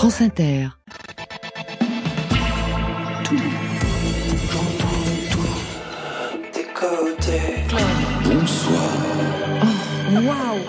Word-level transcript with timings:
France 0.00 0.22
Inter. 0.22 0.70
Bonsoir. 8.24 8.88
Waouh 10.24 10.60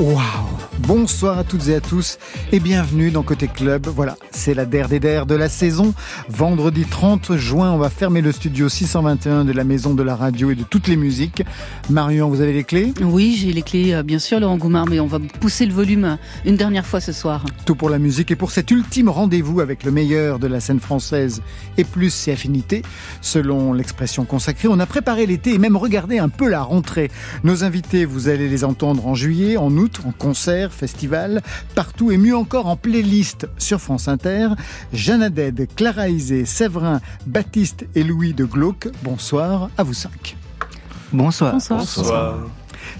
Waouh 0.00 0.53
Bonsoir 0.86 1.38
à 1.38 1.44
toutes 1.44 1.68
et 1.68 1.74
à 1.74 1.80
tous 1.80 2.18
et 2.52 2.60
bienvenue 2.60 3.10
dans 3.10 3.22
Côté 3.22 3.48
Club. 3.48 3.86
Voilà, 3.86 4.18
c'est 4.30 4.52
la 4.52 4.66
der 4.66 4.90
des 4.90 5.00
der 5.00 5.24
de 5.24 5.34
la 5.34 5.48
saison. 5.48 5.94
Vendredi 6.28 6.84
30 6.84 7.38
juin, 7.38 7.72
on 7.72 7.78
va 7.78 7.88
fermer 7.88 8.20
le 8.20 8.32
studio 8.32 8.68
621 8.68 9.46
de 9.46 9.52
la 9.52 9.64
Maison 9.64 9.94
de 9.94 10.02
la 10.02 10.14
Radio 10.14 10.50
et 10.50 10.54
de 10.54 10.62
toutes 10.62 10.86
les 10.86 10.96
musiques. 10.96 11.42
Marion, 11.88 12.28
vous 12.28 12.42
avez 12.42 12.52
les 12.52 12.64
clés? 12.64 12.92
Oui, 13.00 13.34
j'ai 13.38 13.54
les 13.54 13.62
clés, 13.62 13.94
euh, 13.94 14.02
bien 14.02 14.18
sûr, 14.18 14.40
Laurent 14.40 14.58
Goumard, 14.58 14.86
mais 14.86 15.00
on 15.00 15.06
va 15.06 15.20
pousser 15.40 15.64
le 15.64 15.72
volume 15.72 16.18
une 16.44 16.56
dernière 16.56 16.84
fois 16.84 17.00
ce 17.00 17.12
soir. 17.12 17.46
Tout 17.64 17.76
pour 17.76 17.88
la 17.88 17.98
musique 17.98 18.30
et 18.30 18.36
pour 18.36 18.50
cet 18.50 18.70
ultime 18.70 19.08
rendez-vous 19.08 19.60
avec 19.60 19.84
le 19.84 19.90
meilleur 19.90 20.38
de 20.38 20.48
la 20.48 20.60
scène 20.60 20.80
française 20.80 21.40
et 21.78 21.84
plus 21.84 22.10
ses 22.10 22.32
affinités. 22.32 22.82
Selon 23.22 23.72
l'expression 23.72 24.26
consacrée, 24.26 24.68
on 24.68 24.78
a 24.80 24.86
préparé 24.86 25.24
l'été 25.24 25.54
et 25.54 25.58
même 25.58 25.78
regardé 25.78 26.18
un 26.18 26.28
peu 26.28 26.46
la 26.46 26.62
rentrée. 26.62 27.10
Nos 27.42 27.64
invités, 27.64 28.04
vous 28.04 28.28
allez 28.28 28.50
les 28.50 28.64
entendre 28.64 29.06
en 29.06 29.14
juillet, 29.14 29.56
en 29.56 29.74
août, 29.78 30.00
en 30.06 30.12
concert, 30.12 30.73
festival, 30.74 31.42
partout 31.74 32.10
et 32.10 32.16
mieux 32.16 32.36
encore 32.36 32.66
en 32.66 32.76
playlist 32.76 33.48
sur 33.58 33.80
France 33.80 34.08
Inter. 34.08 34.48
Jeanne 34.92 35.22
Aded, 35.22 35.68
Clara 35.76 36.08
Isé, 36.08 36.44
Séverin, 36.44 37.00
Baptiste 37.26 37.86
et 37.94 38.02
Louis 38.02 38.34
de 38.34 38.44
Glauque. 38.44 38.88
Bonsoir 39.02 39.70
à 39.78 39.82
vous 39.82 39.94
cinq. 39.94 40.36
Bonsoir. 41.12 41.52
Bonsoir. 41.52 42.38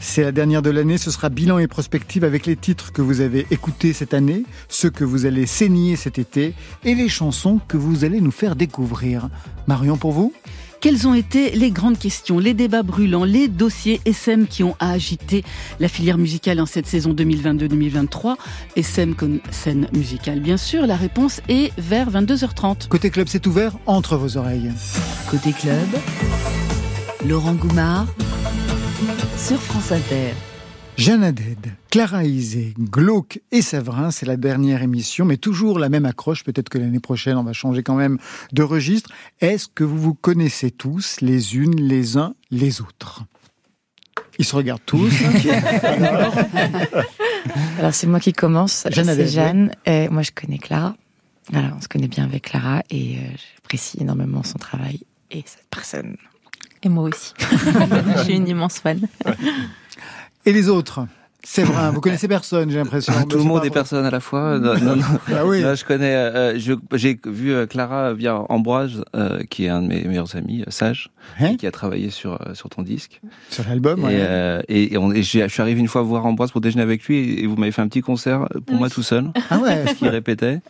C'est 0.01 0.23
la 0.23 0.33
dernière 0.33 0.63
de 0.63 0.71
l'année, 0.71 0.99
ce 0.99 1.11
sera 1.11 1.29
bilan 1.29 1.59
et 1.59 1.67
prospective 1.67 2.25
avec 2.25 2.47
les 2.47 2.57
titres 2.57 2.93
que 2.93 3.03
vous 3.03 3.21
avez 3.21 3.47
écoutés 3.51 3.93
cette 3.93 4.15
année, 4.15 4.45
ceux 4.69 4.91
que 4.91 5.05
vous 5.05 5.27
allez 5.27 5.47
saigner 5.47 5.97
cet 5.97 6.19
été 6.19 6.55
et 6.85 6.95
les 6.95 7.09
chansons 7.09 7.61
que 7.69 7.77
vous 7.77 8.05
allez 8.05 8.21
nous 8.21 8.31
faire 8.31 8.57
découvrir. 8.57 9.29
Marion, 9.67 9.97
pour 9.97 10.13
vous? 10.13 10.33
Quelles 10.85 11.09
ont 11.09 11.15
été 11.15 11.53
les 11.53 11.71
grandes 11.71 11.99
questions, 11.99 12.39
les 12.39 12.53
débats 12.53 12.83
brûlants, 12.83 13.25
les 13.25 13.49
dossiers 13.49 14.03
SM 14.05 14.47
qui 14.47 14.63
ont 14.63 14.77
agité 14.81 15.43
la 15.81 15.89
filière 15.89 16.19
musicale 16.19 16.61
en 16.61 16.67
cette 16.67 16.87
saison 16.87 17.15
2022-2023 17.15 18.37
SM 18.77 19.15
comme 19.15 19.41
scène 19.51 19.89
musicale, 19.95 20.41
bien 20.41 20.59
sûr. 20.59 20.87
La 20.87 20.97
réponse 20.97 21.41
est 21.49 21.73
vers 21.79 22.11
22h30. 22.11 22.89
Côté 22.89 23.09
club, 23.09 23.29
c'est 23.31 23.47
ouvert 23.47 23.73
entre 23.87 24.19
vos 24.19 24.37
oreilles. 24.37 24.71
Côté 25.31 25.55
club, 25.55 25.89
Laurent 27.27 27.55
Goumard 27.55 28.07
sur 29.39 29.59
France 29.59 29.91
Inter. 29.91 30.35
Jeanne 30.97 31.25
Aded, 31.25 31.73
Clara 31.91 32.25
Isé, 32.25 32.73
Glauque 32.79 33.41
et 33.51 33.63
Séverin, 33.63 34.13
c'est 34.13 34.27
la 34.27 34.37
dernière 34.37 34.83
émission, 34.83 35.25
mais 35.25 35.37
toujours 35.37 35.81
la 35.81 35.89
même 35.89 36.05
accroche. 36.05 36.45
Peut-être 36.45 36.69
que 36.69 36.79
l'année 36.79 37.01
prochaine, 37.01 37.37
on 37.37 37.43
va 37.43 37.53
changer 37.53 37.83
quand 37.83 37.97
même 37.97 38.19
de 38.53 38.63
registre. 38.63 39.11
Est-ce 39.41 39.67
que 39.67 39.83
vous 39.83 39.99
vous 39.99 40.15
connaissez 40.15 40.71
tous, 40.71 41.17
les 41.21 41.57
unes, 41.57 41.75
les 41.81 42.17
uns, 42.17 42.35
les 42.53 42.81
autres? 42.81 43.25
Ils 44.39 44.45
se 44.45 44.55
regardent 44.55 44.85
tous. 44.87 45.13
Alors 47.79 47.93
c'est 47.93 48.07
moi 48.07 48.21
qui 48.21 48.33
commence. 48.33 48.87
Jeanne 48.91 49.13
C'est 49.15 49.29
Jeanne. 49.29 49.73
Et 49.87 50.09
moi 50.09 50.23
je 50.23 50.31
connais 50.31 50.59
Clara. 50.59 50.97
Alors 51.53 51.73
on 51.77 51.81
se 51.81 51.89
connaît 51.89 52.09
bien 52.09 52.25
avec 52.25 52.43
Clara 52.43 52.83
et 52.91 53.17
euh, 53.17 53.21
j'apprécie 53.57 53.99
énormément 54.01 54.45
son 54.45 54.59
travail 54.59 55.01
et 55.31 55.43
cette 55.45 55.67
personne. 55.71 56.17
Et 56.83 56.89
moi 56.89 57.05
aussi. 57.05 57.33
Je 58.17 58.23
suis 58.25 58.35
une 58.35 58.49
immense 58.49 58.79
fan. 58.79 59.01
Et 60.47 60.53
les 60.53 60.69
autres 60.69 61.07
Séverin, 61.47 61.91
vous 61.91 62.01
connaissez 62.01 62.27
personne, 62.27 62.71
j'ai 62.71 62.79
l'impression. 62.79 63.13
Tout 63.29 63.37
le 63.37 63.43
C'est 63.43 63.49
monde 63.49 63.59
vrai. 63.59 63.69
personne 63.69 64.07
à 64.07 64.11
la 64.11 64.21
fois. 64.21 64.59
Non, 64.59 64.79
non, 64.79 64.97
non. 64.97 65.03
Ah 65.29 65.45
oui. 65.45 65.61
Non, 65.61 65.75
je 65.75 65.85
connais. 65.85 66.15
euh, 66.15 66.59
je- 66.59 66.73
J'ai 66.95 67.21
vu 67.27 67.53
euh, 67.53 67.67
Clara 67.67 68.15
via 68.15 68.39
Ambroise, 68.51 69.05
euh, 69.15 69.43
qui 69.51 69.67
est 69.67 69.69
un 69.69 69.83
de 69.83 69.89
mes 69.89 70.05
meilleurs 70.05 70.37
amis, 70.37 70.63
euh, 70.63 70.71
sage, 70.71 71.11
Hein 71.39 71.51
et 71.51 71.57
qui 71.59 71.67
a 71.67 71.71
travaillé 71.71 72.09
sur 72.09 72.41
euh, 72.41 72.55
sur 72.55 72.71
ton 72.71 72.81
disque. 72.81 73.21
Sur 73.51 73.65
l'album, 73.69 74.01
Et, 74.01 74.05
ouais. 74.05 74.13
euh, 74.21 74.63
et, 74.69 74.95
et 74.95 74.97
on- 74.97 75.13
et 75.13 75.23
je 75.23 75.47
suis 75.47 75.61
arrivé 75.63 75.79
une 75.81 75.89
fois 75.89 76.01
voir 76.01 76.25
Ambroise 76.25 76.51
pour 76.51 76.63
déjeuner 76.63 76.83
avec 76.83 77.05
lui, 77.05 77.19
et, 77.19 77.45
et 77.45 77.47
vous 77.47 77.57
m'avez 77.57 77.73
fait 77.73 77.83
un 77.83 77.89
petit 77.89 78.01
concert 78.01 78.49
pour 78.67 78.77
moi 78.77 78.89
tout 78.89 79.03
seul, 79.03 79.27
Ah 79.51 79.59
ouais, 79.59 79.85
qui 79.99 80.09
répétait. 80.09 80.61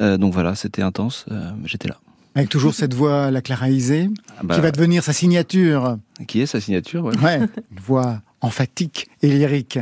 Euh, 0.00 0.16
donc 0.16 0.32
voilà, 0.32 0.54
c'était 0.54 0.80
intense. 0.80 1.26
euh, 1.30 1.50
J'étais 1.66 1.88
là. 1.88 1.98
avec 2.34 2.48
toujours 2.48 2.72
cette 2.72 2.94
voix, 2.94 3.30
la 3.30 3.42
Clara 3.42 3.68
Isé, 3.68 4.08
Ah 4.38 4.44
bah, 4.44 4.54
qui 4.54 4.62
va 4.62 4.70
devenir 4.70 5.02
sa 5.04 5.12
signature. 5.12 5.98
qui 6.26 6.40
est 6.40 6.46
sa 6.46 6.58
signature 6.58 7.04
ouais. 7.04 7.18
Ouais, 7.18 7.36
une 7.40 7.80
voix 7.84 8.22
emphatique 8.40 9.08
et 9.22 9.28
lyrique. 9.28 9.78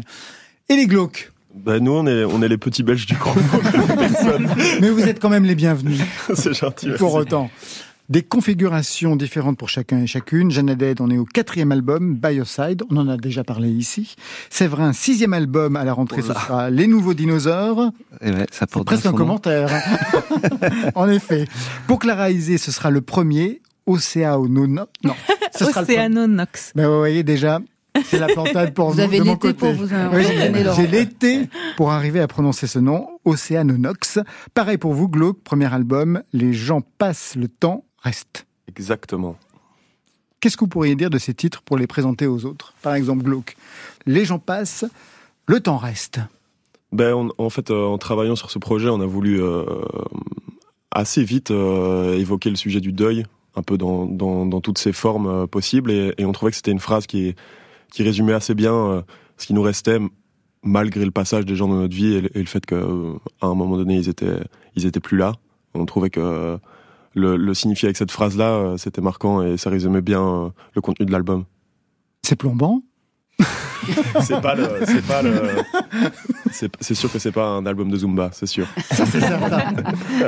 Et 0.68 0.76
les 0.76 0.86
glauques 0.86 1.32
Bah, 1.54 1.80
nous, 1.80 1.92
on 1.92 2.06
est, 2.06 2.24
on 2.24 2.42
est 2.42 2.48
les 2.48 2.58
petits 2.58 2.82
Belges 2.82 3.06
du 3.06 3.14
groupe. 3.14 3.36
Mais 4.80 4.90
vous 4.90 5.00
êtes 5.08 5.20
quand 5.20 5.30
même 5.30 5.44
les 5.44 5.54
bienvenus, 5.54 6.00
C'est 6.34 6.54
gentil. 6.54 6.90
pour 6.98 7.14
merci. 7.14 7.18
autant. 7.34 7.50
Des 8.08 8.22
configurations 8.22 9.16
différentes 9.16 9.58
pour 9.58 9.68
chacun 9.68 9.98
et 10.00 10.06
chacune. 10.06 10.50
Jeanne 10.50 10.70
Aded, 10.70 11.02
on 11.02 11.10
est 11.10 11.18
au 11.18 11.26
quatrième 11.26 11.72
album, 11.72 12.14
By 12.14 12.36
Your 12.36 12.46
Side. 12.46 12.82
On 12.90 12.96
en 12.96 13.06
a 13.06 13.18
déjà 13.18 13.44
parlé 13.44 13.68
ici. 13.68 14.16
Séverin, 14.48 14.94
sixième 14.94 15.34
album 15.34 15.76
à 15.76 15.84
la 15.84 15.92
rentrée, 15.92 16.22
ce 16.22 16.28
sera 16.32 16.70
Les 16.70 16.86
Nouveaux 16.86 17.12
Dinosaures. 17.12 17.90
Et 18.22 18.30
ouais, 18.30 18.46
ça 18.50 18.66
porte 18.66 18.86
presque 18.86 19.04
un 19.04 19.12
commentaire. 19.12 19.68
en 20.94 21.06
effet. 21.10 21.46
Pour 21.86 21.98
Clara 21.98 22.30
Isé, 22.30 22.56
ce 22.56 22.72
sera 22.72 22.90
le 22.90 23.02
premier. 23.02 23.60
Océano... 23.84 24.48
Non, 24.48 24.86
ce 25.54 25.66
sera. 25.66 25.82
Océanonox. 25.82 26.72
Ben, 26.74 26.88
vous 26.88 26.96
voyez 26.98 27.22
déjà, 27.22 27.60
c'est 28.04 28.18
la 28.18 28.26
plantade 28.28 28.74
pour 28.74 28.90
Vous 28.90 28.96
nous, 28.96 29.00
avez 29.02 29.18
de 29.18 29.24
mon 29.24 29.32
l'été 29.32 29.52
pour 29.54 29.72
vous 29.72 29.86
Oui, 30.12 30.24
j'ai- 30.76 30.86
l'été 30.86 31.48
pour 31.76 31.90
arriver 31.92 32.20
à 32.20 32.26
prononcer 32.28 32.66
ce 32.66 32.78
nom, 32.78 33.08
Océanonox. 33.24 34.18
Pareil 34.54 34.78
pour 34.78 34.94
vous, 34.94 35.08
Glauque, 35.08 35.42
premier 35.42 35.72
album, 35.72 36.22
Les 36.32 36.52
gens 36.52 36.80
passent, 36.98 37.34
le 37.36 37.48
temps 37.48 37.84
reste. 38.02 38.46
Exactement. 38.68 39.36
Qu'est-ce 40.40 40.56
que 40.56 40.60
vous 40.64 40.68
pourriez 40.68 40.94
dire 40.94 41.10
de 41.10 41.18
ces 41.18 41.34
titres 41.34 41.62
pour 41.62 41.76
les 41.78 41.86
présenter 41.86 42.26
aux 42.26 42.44
autres? 42.44 42.74
Par 42.82 42.94
exemple, 42.94 43.24
Glauque, 43.24 43.56
Les 44.06 44.24
gens 44.24 44.38
passent, 44.38 44.84
le 45.46 45.60
temps 45.60 45.78
reste. 45.78 46.20
Ben, 46.92 47.12
on- 47.14 47.30
en 47.38 47.50
fait, 47.50 47.70
euh, 47.70 47.84
en 47.84 47.98
travaillant 47.98 48.36
sur 48.36 48.50
ce 48.50 48.58
projet, 48.58 48.88
on 48.88 49.00
a 49.00 49.06
voulu 49.06 49.42
euh, 49.42 49.64
assez 50.90 51.22
vite 51.22 51.50
euh, 51.50 52.16
évoquer 52.18 52.50
le 52.50 52.56
sujet 52.56 52.80
du 52.80 52.92
deuil, 52.92 53.24
un 53.56 53.62
peu 53.62 53.76
dans, 53.76 54.06
dans, 54.06 54.46
dans 54.46 54.60
toutes 54.60 54.78
ses 54.78 54.92
formes 54.92 55.26
euh, 55.26 55.46
possibles, 55.46 55.90
et, 55.90 56.14
et 56.18 56.24
on 56.24 56.32
trouvait 56.32 56.50
que 56.50 56.56
c'était 56.56 56.70
une 56.70 56.78
phrase 56.78 57.06
qui, 57.06 57.34
qui 57.92 58.02
résumait 58.02 58.32
assez 58.32 58.54
bien 58.54 58.74
euh, 58.74 59.02
ce 59.36 59.46
qui 59.46 59.54
nous 59.54 59.62
restait 59.62 59.98
malgré 60.62 61.04
le 61.04 61.10
passage 61.10 61.44
des 61.44 61.54
gens 61.56 61.68
dans 61.68 61.76
notre 61.76 61.94
vie 61.94 62.14
et, 62.14 62.20
le- 62.20 62.44
fait 62.46 62.64
qu'à 62.66 62.76
un 62.76 63.54
moment 63.54 63.76
donné, 63.76 63.96
ils 63.96 64.08
étaient, 64.08 64.40
ils 64.74 64.86
étaient 64.86 65.00
plus 65.00 65.16
là. 65.16 65.32
On 65.74 65.84
trouvait 65.86 66.10
que 66.10 66.20
euh, 66.20 66.58
le, 67.14 67.36
le 67.36 67.54
signifier 67.54 67.86
avec 67.86 67.96
cette 67.96 68.10
phrase-là, 68.10 68.50
euh, 68.50 68.76
c'était 68.76 69.00
marquant 69.00 69.42
et 69.42 69.56
ça 69.56 69.70
résumait 69.70 70.02
bien 70.02 70.22
euh, 70.22 70.48
le 70.74 70.80
contenu 70.80 71.06
de 71.06 71.12
l'album. 71.12 71.44
C'est 72.22 72.36
plombant 72.36 72.82
C'est 74.20 74.40
pas 74.42 74.54
le, 74.54 74.68
c'est 74.84 75.06
pas 75.06 75.22
le, 75.22 75.40
c'est, 76.50 76.70
c'est 76.80 76.94
sûr 76.94 77.10
que 77.10 77.18
c'est 77.18 77.32
pas 77.32 77.46
un 77.46 77.64
album 77.64 77.90
de 77.90 77.96
Zumba, 77.96 78.30
c'est 78.32 78.46
sûr. 78.46 78.66
Ça, 78.90 79.06
c'est 79.06 79.20
certain. 79.20 79.72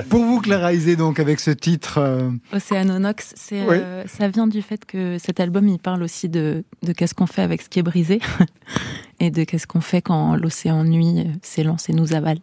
pour 0.08 0.24
vous, 0.24 0.40
Clara 0.40 0.72
Isé, 0.72 0.96
donc, 0.96 1.20
avec 1.20 1.40
ce 1.40 1.50
titre, 1.50 1.98
euh, 1.98 2.30
Océanonox, 2.54 3.34
c'est, 3.36 3.60
Oui. 3.66 3.76
euh, 3.78 4.04
ça 4.06 4.28
vient 4.28 4.46
du 4.46 4.62
fait 4.62 4.84
que 4.86 5.18
cet 5.18 5.40
album, 5.40 5.68
il 5.68 5.78
parle 5.78 6.02
aussi 6.02 6.28
de, 6.30 6.64
de 6.82 6.92
qu'est-ce 6.92 7.14
qu'on 7.14 7.26
fait 7.26 7.42
avec 7.42 7.60
ce 7.60 7.68
qui 7.68 7.80
est 7.80 7.82
brisé 7.82 8.20
et 9.20 9.30
de 9.30 9.44
qu'est-ce 9.44 9.66
qu'on 9.66 9.82
fait 9.82 10.00
quand 10.00 10.36
l'océan 10.36 10.82
nuit 10.84 11.20
euh, 11.20 11.24
s'élance 11.42 11.90
et 11.90 11.92
nous 11.92 12.14
avale. 12.14 12.38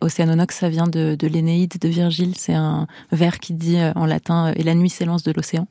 Océanonox, 0.00 0.56
ça 0.56 0.68
vient 0.70 0.86
de, 0.86 1.14
de 1.18 1.26
l'Énéide 1.26 1.74
de 1.80 1.88
Virgile. 1.88 2.34
C'est 2.38 2.54
un 2.54 2.86
vers 3.12 3.38
qui 3.40 3.52
dit 3.52 3.78
euh, 3.78 3.92
en 3.96 4.06
latin 4.06 4.52
Et 4.54 4.62
la 4.62 4.74
nuit 4.74 4.90
s'élance 4.90 5.24
de 5.24 5.32
l'océan. 5.32 5.66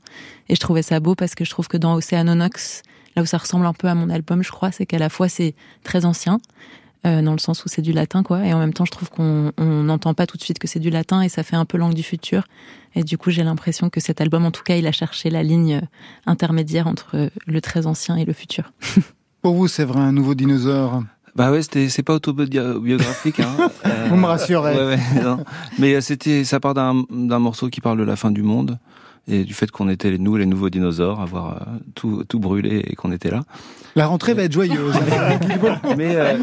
Et 0.49 0.55
je 0.55 0.59
trouvais 0.59 0.81
ça 0.83 0.99
beau 0.99 1.15
parce 1.15 1.33
que 1.33 1.45
je 1.45 1.49
trouve 1.49 1.67
que 1.69 1.77
dans 1.77 1.95
Océanonox, 1.95 2.83
là 3.17 3.23
où 3.23 3.25
ça 3.25 3.39
ressemble 3.39 3.65
un 3.65 3.73
peu 3.73 3.87
à 3.87 3.95
mon 3.95 4.09
album, 4.09 4.43
je 4.43 4.51
crois, 4.51 4.71
c'est 4.71 4.85
qu'à 4.85 4.99
la 4.99 5.09
fois 5.09 5.27
c'est 5.27 5.55
très 5.83 6.05
ancien, 6.05 6.39
euh, 7.05 7.23
dans 7.23 7.31
le 7.31 7.39
sens 7.39 7.65
où 7.65 7.67
c'est 7.67 7.81
du 7.81 7.91
latin, 7.91 8.21
quoi. 8.21 8.45
Et 8.45 8.53
en 8.53 8.59
même 8.59 8.73
temps, 8.73 8.85
je 8.85 8.91
trouve 8.91 9.09
qu'on 9.09 9.51
on 9.57 9.83
n'entend 9.83 10.13
pas 10.13 10.27
tout 10.27 10.37
de 10.37 10.43
suite 10.43 10.59
que 10.59 10.67
c'est 10.67 10.79
du 10.79 10.91
latin 10.91 11.21
et 11.23 11.29
ça 11.29 11.41
fait 11.41 11.55
un 11.55 11.65
peu 11.65 11.79
langue 11.79 11.95
du 11.95 12.03
futur. 12.03 12.43
Et 12.93 13.03
du 13.03 13.17
coup, 13.17 13.31
j'ai 13.31 13.43
l'impression 13.43 13.89
que 13.89 13.99
cet 13.99 14.21
album, 14.21 14.45
en 14.45 14.51
tout 14.51 14.63
cas, 14.63 14.75
il 14.75 14.85
a 14.85 14.91
cherché 14.91 15.31
la 15.31 15.41
ligne 15.41 15.75
euh, 15.75 15.87
intermédiaire 16.27 16.85
entre 16.85 17.15
euh, 17.15 17.29
le 17.47 17.59
très 17.59 17.87
ancien 17.87 18.17
et 18.17 18.25
le 18.25 18.33
futur. 18.33 18.71
pour 19.41 19.55
vous, 19.55 19.67
c'est 19.67 19.83
vrai, 19.83 19.99
un 19.99 20.11
nouveau 20.11 20.35
dinosaure? 20.35 21.03
Bah 21.35 21.51
ouais, 21.51 21.63
c'était 21.63 21.89
c'est 21.89 22.03
pas 22.03 22.13
autobiographique. 22.13 23.39
Hein. 23.39 23.69
Euh, 23.85 24.07
Vous 24.09 24.15
me 24.15 24.25
rassurez. 24.25 24.75
ouais, 24.75 24.85
ouais, 24.95 25.23
non. 25.23 25.43
Mais 25.77 26.01
c'était 26.01 26.43
ça 26.43 26.59
part 26.59 26.73
d'un 26.73 27.03
d'un 27.11 27.39
morceau 27.39 27.69
qui 27.69 27.79
parle 27.81 27.99
de 27.99 28.03
la 28.03 28.15
fin 28.15 28.31
du 28.31 28.41
monde 28.41 28.79
et 29.27 29.43
du 29.43 29.53
fait 29.53 29.69
qu'on 29.71 29.89
était 29.89 30.17
nous 30.17 30.35
les 30.35 30.45
nouveaux 30.45 30.69
dinosaures, 30.69 31.21
avoir 31.21 31.65
tout, 31.95 32.23
tout 32.27 32.39
brûlé 32.39 32.83
et 32.87 32.95
qu'on 32.95 33.11
était 33.11 33.31
là. 33.31 33.43
La 33.97 34.05
rentrée 34.05 34.35
va 34.35 34.43
être 34.43 34.51
joyeuse. 34.51 34.93
mais, 35.97 36.15
euh, 36.15 36.37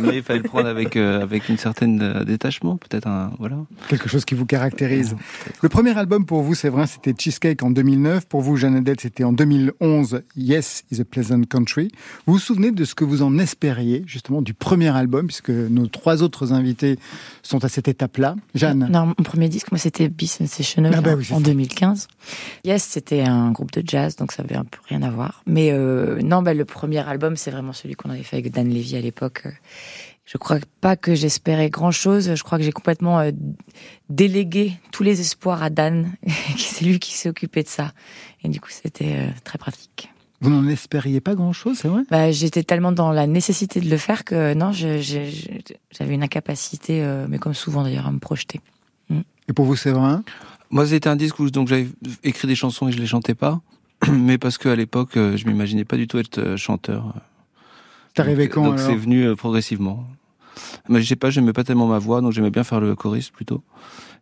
mais, 0.00 0.18
il 0.18 0.22
fallait 0.22 0.38
le 0.38 0.48
prendre 0.48 0.68
avec, 0.68 0.96
euh, 0.96 1.20
avec 1.20 1.48
une 1.48 1.58
certaine 1.58 2.00
euh, 2.00 2.24
détachement, 2.24 2.76
peut-être 2.76 3.08
un, 3.08 3.32
voilà. 3.40 3.56
Quelque 3.88 4.08
chose 4.08 4.24
qui 4.24 4.36
vous 4.36 4.46
caractérise. 4.46 5.16
Le 5.62 5.68
premier 5.68 5.98
album 5.98 6.24
pour 6.24 6.42
vous, 6.42 6.54
c'est 6.54 6.68
vrai, 6.68 6.86
c'était 6.86 7.12
Cheesecake 7.18 7.64
en 7.64 7.72
2009. 7.72 8.26
Pour 8.26 8.40
vous, 8.40 8.56
Jeanne 8.56 8.84
c'était 9.00 9.24
en 9.24 9.32
2011, 9.32 10.22
Yes 10.36 10.84
is 10.92 11.00
a 11.00 11.04
Pleasant 11.04 11.42
Country. 11.42 11.90
Vous 12.24 12.34
vous 12.34 12.38
souvenez 12.38 12.70
de 12.70 12.84
ce 12.84 12.94
que 12.94 13.02
vous 13.02 13.22
en 13.22 13.36
espériez, 13.38 14.04
justement, 14.06 14.40
du 14.40 14.54
premier 14.54 14.96
album, 14.96 15.26
puisque 15.26 15.50
nos 15.50 15.88
trois 15.88 16.22
autres 16.22 16.52
invités 16.52 17.00
sont 17.42 17.64
à 17.64 17.68
cette 17.68 17.88
étape-là? 17.88 18.36
Jeanne? 18.54 18.88
Non, 18.92 19.06
mon 19.06 19.24
premier 19.24 19.48
disque, 19.48 19.72
moi, 19.72 19.78
c'était 19.78 20.08
Be 20.08 20.22
Sensational 20.22 20.94
ah 20.96 21.00
bah 21.00 21.16
en 21.32 21.40
2015. 21.40 22.05
Yes, 22.64 22.82
c'était 22.82 23.22
un 23.22 23.52
groupe 23.52 23.72
de 23.72 23.82
jazz, 23.86 24.16
donc 24.16 24.32
ça 24.32 24.42
avait 24.42 24.56
un 24.56 24.64
peu 24.64 24.78
rien 24.88 25.02
à 25.02 25.10
voir. 25.10 25.42
Mais 25.46 25.72
non, 26.22 26.42
bah, 26.42 26.54
le 26.54 26.64
premier 26.64 27.06
album, 27.06 27.36
c'est 27.36 27.50
vraiment 27.50 27.72
celui 27.72 27.94
qu'on 27.94 28.10
avait 28.10 28.24
fait 28.24 28.38
avec 28.38 28.50
Dan 28.50 28.68
Levy 28.68 28.96
à 28.96 29.00
l'époque. 29.00 29.46
Je 30.26 30.38
crois 30.38 30.58
pas 30.80 30.96
que 30.96 31.14
j'espérais 31.14 31.70
grand 31.70 31.92
chose. 31.92 32.34
Je 32.34 32.42
crois 32.42 32.58
que 32.58 32.64
j'ai 32.64 32.72
complètement 32.72 33.20
euh, 33.20 33.30
délégué 34.10 34.72
tous 34.90 35.04
les 35.04 35.20
espoirs 35.20 35.62
à 35.62 35.70
Dan. 35.70 36.12
c'est 36.58 36.84
lui 36.84 36.98
qui 36.98 37.14
s'est 37.14 37.28
occupé 37.28 37.62
de 37.62 37.68
ça. 37.68 37.92
Et 38.42 38.48
du 38.48 38.60
coup, 38.60 38.70
c'était 38.70 39.14
euh, 39.16 39.28
très 39.44 39.56
pratique. 39.56 40.10
Vous 40.40 40.50
n'en 40.50 40.68
espériez 40.68 41.20
pas 41.20 41.34
grand-chose, 41.34 41.78
c'est 41.78 41.88
vrai? 41.88 42.02
Bah, 42.10 42.32
J'étais 42.32 42.64
tellement 42.64 42.92
dans 42.92 43.12
la 43.12 43.28
nécessité 43.28 43.80
de 43.80 43.88
le 43.88 43.96
faire 43.96 44.24
que 44.24 44.52
non, 44.52 44.72
j'avais 44.72 46.14
une 46.14 46.22
incapacité, 46.24 47.02
euh, 47.02 47.26
mais 47.28 47.38
comme 47.38 47.54
souvent 47.54 47.84
d'ailleurs, 47.84 48.06
à 48.06 48.12
me 48.12 48.18
projeter. 48.18 48.60
Mm. 49.08 49.20
Et 49.48 49.52
pour 49.52 49.64
vous, 49.64 49.76
c'est 49.76 49.92
vrai? 49.92 50.16
Moi, 50.70 50.86
c'était 50.86 51.08
un 51.08 51.16
disque 51.16 51.38
où 51.38 51.50
donc 51.50 51.68
j'avais 51.68 51.88
écrit 52.24 52.48
des 52.48 52.54
chansons 52.54 52.88
et 52.88 52.92
je 52.92 52.98
les 52.98 53.06
chantais 53.06 53.34
pas. 53.34 53.60
mais 54.12 54.38
parce 54.38 54.58
qu'à 54.58 54.76
l'époque, 54.76 55.16
euh, 55.16 55.36
je 55.36 55.46
m'imaginais 55.46 55.84
pas 55.84 55.96
du 55.96 56.06
tout 56.06 56.18
être 56.18 56.38
euh, 56.38 56.56
chanteur. 56.56 57.14
T'es 58.14 58.22
arrivé 58.22 58.48
quand 58.48 58.64
Donc 58.64 58.78
c'est 58.78 58.94
venu 58.94 59.24
euh, 59.24 59.34
progressivement. 59.34 60.04
Mais 60.88 61.00
je 61.00 61.06
sais 61.06 61.16
pas, 61.16 61.30
j'aimais 61.30 61.52
pas 61.52 61.64
tellement 61.64 61.86
ma 61.86 61.98
voix, 61.98 62.20
donc 62.20 62.32
j'aimais 62.32 62.50
bien 62.50 62.64
faire 62.64 62.80
le 62.80 62.94
choriste 62.94 63.32
plutôt. 63.32 63.62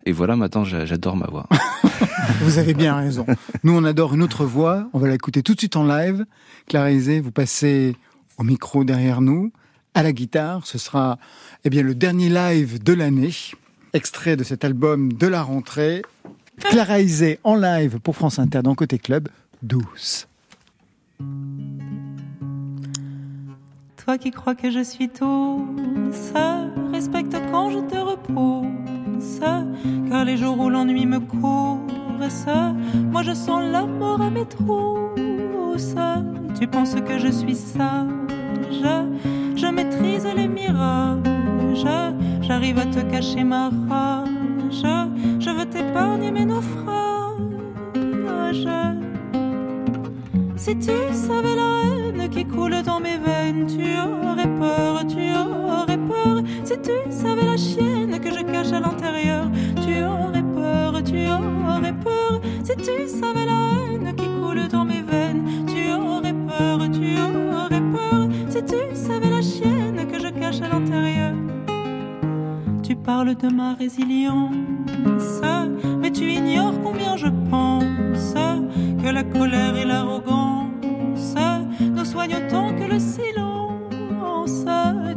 Et 0.04 0.12
voilà, 0.12 0.36
maintenant 0.36 0.64
j'adore 0.64 1.16
ma 1.16 1.26
voix. 1.26 1.48
vous 2.40 2.58
avez 2.58 2.74
bien 2.74 2.96
raison. 2.96 3.24
Nous, 3.62 3.72
on 3.72 3.84
adore 3.84 4.14
une 4.14 4.22
autre 4.22 4.44
voix. 4.44 4.88
On 4.92 4.98
va 4.98 5.08
l'écouter 5.08 5.42
tout 5.42 5.54
de 5.54 5.60
suite 5.60 5.76
en 5.76 5.86
live. 5.86 6.26
Clarisé, 6.66 7.20
vous 7.20 7.30
passez 7.30 7.96
au 8.36 8.42
micro 8.42 8.84
derrière 8.84 9.20
nous, 9.20 9.52
à 9.94 10.02
la 10.02 10.12
guitare. 10.12 10.66
Ce 10.66 10.76
sera 10.76 11.18
eh 11.64 11.70
bien, 11.70 11.82
le 11.82 11.94
dernier 11.94 12.28
live 12.28 12.82
de 12.82 12.92
l'année. 12.92 13.30
Extrait 13.94 14.34
de 14.34 14.42
cet 14.42 14.64
album 14.64 15.12
de 15.12 15.28
la 15.28 15.44
rentrée. 15.44 16.02
Clara 16.58 16.96
en 17.44 17.54
live 17.54 18.00
pour 18.00 18.16
France 18.16 18.40
Inter 18.40 18.60
dans 18.62 18.74
Côté 18.74 18.98
Club 18.98 19.28
douce. 19.62 20.26
Toi 24.04 24.18
qui 24.18 24.32
crois 24.32 24.56
que 24.56 24.72
je 24.72 24.82
suis 24.82 25.06
douce, 25.06 26.32
respecte 26.92 27.36
quand 27.52 27.70
je 27.70 27.78
te 27.78 27.96
repousse, 27.96 29.38
car 30.08 30.24
les 30.24 30.38
jours 30.38 30.58
où 30.58 30.68
l'ennui 30.68 31.06
me 31.06 31.20
course, 31.20 32.46
moi 33.12 33.22
je 33.22 33.32
sens 33.32 33.62
la 33.70 33.86
mort 33.86 34.20
à 34.20 34.28
mes 34.28 34.46
trousses. 34.46 35.94
Tu 36.58 36.66
penses 36.66 36.96
que 36.96 37.20
je 37.20 37.28
suis 37.28 37.54
sage, 37.54 38.84
je 39.54 39.66
maîtrise 39.68 40.26
les 40.34 40.48
mirages, 40.48 41.86
j'arrive 42.46 42.78
à 42.78 42.86
te 42.86 43.00
cacher 43.00 43.44
ma 43.44 43.70
rage, 43.88 44.84
je 45.40 45.50
veux 45.50 45.66
t'épargner 45.66 46.30
mes 46.30 46.44
naufrages. 46.44 46.94
Si 50.56 50.78
tu 50.78 50.92
savais 51.12 51.56
la 51.56 51.82
haine 51.84 52.28
qui 52.30 52.44
coule 52.44 52.82
dans 52.82 53.00
mes 53.00 53.18
veines, 53.18 53.66
tu 53.66 53.84
aurais 53.98 54.48
peur, 54.58 55.06
tu 55.06 55.30
aurais 55.34 55.98
peur. 55.98 56.42
Si 56.64 56.74
tu 56.80 56.92
savais 57.10 57.44
la 57.44 57.56
chienne 57.56 58.18
que 58.20 58.30
je 58.30 58.42
cache 58.42 58.72
à 58.72 58.80
l'intérieur, 58.80 59.50
tu 59.84 60.02
aurais 60.04 60.42
peur, 60.42 61.02
tu 61.02 61.26
aurais 61.28 61.92
peur. 61.92 62.40
Si 62.62 62.76
tu 62.76 63.08
savais 63.08 63.46
la 63.46 63.92
haine 63.92 64.14
qui 64.16 64.26
coule 64.26 64.68
dans 64.68 64.84
mes 64.84 65.02
veines, 65.02 65.66
tu 65.66 65.92
aurais 65.92 66.32
peur, 66.32 66.78
tu 66.90 67.18
aurais 67.20 67.33
de 73.32 73.48
ma 73.48 73.72
résilience, 73.74 75.40
mais 76.00 76.10
tu 76.10 76.30
ignores 76.30 76.78
combien 76.82 77.16
je 77.16 77.28
pense 77.50 78.34
que 79.02 79.08
la 79.08 79.24
colère 79.24 79.74
et 79.76 79.86
l'arrogance 79.86 80.68
soigne 82.04 82.36
autant 82.36 82.74
que 82.74 82.84
le 82.84 82.98
silence. 82.98 84.66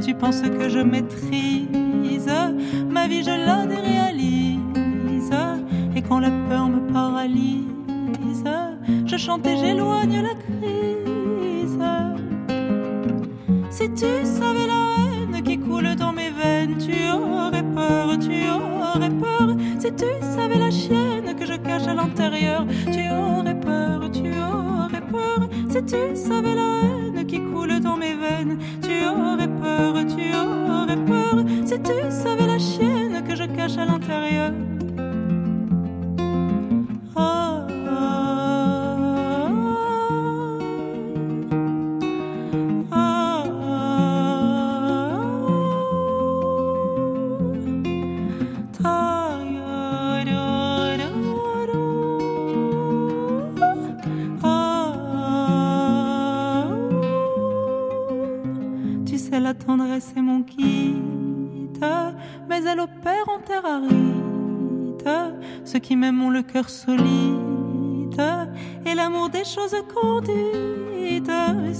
Tu 0.05 0.13
penses 0.13 0.41
que 0.41 0.69
je 0.69 0.79
maîtrise 0.79 1.67
ma 2.89 3.07
vie, 3.07 3.23
je 3.23 3.45
la 3.45 3.65
déréalise. 3.65 4.61
Et 5.95 6.01
quand 6.01 6.19
la 6.19 6.31
peur 6.47 6.69
me 6.69 6.91
paralyse, 6.93 7.65
je 9.05 9.17
chante 9.17 9.45
et 9.45 9.57
j'éloigne 9.57 10.21
la 10.21 10.33
crise. 10.33 11.79
Si 13.69 13.89
tu 13.89 14.05
savais 14.23 14.67
la 14.67 14.95
haine 14.97 15.43
qui 15.43 15.57
coule 15.57 15.95
dans 15.95 16.13
mes 16.13 16.29
veines, 16.29 16.77
tu 16.77 16.93
peur, 17.87 18.17
tu 18.19 18.49
aurais 18.49 19.09
peur. 19.09 19.55
Si 19.79 19.91
tu 19.91 20.05
savais 20.35 20.59
la 20.59 20.71
chienne 20.71 21.35
que 21.37 21.45
je 21.45 21.53
cache 21.53 21.87
à 21.87 21.93
l'intérieur, 21.93 22.65
tu 22.91 23.01
aurais 23.11 23.59
peur, 23.59 24.09
tu 24.11 24.29
aurais 24.29 25.01
peur. 25.01 25.39
Si 25.69 25.83
tu 25.83 26.15
savais 26.15 26.55
la 26.55 26.81
haine 26.81 27.25
qui 27.25 27.39
coule 27.39 27.79
dans 27.79 27.97
mes 27.97 28.15
veines, 28.15 28.57
tu 28.81 28.95
aurais 29.05 29.47
peur, 29.47 29.93
tu 30.13 30.25
aurais 30.35 31.01
peur. 31.05 31.35
Si 31.65 31.79
tu 31.79 31.97
savais 32.09 32.47
la 32.47 32.59
chienne 32.59 33.23
que 33.27 33.35
je 33.35 33.43
cache 33.43 33.77
à 33.77 33.85
l'intérieur. 33.85 34.51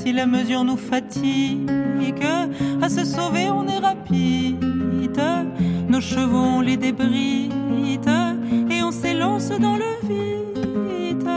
Si 0.07 0.13
la 0.13 0.25
mesure 0.25 0.63
nous 0.63 0.77
fatigue, 0.77 1.69
à 2.81 2.88
se 2.88 3.04
sauver 3.04 3.50
on 3.50 3.68
est 3.68 3.80
rapide. 3.80 5.21
Nos 5.89 6.00
chevaux 6.00 6.38
ont 6.38 6.62
les 6.62 6.77
débris 6.77 7.50
et 8.72 8.84
on 8.84 8.91
s'élance 8.91 9.50
dans 9.50 9.75
le 9.75 9.91
vide. 10.08 11.27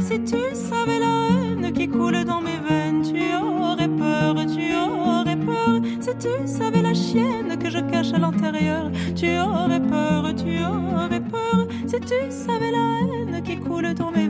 Si 0.00 0.18
tu 0.24 0.40
savais 0.54 0.98
la 0.98 1.28
haine 1.30 1.72
qui 1.72 1.86
coule 1.86 2.24
dans 2.24 2.40
mes 2.40 2.58
veines, 2.68 3.02
tu 3.02 3.20
aurais 3.36 3.86
peur, 3.86 4.34
tu 4.52 4.74
aurais 4.74 5.36
peur. 5.36 5.80
Si 6.00 6.10
tu 6.18 6.48
savais 6.48 6.82
la 6.82 6.94
chienne 6.94 7.56
que 7.60 7.70
je 7.70 7.78
cache 7.78 8.12
à 8.12 8.18
l'intérieur, 8.18 8.90
tu 9.14 9.28
aurais 9.38 9.80
peur, 9.80 10.34
tu 10.34 10.64
aurais 10.64 11.20
peur. 11.20 11.68
Si 11.86 12.00
tu 12.00 12.16
savais 12.30 12.72
la 12.72 13.02
haine 13.02 13.40
qui 13.44 13.56
coule 13.56 13.94
dans 13.94 14.10
mes 14.10 14.26
veines, 14.26 14.27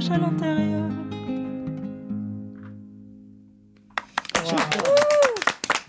cache 0.00 0.10
à 0.10 0.18
l'intérieur. 0.18 0.88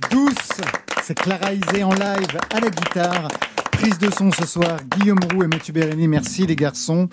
Douce, 0.10 0.62
c'est 1.03 1.13
Clara 1.15 1.50
en 1.50 1.94
live 1.94 2.39
à 2.53 2.60
la 2.60 2.70
guitare 2.70 3.27
prise 3.72 3.98
de 3.98 4.12
son 4.12 4.32
ce 4.32 4.46
soir, 4.46 4.77
Guillaume 4.98 5.20
Roux 5.32 5.44
et 5.44 5.48
Mathieu 5.48 5.74
Bérény. 5.74 6.08
Merci 6.08 6.46
les 6.46 6.56
garçons. 6.56 7.10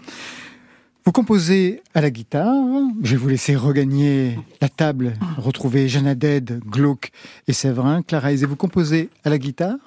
Vous 1.04 1.12
composez 1.12 1.82
à 1.94 2.02
la 2.02 2.10
guitare. 2.10 2.54
Je 3.02 3.12
vais 3.12 3.16
vous 3.16 3.28
laisser 3.28 3.56
regagner 3.56 4.38
la 4.60 4.68
table, 4.68 5.14
retrouver 5.38 5.88
Jeanne 5.88 6.06
Aded, 6.06 6.60
Glauque 6.66 7.10
et 7.46 7.54
Séverin. 7.54 8.02
Clara 8.02 8.32
Isé, 8.32 8.44
vous 8.44 8.56
composez 8.56 9.08
à 9.24 9.30
la 9.30 9.38
guitare 9.38 9.78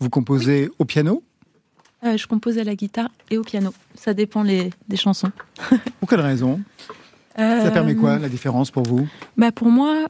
Vous 0.00 0.08
composez 0.08 0.70
au 0.78 0.86
piano 0.86 1.22
euh, 2.04 2.16
Je 2.16 2.26
compose 2.26 2.56
à 2.56 2.64
la 2.64 2.74
guitare 2.74 3.10
et 3.30 3.36
au 3.36 3.42
piano. 3.42 3.74
Ça 3.94 4.14
dépend 4.14 4.44
des 4.44 4.70
chansons. 4.96 5.30
pour 6.00 6.08
quelle 6.08 6.20
raison? 6.20 6.60
Ça 7.36 7.70
permet 7.70 7.94
quoi 7.94 8.18
la 8.18 8.28
différence 8.28 8.70
pour 8.70 8.82
vous? 8.82 9.08
Bah 9.36 9.52
Pour 9.52 9.70
moi, 9.70 10.06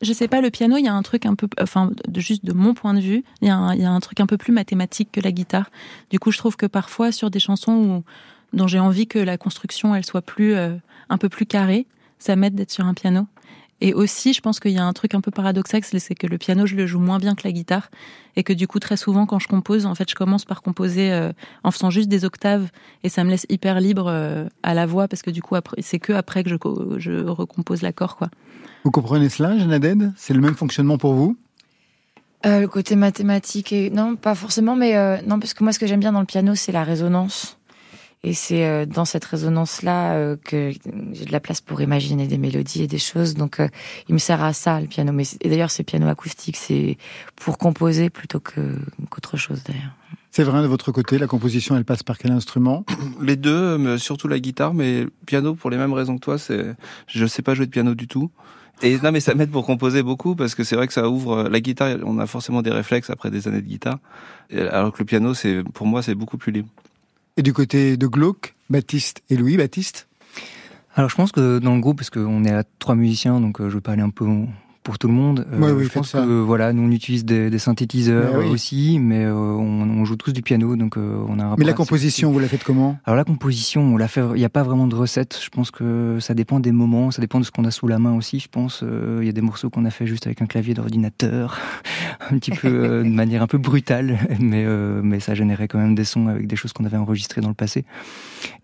je 0.00 0.12
sais 0.12 0.28
pas, 0.28 0.40
le 0.40 0.50
piano, 0.50 0.76
il 0.76 0.84
y 0.84 0.88
a 0.88 0.94
un 0.94 1.02
truc 1.02 1.26
un 1.26 1.34
peu, 1.34 1.48
enfin, 1.60 1.90
de, 2.06 2.20
juste 2.20 2.44
de 2.44 2.52
mon 2.52 2.74
point 2.74 2.94
de 2.94 3.00
vue, 3.00 3.24
il 3.42 3.48
y, 3.48 3.50
a 3.50 3.56
un, 3.56 3.74
il 3.74 3.82
y 3.82 3.84
a 3.84 3.90
un 3.90 4.00
truc 4.00 4.20
un 4.20 4.26
peu 4.26 4.36
plus 4.36 4.52
mathématique 4.52 5.10
que 5.12 5.20
la 5.20 5.32
guitare. 5.32 5.70
Du 6.10 6.18
coup, 6.18 6.30
je 6.30 6.38
trouve 6.38 6.56
que 6.56 6.66
parfois, 6.66 7.12
sur 7.12 7.30
des 7.30 7.40
chansons 7.40 7.72
où, 7.72 8.04
dont 8.56 8.66
j'ai 8.66 8.78
envie 8.78 9.06
que 9.06 9.18
la 9.18 9.38
construction, 9.38 9.94
elle 9.94 10.04
soit 10.04 10.22
plus, 10.22 10.54
euh, 10.54 10.74
un 11.08 11.18
peu 11.18 11.28
plus 11.28 11.46
carrée, 11.46 11.86
ça 12.18 12.36
m'aide 12.36 12.54
d'être 12.54 12.70
sur 12.70 12.86
un 12.86 12.94
piano. 12.94 13.26
Et 13.80 13.94
aussi, 13.94 14.32
je 14.32 14.40
pense 14.40 14.58
qu'il 14.58 14.72
y 14.72 14.78
a 14.78 14.84
un 14.84 14.92
truc 14.92 15.14
un 15.14 15.20
peu 15.20 15.30
paradoxal, 15.30 15.82
c'est 15.84 16.14
que 16.14 16.26
le 16.26 16.36
piano, 16.36 16.66
je 16.66 16.74
le 16.74 16.86
joue 16.86 16.98
moins 16.98 17.18
bien 17.18 17.34
que 17.34 17.42
la 17.44 17.52
guitare, 17.52 17.90
et 18.34 18.42
que 18.42 18.52
du 18.52 18.66
coup, 18.66 18.80
très 18.80 18.96
souvent, 18.96 19.24
quand 19.24 19.38
je 19.38 19.46
compose, 19.46 19.86
en 19.86 19.94
fait, 19.94 20.10
je 20.10 20.16
commence 20.16 20.44
par 20.44 20.62
composer 20.62 21.12
euh, 21.12 21.32
en 21.62 21.70
faisant 21.70 21.90
juste 21.90 22.08
des 22.08 22.24
octaves, 22.24 22.68
et 23.04 23.08
ça 23.08 23.22
me 23.22 23.30
laisse 23.30 23.46
hyper 23.48 23.80
libre 23.80 24.06
euh, 24.08 24.48
à 24.64 24.74
la 24.74 24.86
voix, 24.86 25.06
parce 25.06 25.22
que 25.22 25.30
du 25.30 25.42
coup, 25.42 25.54
c'est 25.78 26.00
que 26.00 26.12
après 26.12 26.42
que 26.42 26.50
je, 26.50 26.56
je 26.98 27.24
recompose 27.24 27.82
l'accord, 27.82 28.16
quoi. 28.16 28.30
Vous 28.84 28.90
comprenez 28.90 29.28
cela, 29.28 29.56
Jeanne 29.56 30.14
C'est 30.16 30.34
le 30.34 30.40
même 30.40 30.54
fonctionnement 30.54 30.98
pour 30.98 31.14
vous? 31.14 31.36
Euh, 32.46 32.60
Le 32.60 32.68
côté 32.68 32.96
mathématique, 32.96 33.72
et... 33.72 33.90
non, 33.90 34.16
pas 34.16 34.34
forcément, 34.34 34.74
mais 34.74 35.22
non, 35.22 35.38
parce 35.38 35.54
que 35.54 35.62
moi, 35.62 35.72
ce 35.72 35.78
que 35.78 35.86
j'aime 35.86 36.00
bien 36.00 36.12
dans 36.12 36.20
le 36.20 36.26
piano, 36.26 36.54
c'est 36.56 36.72
la 36.72 36.82
résonance. 36.82 37.57
Et 38.24 38.34
c'est 38.34 38.66
euh, 38.66 38.84
dans 38.84 39.04
cette 39.04 39.24
résonance-là 39.24 40.14
euh, 40.14 40.36
que 40.42 40.72
j'ai 41.12 41.24
de 41.24 41.32
la 41.32 41.40
place 41.40 41.60
pour 41.60 41.80
imaginer 41.80 42.26
des 42.26 42.38
mélodies 42.38 42.82
et 42.82 42.86
des 42.88 42.98
choses. 42.98 43.34
Donc, 43.34 43.60
euh, 43.60 43.68
il 44.08 44.14
me 44.14 44.18
sert 44.18 44.42
à 44.42 44.52
ça, 44.52 44.80
le 44.80 44.88
piano. 44.88 45.12
Mais 45.12 45.22
et 45.40 45.48
d'ailleurs, 45.48 45.70
c'est 45.70 45.84
piano 45.84 46.08
acoustique, 46.08 46.56
c'est 46.56 46.98
pour 47.36 47.58
composer 47.58 48.10
plutôt 48.10 48.40
que 48.40 48.76
qu'autre 49.10 49.36
chose, 49.36 49.62
d'ailleurs. 49.64 49.92
C'est 50.32 50.42
vrai, 50.42 50.62
de 50.62 50.66
votre 50.66 50.92
côté, 50.92 51.16
la 51.18 51.26
composition, 51.26 51.76
elle 51.76 51.84
passe 51.84 52.02
par 52.02 52.18
quel 52.18 52.32
instrument? 52.32 52.84
Les 53.22 53.36
deux, 53.36 53.78
mais 53.78 53.98
surtout 53.98 54.28
la 54.28 54.38
guitare, 54.38 54.74
mais 54.74 55.06
piano 55.26 55.54
pour 55.54 55.70
les 55.70 55.76
mêmes 55.76 55.92
raisons 55.92 56.16
que 56.16 56.20
toi. 56.20 56.38
C'est, 56.38 56.74
je 57.06 57.26
sais 57.26 57.42
pas 57.42 57.54
jouer 57.54 57.66
de 57.66 57.70
piano 57.70 57.94
du 57.94 58.08
tout. 58.08 58.30
Et 58.82 58.98
non, 58.98 59.10
mais 59.10 59.20
ça 59.20 59.34
m'aide 59.34 59.50
pour 59.50 59.66
composer 59.66 60.02
beaucoup 60.02 60.36
parce 60.36 60.54
que 60.54 60.62
c'est 60.62 60.76
vrai 60.76 60.86
que 60.86 60.92
ça 60.92 61.08
ouvre 61.08 61.48
la 61.48 61.60
guitare. 61.60 61.96
On 62.04 62.18
a 62.18 62.26
forcément 62.26 62.62
des 62.62 62.70
réflexes 62.70 63.10
après 63.10 63.30
des 63.30 63.48
années 63.48 63.60
de 63.60 63.66
guitare, 63.66 63.98
alors 64.52 64.92
que 64.92 65.00
le 65.00 65.04
piano, 65.04 65.34
c'est 65.34 65.64
pour 65.74 65.86
moi, 65.86 66.02
c'est 66.02 66.14
beaucoup 66.14 66.38
plus 66.38 66.52
libre. 66.52 66.68
Et 67.38 67.42
du 67.42 67.52
côté 67.52 67.96
de 67.96 68.08
Glauque, 68.08 68.56
Baptiste 68.68 69.22
et 69.30 69.36
Louis, 69.36 69.56
Baptiste? 69.56 70.08
Alors 70.96 71.08
je 71.08 71.14
pense 71.14 71.30
que 71.30 71.60
dans 71.60 71.76
le 71.76 71.80
groupe, 71.80 71.98
parce 71.98 72.10
qu'on 72.10 72.44
est 72.44 72.50
à 72.50 72.64
trois 72.80 72.96
musiciens, 72.96 73.40
donc 73.40 73.60
euh, 73.60 73.70
je 73.70 73.76
vais 73.76 73.80
parler 73.80 74.02
un 74.02 74.10
peu 74.10 74.26
pour 74.88 74.98
tout 74.98 75.08
le 75.08 75.12
monde. 75.12 75.46
Euh, 75.52 75.74
oui, 75.74 75.84
je 75.84 75.90
pense 75.90 76.12
que 76.12 76.40
voilà, 76.40 76.72
nous 76.72 76.84
on 76.84 76.90
utilise 76.90 77.26
des, 77.26 77.58
synthétiseurs 77.58 78.42
aussi, 78.46 78.98
mais 78.98 79.22
euh, 79.22 79.34
on, 79.34 80.02
joue 80.06 80.16
tous 80.16 80.32
du 80.32 80.40
piano, 80.40 80.76
donc 80.76 80.96
euh, 80.96 81.18
on 81.28 81.38
a 81.38 81.44
un 81.44 81.56
Mais 81.58 81.66
la 81.66 81.74
composition, 81.74 82.32
vous 82.32 82.38
la 82.38 82.48
faites 82.48 82.64
comment? 82.64 82.96
Alors 83.04 83.18
la 83.18 83.24
composition, 83.24 83.82
on 83.82 83.98
l'a 83.98 84.08
fait. 84.08 84.22
Il 84.34 84.38
n'y 84.38 84.46
a 84.46 84.48
pas 84.48 84.62
vraiment 84.62 84.86
de 84.86 84.94
recette. 84.94 85.38
Je 85.44 85.50
pense 85.50 85.70
que 85.70 86.16
ça 86.20 86.32
dépend 86.32 86.58
des 86.58 86.72
moments, 86.72 87.10
ça 87.10 87.20
dépend 87.20 87.38
de 87.38 87.44
ce 87.44 87.50
qu'on 87.50 87.66
a 87.66 87.70
sous 87.70 87.86
la 87.86 87.98
main 87.98 88.14
aussi. 88.14 88.40
Je 88.40 88.48
pense 88.48 88.82
il 88.82 89.26
y 89.26 89.28
a 89.28 89.32
des 89.32 89.42
morceaux 89.42 89.68
qu'on 89.68 89.84
a 89.84 89.90
fait 89.90 90.06
juste 90.06 90.26
avec 90.26 90.40
un 90.40 90.46
clavier 90.46 90.72
d'ordinateur, 90.72 91.60
un 92.30 92.38
petit 92.38 92.52
peu 92.52 93.04
de 93.04 93.10
manière 93.10 93.42
un 93.42 93.46
peu 93.46 93.58
brutale, 93.58 94.18
mais 94.40 94.64
mais 95.02 95.20
ça 95.20 95.34
générait 95.34 95.68
quand 95.68 95.78
même 95.78 95.94
des 95.96 96.04
sons 96.04 96.28
avec 96.28 96.46
des 96.46 96.56
choses 96.56 96.72
qu'on 96.72 96.86
avait 96.86 96.96
enregistrées 96.96 97.42
dans 97.42 97.48
le 97.48 97.54
passé. 97.54 97.84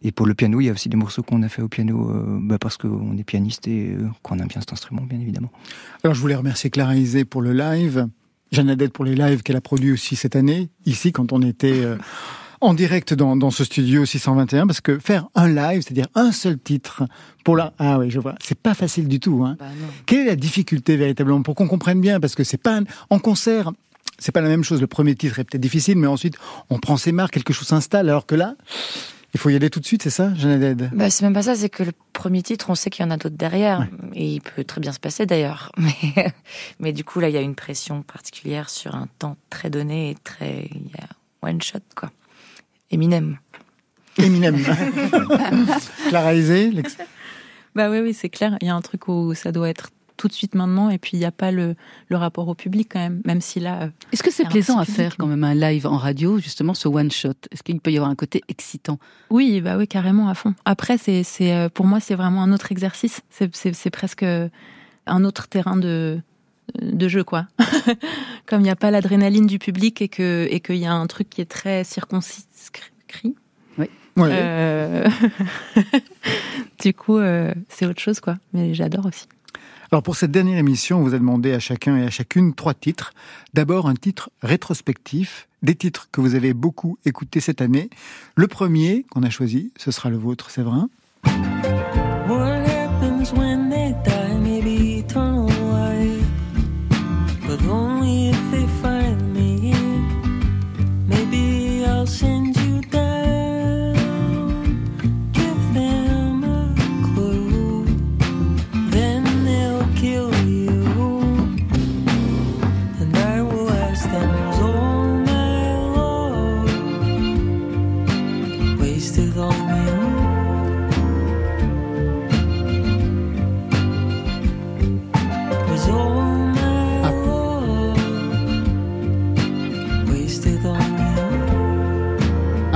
Et 0.02 0.12
pour 0.12 0.26
le 0.26 0.34
piano, 0.34 0.60
il 0.60 0.66
y 0.66 0.68
a 0.68 0.72
aussi 0.72 0.88
des 0.88 0.96
morceaux 0.96 1.22
qu'on 1.22 1.42
a 1.42 1.48
fait 1.48 1.62
au 1.62 1.68
piano 1.68 2.10
bah, 2.40 2.58
parce 2.58 2.76
qu'on 2.76 3.16
est 3.16 3.24
pianiste 3.24 3.68
et 3.68 3.96
qu'on 4.22 4.38
aime 4.38 4.48
bien 4.48 4.60
cet 4.60 4.72
instrument, 4.72 5.02
bien 5.02 5.20
évidemment. 5.20 5.50
Alors 6.02 6.14
je 6.14 6.20
voulais 6.20 6.34
remercier 6.34 6.70
Clara 6.70 6.96
Isé 6.96 7.24
pour 7.24 7.42
le 7.42 7.52
live, 7.52 8.08
Jeanne 8.52 8.70
Adette 8.70 8.92
pour 8.92 9.04
les 9.04 9.14
lives 9.14 9.42
qu'elle 9.42 9.56
a 9.56 9.60
produits 9.60 9.92
aussi 9.92 10.16
cette 10.16 10.36
année, 10.36 10.68
ici 10.86 11.12
quand 11.12 11.32
on 11.32 11.42
était 11.42 11.84
euh, 11.84 11.96
en 12.60 12.72
direct 12.72 13.12
dans, 13.12 13.50
ce 13.50 13.64
studio 13.64 14.06
621, 14.06 14.66
parce 14.66 14.80
que 14.80 14.98
faire 14.98 15.26
un 15.34 15.48
live, 15.48 15.82
c'est-à-dire 15.82 16.06
un 16.14 16.32
seul 16.32 16.58
titre 16.58 17.04
pour 17.44 17.56
la... 17.56 17.72
Ah 17.78 17.98
oui, 17.98 18.10
je 18.10 18.20
vois, 18.20 18.34
c'est 18.40 18.58
pas 18.58 18.74
facile 18.74 19.08
du 19.08 19.20
tout. 19.20 19.44
Hein. 19.44 19.56
Bah 19.58 19.66
Quelle 20.06 20.20
est 20.20 20.26
la 20.26 20.36
difficulté 20.36 20.96
véritablement 20.96 21.42
pour 21.42 21.54
qu'on 21.54 21.68
comprenne 21.68 22.00
bien 22.00 22.20
Parce 22.20 22.34
que 22.34 22.44
c'est 22.44 22.62
pas... 22.62 22.80
En 23.10 23.18
concert, 23.18 23.72
c'est 24.18 24.32
pas 24.32 24.40
la 24.40 24.48
même 24.48 24.64
chose. 24.64 24.80
Le 24.80 24.86
premier 24.86 25.14
titre 25.14 25.40
est 25.40 25.44
peut-être 25.44 25.60
difficile, 25.60 25.98
mais 25.98 26.06
ensuite 26.06 26.36
on 26.70 26.78
prend 26.78 26.96
ses 26.96 27.12
marques, 27.12 27.34
quelque 27.34 27.52
chose 27.52 27.68
s'installe, 27.68 28.08
alors 28.08 28.26
que 28.26 28.34
là... 28.34 28.54
Il 29.34 29.40
faut 29.40 29.50
y 29.50 29.56
aller 29.56 29.68
tout 29.68 29.80
de 29.80 29.84
suite, 29.84 30.04
c'est 30.04 30.10
ça, 30.10 30.32
Jeanne 30.34 30.74
bah, 30.94 31.10
C'est 31.10 31.24
même 31.24 31.34
pas 31.34 31.42
ça, 31.42 31.56
c'est 31.56 31.68
que 31.68 31.82
le 31.82 31.90
premier 32.12 32.40
titre, 32.40 32.70
on 32.70 32.76
sait 32.76 32.88
qu'il 32.88 33.04
y 33.04 33.08
en 33.08 33.10
a 33.10 33.16
d'autres 33.16 33.36
derrière. 33.36 33.88
Et 34.14 34.34
il 34.34 34.40
peut 34.40 34.62
très 34.62 34.80
bien 34.80 34.92
se 34.92 35.00
passer 35.00 35.26
d'ailleurs. 35.26 35.72
Mais, 35.78 36.32
mais 36.78 36.92
du 36.92 37.02
coup, 37.02 37.18
là, 37.18 37.28
il 37.28 37.34
y 37.34 37.36
a 37.36 37.40
une 37.40 37.56
pression 37.56 38.02
particulière 38.02 38.70
sur 38.70 38.94
un 38.94 39.08
temps 39.18 39.36
très 39.50 39.70
donné 39.70 40.10
et 40.10 40.16
très. 40.22 40.68
Il 40.70 40.86
y 40.86 41.00
a 41.00 41.08
one 41.48 41.60
shot, 41.60 41.80
quoi. 41.96 42.12
Eminem. 42.92 43.38
Eminem. 44.18 44.56
Clara 46.08 46.32
Bah 47.74 47.90
oui, 47.90 47.98
oui, 48.00 48.14
c'est 48.14 48.28
clair. 48.28 48.56
Il 48.60 48.68
y 48.68 48.70
a 48.70 48.74
un 48.74 48.82
truc 48.82 49.08
où 49.08 49.34
ça 49.34 49.50
doit 49.50 49.68
être 49.68 49.90
tout 50.16 50.28
de 50.28 50.32
suite 50.32 50.54
maintenant 50.54 50.90
et 50.90 50.98
puis 50.98 51.12
il 51.14 51.18
n'y 51.18 51.24
a 51.24 51.32
pas 51.32 51.50
le, 51.50 51.74
le, 52.08 52.16
rapport 52.16 52.48
au 52.48 52.54
public 52.54 52.88
quand 52.92 53.00
même, 53.00 53.20
même 53.24 53.40
si 53.40 53.60
là... 53.60 53.82
Euh, 53.82 53.88
Est-ce 54.12 54.22
que 54.22 54.30
c'est 54.30 54.44
plaisant 54.48 54.78
à 54.78 54.84
faire 54.84 55.16
quand 55.16 55.26
même 55.26 55.44
un 55.44 55.54
live 55.54 55.86
en 55.86 55.96
radio, 55.96 56.38
justement 56.38 56.74
ce 56.74 56.88
one-shot 56.88 57.34
Est-ce 57.50 57.62
qu'il 57.62 57.80
peut 57.80 57.92
y 57.92 57.96
avoir 57.96 58.10
un 58.10 58.14
côté 58.14 58.42
excitant? 58.48 58.98
Oui, 59.30 59.60
bah 59.60 59.76
oui, 59.76 59.88
carrément 59.88 60.28
à 60.28 60.34
fond. 60.34 60.54
Après, 60.64 60.98
c'est, 60.98 61.22
c'est, 61.22 61.52
euh, 61.52 61.68
pour 61.68 61.86
moi, 61.86 62.00
c'est 62.00 62.14
vraiment 62.14 62.42
un 62.42 62.52
autre 62.52 62.70
exercice. 62.72 63.22
C'est, 63.30 63.54
c'est, 63.54 63.90
presque 63.90 64.24
un 65.06 65.24
autre 65.24 65.48
terrain 65.48 65.76
de, 65.76 66.20
de 66.80 67.08
jeu, 67.08 67.24
quoi. 67.24 67.46
Comme 68.46 68.60
il 68.60 68.64
n'y 68.64 68.70
a 68.70 68.76
pas 68.76 68.90
l'adrénaline 68.90 69.46
du 69.46 69.58
public 69.58 70.00
et 70.02 70.08
que 70.08 70.46
et 70.50 70.60
qu'il 70.60 70.76
y 70.76 70.86
a 70.86 70.92
un 70.92 71.06
truc 71.06 71.30
qui 71.30 71.40
est 71.40 71.50
très 71.50 71.84
circonscrit. 71.84 72.44
Oui. 73.78 73.88
Euh... 74.18 75.08
du 76.82 76.94
coup, 76.94 77.18
c'est 77.68 77.86
autre 77.86 78.00
chose, 78.00 78.20
quoi. 78.20 78.36
Mais 78.52 78.74
j'adore 78.74 79.06
aussi. 79.06 79.26
Alors 79.94 80.02
pour 80.02 80.16
cette 80.16 80.32
dernière 80.32 80.58
émission, 80.58 80.98
on 80.98 81.02
vous 81.04 81.14
a 81.14 81.18
demandé 81.20 81.52
à 81.52 81.60
chacun 81.60 81.96
et 81.96 82.02
à 82.04 82.10
chacune 82.10 82.52
trois 82.52 82.74
titres. 82.74 83.12
D'abord 83.52 83.86
un 83.86 83.94
titre 83.94 84.28
rétrospectif, 84.42 85.46
des 85.62 85.76
titres 85.76 86.08
que 86.10 86.20
vous 86.20 86.34
avez 86.34 86.52
beaucoup 86.52 86.98
écoutés 87.04 87.38
cette 87.38 87.60
année. 87.60 87.90
Le 88.34 88.48
premier 88.48 89.06
qu'on 89.10 89.22
a 89.22 89.30
choisi, 89.30 89.70
ce 89.76 89.92
sera 89.92 90.10
le 90.10 90.16
vôtre, 90.16 90.50
Séverin. 90.50 90.90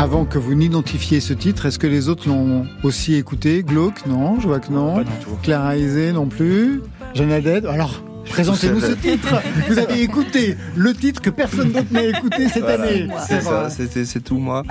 Avant 0.09 0.25
que 0.25 0.39
vous 0.39 0.55
n'identifiez 0.55 1.21
ce 1.21 1.35
titre, 1.35 1.67
est-ce 1.67 1.79
que 1.79 1.87
les 1.87 2.09
autres 2.09 2.31
l'ont 2.31 2.65
aussi 2.83 3.17
écouté? 3.17 3.63
Glauque? 3.63 4.07
Non, 4.07 4.41
je 4.41 4.49
vois 4.49 4.59
que 4.59 4.73
non. 4.73 5.05
Clara 5.43 5.77
Isé 5.77 6.13
non 6.13 6.25
plus. 6.25 6.81
Jeanne 7.15 7.31
Alors, 7.31 8.03
Présentez-nous 8.31 8.81
ce 8.81 8.93
titre. 8.93 9.35
Vous 9.69 9.79
avez 9.79 10.01
écouté 10.01 10.57
le 10.75 10.95
titre 10.95 11.21
que 11.21 11.29
personne 11.29 11.73
d'autre 11.73 11.93
n'a 11.93 12.05
écouté 12.05 12.49
cette 12.49 12.65
année. 12.65 13.07
C'est 13.29 13.43
ça, 13.43 13.69
c'est 13.69 14.25
tout 14.25 14.39
moi. 14.39 14.63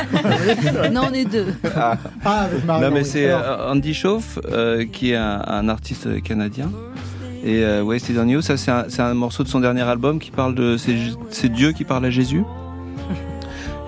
non, 0.91 1.01
on 1.11 1.13
est 1.13 1.25
deux. 1.25 1.53
Ah, 1.75 1.99
ah 2.25 2.41
avec 2.45 2.65
Marie. 2.65 2.81
Non, 2.85 2.91
mais 2.91 3.03
c'est 3.03 3.29
euh, 3.29 3.71
Andy 3.71 3.93
Schauf, 3.93 4.39
euh, 4.51 4.85
qui 4.91 5.11
est 5.11 5.17
un, 5.17 5.69
artiste 5.69 6.19
canadien. 6.23 6.71
Et 7.43 7.63
euh, 7.63 7.83
Wasted 7.83 8.17
on 8.17 8.27
You, 8.27 8.41
ça 8.41 8.57
c'est 8.57 8.71
un, 8.71 8.87
un, 8.97 9.13
morceau 9.13 9.43
de 9.43 9.49
son 9.49 9.59
dernier 9.59 9.83
album 9.83 10.17
qui 10.17 10.31
parle 10.31 10.55
de. 10.55 10.77
C'est 11.29 11.49
Dieu 11.49 11.73
qui 11.73 11.83
parle 11.83 12.05
à 12.05 12.09
Jésus. 12.09 12.41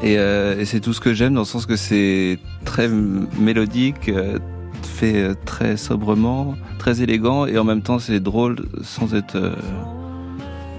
Euh, 0.04 0.60
et, 0.60 0.66
c'est 0.66 0.80
tout 0.80 0.94
ce 0.94 1.00
que 1.00 1.14
j'aime 1.14 1.34
dans 1.34 1.42
le 1.42 1.46
sens 1.46 1.66
que 1.66 1.76
c'est 1.76 2.40
très 2.66 2.88
mélodique, 2.88 4.10
euh, 4.10 4.40
fait 4.84 5.22
euh, 5.22 5.34
très 5.46 5.78
sobrement, 5.78 6.56
très 6.78 7.02
élégant 7.02 7.46
et 7.46 7.58
en 7.58 7.64
même 7.64 7.82
temps 7.82 8.00
c'est 8.00 8.20
drôle 8.20 8.58
sans 8.82 9.14
être 9.14 9.38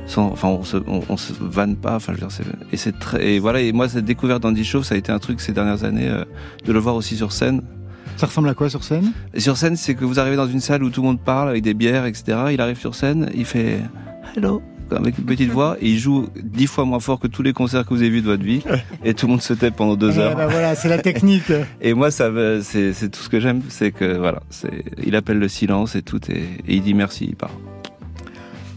sans, 0.06 0.26
enfin 0.26 0.48
on 0.48 0.64
se 0.64 0.78
on, 0.86 1.16
se 1.16 1.32
vanne 1.38 1.76
pas 1.76 1.96
enfin 1.96 2.14
je 2.16 2.20
veux 2.20 2.26
dire 2.26 2.36
et 2.72 2.76
c'est 2.76 2.98
très 2.98 3.34
et 3.34 3.38
voilà 3.38 3.60
et 3.60 3.72
moi 3.72 3.88
cette 3.88 4.06
découverte 4.06 4.42
d'Andy 4.42 4.64
Shaw 4.64 4.82
ça 4.82 4.94
a 4.94 4.98
été 4.98 5.12
un 5.12 5.18
truc 5.18 5.40
ces 5.40 5.52
dernières 5.52 5.84
années 5.84 6.10
de 6.64 6.72
le 6.72 6.78
voir 6.78 6.94
aussi 6.96 7.16
sur 7.16 7.32
scène. 7.32 7.62
Ça 8.16 8.26
ressemble 8.26 8.48
à 8.48 8.54
quoi 8.54 8.68
sur 8.68 8.84
scène? 8.84 9.12
Sur 9.38 9.56
scène, 9.56 9.76
c'est 9.76 9.94
que 9.94 10.04
vous 10.04 10.20
arrivez 10.20 10.36
dans 10.36 10.46
une 10.46 10.60
salle 10.60 10.82
où 10.82 10.90
tout 10.90 11.00
le 11.00 11.06
monde 11.06 11.20
parle 11.20 11.48
avec 11.48 11.62
des 11.62 11.72
bières, 11.72 12.04
etc. 12.04 12.36
Il 12.52 12.60
arrive 12.60 12.78
sur 12.78 12.94
scène, 12.94 13.30
il 13.34 13.46
fait 13.46 13.78
Hello, 14.36 14.60
avec 14.96 15.18
une 15.18 15.24
petite 15.24 15.50
voix 15.50 15.76
et 15.80 15.88
il 15.88 15.98
joue 15.98 16.28
dix 16.42 16.66
fois 16.66 16.84
moins 16.84 17.00
fort 17.00 17.20
que 17.20 17.26
tous 17.26 17.42
les 17.42 17.52
concerts 17.52 17.84
que 17.84 17.90
vous 17.90 18.00
avez 18.00 18.10
vus 18.10 18.22
de 18.22 18.26
votre 18.26 18.42
vie 18.42 18.62
et 19.04 19.14
tout 19.14 19.26
le 19.26 19.32
monde 19.32 19.42
se 19.42 19.52
tait 19.52 19.70
pendant 19.70 19.96
deux 19.96 20.18
heures. 20.18 20.36
bah 20.36 20.46
voilà, 20.46 20.74
c'est 20.74 20.88
la 20.88 20.98
technique. 20.98 21.52
et 21.80 21.94
moi, 21.94 22.10
ça, 22.10 22.30
c'est, 22.62 22.92
c'est 22.92 23.08
tout 23.08 23.20
ce 23.20 23.28
que 23.28 23.40
j'aime, 23.40 23.62
c'est 23.68 23.92
que 23.92 24.16
voilà, 24.16 24.42
c'est, 24.50 24.84
il 25.04 25.16
appelle 25.16 25.38
le 25.38 25.48
silence 25.48 25.94
et 25.94 26.02
tout 26.02 26.20
et, 26.30 26.44
il 26.68 26.82
dit 26.82 26.94
merci, 26.94 27.26
il 27.28 27.36
part. 27.36 27.52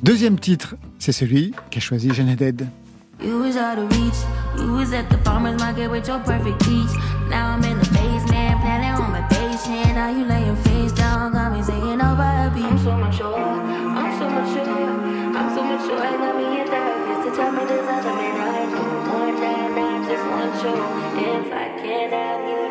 Deuxième 0.01 0.39
titre, 0.39 0.75
c'est 0.99 1.13
celui 1.13 1.53
qu'a 1.71 1.79
choisi 1.79 2.13
Jeanne 2.13 2.35
Dead. 2.35 2.67
You 3.23 3.39
was 3.39 3.55
out 3.55 3.77
of 3.77 3.89
reach. 3.91 4.19
You 4.57 4.73
was 4.73 4.91
at 4.91 5.09
the 5.09 5.17
farmer's 5.23 5.57
market 5.57 5.89
with 5.89 6.07
your 6.07 6.19
perfect 6.19 6.59
peach. 6.59 6.91
Now 7.29 7.55
I'm 7.55 7.63
in 7.63 7.79
the 7.79 7.89
basement, 7.93 8.59
planning 8.59 8.91
on 9.01 9.11
my 9.11 9.21
patient. 9.29 9.95
Now 9.95 10.09
you 10.09 10.25
lay 10.25 10.45
your 10.45 10.57
face 10.57 10.91
down, 10.91 11.31
got 11.31 11.53
me 11.53 11.63
saying 11.63 12.01
over 12.01 12.21
a 12.21 12.51
beat. 12.53 12.65
I'm 12.65 12.77
so 12.79 12.97
mature, 12.97 13.33
I'm 13.33 14.19
so 14.19 14.27
mature, 14.29 14.92
If 20.65 21.51
I 21.51 21.67
can't 21.77 22.13
have 22.13 22.47
you, 22.47 22.62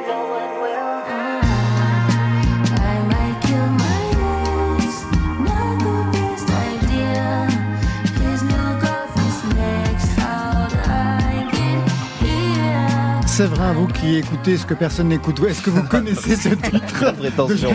C'est 13.32 13.46
vrai, 13.46 13.72
vous 13.72 13.86
qui 13.86 14.16
écoutez 14.16 14.58
ce 14.58 14.66
que 14.66 14.74
personne 14.74 15.08
n'écoute, 15.08 15.40
est-ce 15.48 15.62
que 15.62 15.70
vous 15.70 15.84
connaissez 15.84 16.36
ce 16.36 16.48
titre 16.70 17.14
Prétention. 17.16 17.70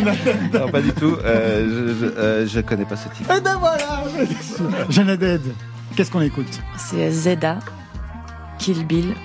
non, 0.54 0.70
pas 0.70 0.82
du 0.82 0.92
tout. 0.92 1.18
Euh, 1.26 1.96
je, 2.00 2.06
ne 2.06 2.12
euh, 2.16 2.62
connais 2.62 2.86
pas 2.86 2.96
ce 2.96 3.10
titre. 3.10 3.34
Eh 3.36 3.42
ben 3.42 3.58
voilà 3.58 4.04
Jeannadette, 4.90 5.42
qu'est-ce 5.96 6.12
qu'on 6.12 6.22
écoute 6.22 6.62
C'est 6.78 7.10
Zeda, 7.10 7.58
Kill 8.60 8.86
Bill. 8.86 9.16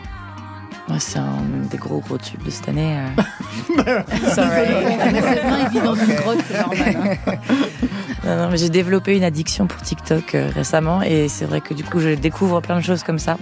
c'est 0.98 1.18
un 1.18 1.36
des 1.70 1.76
gros 1.76 2.00
gros 2.00 2.16
tubes 2.16 2.42
de 2.42 2.50
cette 2.50 2.70
année. 2.70 2.98
Euh. 3.76 4.02
bien 5.44 5.66
évident 5.66 5.84
dans 5.84 5.94
une 5.96 6.14
grotte, 6.14 6.38
c'est 6.48 6.60
normal. 6.60 7.18
Hein. 7.26 7.32
Non, 8.24 8.36
non, 8.36 8.48
mais 8.50 8.56
j'ai 8.56 8.70
développé 8.70 9.16
une 9.16 9.24
addiction 9.24 9.66
pour 9.66 9.82
TikTok 9.82 10.36
récemment 10.54 11.02
et 11.02 11.28
c'est 11.28 11.44
vrai 11.44 11.60
que 11.60 11.74
du 11.74 11.82
coup 11.82 11.98
je 11.98 12.10
découvre 12.10 12.60
plein 12.60 12.76
de 12.76 12.84
choses 12.84 13.02
comme 13.02 13.18
ça. 13.18 13.36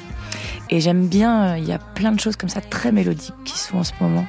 Et 0.70 0.80
j'aime 0.80 1.08
bien, 1.08 1.42
euh, 1.42 1.58
il 1.58 1.64
y 1.64 1.72
a 1.72 1.78
plein 1.78 2.12
de 2.12 2.20
choses 2.20 2.36
comme 2.36 2.48
ça 2.48 2.60
très 2.60 2.92
mélodiques 2.92 3.34
qui 3.44 3.58
sont 3.58 3.78
en 3.78 3.84
ce 3.84 3.92
moment. 4.00 4.24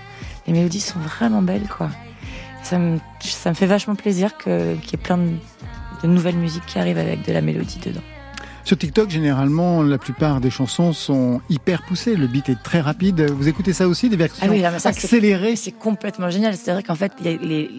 Les 0.48 0.54
mélodies 0.54 0.80
sont 0.80 1.00
vraiment 1.00 1.42
belles, 1.42 1.68
quoi. 1.68 1.90
Ça 2.64 2.80
me, 2.80 3.00
ça 3.22 3.50
me 3.52 3.56
fait 3.56 3.68
vachement 3.68 3.96
plaisir 3.96 4.38
qu'il 4.38 4.52
y 4.52 4.94
ait 4.94 4.98
plein 5.02 5.18
de, 5.18 6.08
nouvelles 6.08 6.38
musiques 6.38 6.66
qui 6.66 6.80
arrivent 6.80 6.98
avec 6.98 7.26
de 7.26 7.32
la 7.32 7.42
mélodie 7.42 7.80
dedans. 7.80 8.02
Sur 8.64 8.78
TikTok, 8.78 9.10
généralement, 9.10 9.82
la 9.84 9.98
plupart 9.98 10.40
des 10.40 10.52
chansons 10.52 10.94
sont 10.94 11.42
hyper 11.50 11.84
poussées. 11.84 12.16
Le 12.16 12.28
beat 12.28 12.50
est 12.50 12.62
très 12.62 12.80
rapide. 12.80 13.22
Vous 13.32 13.48
écoutez 13.48 13.74
ça 13.74 13.88
aussi, 13.88 14.10
des 14.10 14.16
versions 14.16 14.46
ah 14.48 14.52
oui, 14.52 14.64
accélérées 14.64 15.56
C'est 15.56 15.72
complètement 15.72 16.30
génial. 16.30 16.56
C'est-à-dire 16.56 16.84
qu'en 16.84 16.96
fait, 16.96 17.14
les, 17.24 17.70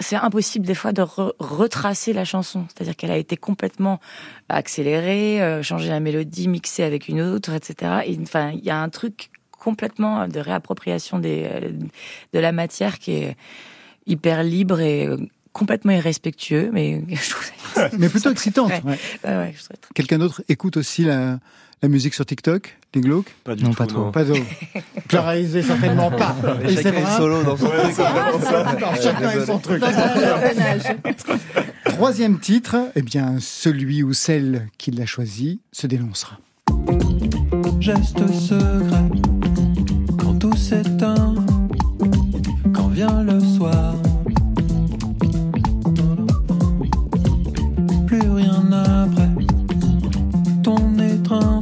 c'est 0.00 0.16
impossible 0.16 0.66
des 0.66 0.74
fois 0.74 0.92
de 0.92 1.02
retracer 1.02 2.12
la 2.12 2.24
chanson. 2.24 2.66
C'est-à-dire 2.68 2.96
qu'elle 2.96 3.10
a 3.10 3.16
été 3.16 3.36
complètement 3.36 4.00
accélérée, 4.48 5.42
euh, 5.42 5.62
changer 5.62 5.88
la 5.88 6.00
mélodie, 6.00 6.48
mixée 6.48 6.84
avec 6.84 7.08
une 7.08 7.20
autre, 7.20 7.52
etc. 7.52 8.02
Et, 8.06 8.18
enfin, 8.22 8.50
il 8.50 8.64
y 8.64 8.70
a 8.70 8.78
un 8.78 8.88
truc 8.88 9.30
complètement 9.50 10.28
de 10.28 10.38
réappropriation 10.38 11.18
des, 11.18 11.48
euh, 11.50 11.72
de 12.32 12.38
la 12.38 12.52
matière 12.52 12.98
qui 12.98 13.12
est 13.12 13.36
hyper 14.06 14.42
libre 14.44 14.80
et 14.80 15.06
euh, 15.06 15.16
complètement 15.52 15.92
irrespectueux, 15.92 16.70
mais 16.72 17.02
je 17.08 17.30
trouve 17.30 17.50
ça, 17.74 17.88
mais 17.98 18.08
plutôt 18.08 18.30
excitante. 18.32 18.72
Quelqu'un 19.94 20.18
d'autre 20.18 20.42
écoute 20.48 20.76
aussi 20.76 21.04
la, 21.04 21.40
la 21.82 21.88
musique 21.88 22.14
sur 22.14 22.26
TikTok, 22.26 22.76
les 22.94 23.00
glauques 23.00 23.34
Pas 23.44 23.54
du 23.54 23.64
non, 23.64 23.70
tout. 23.70 23.76
Pas 23.76 23.86
trop. 23.86 24.10
Pas 24.10 24.24
trop. 24.24 24.34
Clara 25.08 25.34
certainement 25.46 26.10
pas. 26.10 26.36
Et 26.68 26.74
chacun 26.74 26.92
est 26.92 27.16
solo 27.16 27.42
dans 27.42 27.56
son 27.56 27.66
truc. 27.66 27.96
chacun 29.02 29.30
est 29.30 29.46
son 29.46 29.58
truc. 29.58 29.82
Troisième 31.84 32.38
titre, 32.38 32.76
eh 32.94 33.02
bien, 33.02 33.36
celui 33.40 34.02
ou 34.02 34.12
celle 34.12 34.68
qui 34.78 34.90
l'a 34.90 35.06
choisi 35.06 35.60
se 35.72 35.86
dénoncera. 35.86 36.38
Geste 37.80 38.26
secret, 38.28 39.08
quand 40.18 40.34
tout 40.38 40.56
s'éteint, 40.56 41.34
quand 42.74 42.88
vient 42.88 43.22
le 43.22 43.40
soir. 43.40 43.94
Plus 48.06 48.30
rien 48.30 48.72
après 48.72 49.28
ton 50.62 50.98
étreinte 50.98 51.57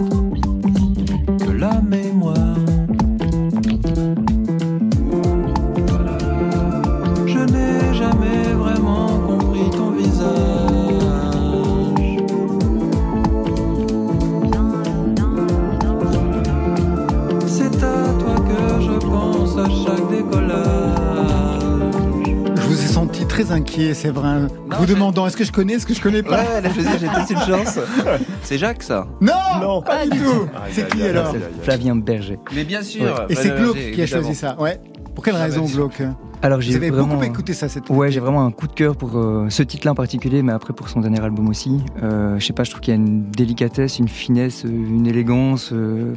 très 23.36 23.52
inquiet, 23.52 23.92
c'est 23.92 24.10
vrai. 24.10 24.46
vous 24.78 24.86
demandant 24.86 25.26
est-ce 25.26 25.36
que 25.36 25.44
je 25.44 25.52
connais, 25.52 25.74
est-ce 25.74 25.86
que 25.86 25.92
je 25.92 26.00
connais 26.00 26.22
pas 26.22 26.42
Ouais, 26.42 26.60
là 26.62 26.70
je 26.74 26.80
j'ai 26.80 27.06
peut-être 27.06 27.30
une 27.30 27.54
chance. 27.54 27.78
C'est 28.42 28.56
Jacques 28.56 28.82
ça 28.82 29.06
Non, 29.20 29.32
non 29.60 29.82
pas, 29.82 30.06
du 30.06 30.18
tout. 30.18 30.48
C'est 30.70 30.88
qui 30.88 31.02
alors 31.02 31.34
Flavien 31.62 31.96
Berger. 31.96 32.38
Mais 32.54 32.64
bien 32.64 32.82
sûr. 32.82 33.26
Et 33.28 33.34
c'est 33.34 33.54
Glauque 33.56 33.92
qui 33.92 34.02
a 34.02 34.06
choisi 34.06 34.34
ça. 34.34 34.58
Ouais. 34.58 34.80
Pour 35.14 35.24
quelle 35.24 35.34
raison 35.34 35.64
Glauque? 35.64 36.02
Alors 36.42 36.60
j'ai 36.60 36.78
vraiment... 36.78 37.06
beaucoup 37.06 37.24
écouté 37.24 37.54
ça 37.54 37.68
cette 37.68 37.88
Ouais, 37.90 38.10
j'ai 38.10 38.20
vraiment 38.20 38.44
un 38.44 38.50
coup 38.50 38.68
de 38.68 38.72
cœur 38.72 38.96
pour 38.96 39.16
euh, 39.16 39.46
ce 39.48 39.62
titre-là 39.62 39.92
en 39.92 39.94
particulier, 39.94 40.42
mais 40.42 40.52
après 40.52 40.74
pour 40.74 40.88
son 40.88 41.00
dernier 41.00 41.20
album 41.20 41.48
aussi. 41.48 41.80
Euh, 42.02 42.38
je 42.38 42.44
sais 42.44 42.52
pas, 42.52 42.64
je 42.64 42.70
trouve 42.70 42.82
qu'il 42.82 42.94
y 42.94 42.96
a 42.96 43.00
une 43.00 43.30
délicatesse, 43.30 43.98
une 43.98 44.08
finesse, 44.08 44.64
une 44.64 45.06
élégance, 45.06 45.70
euh, 45.72 46.14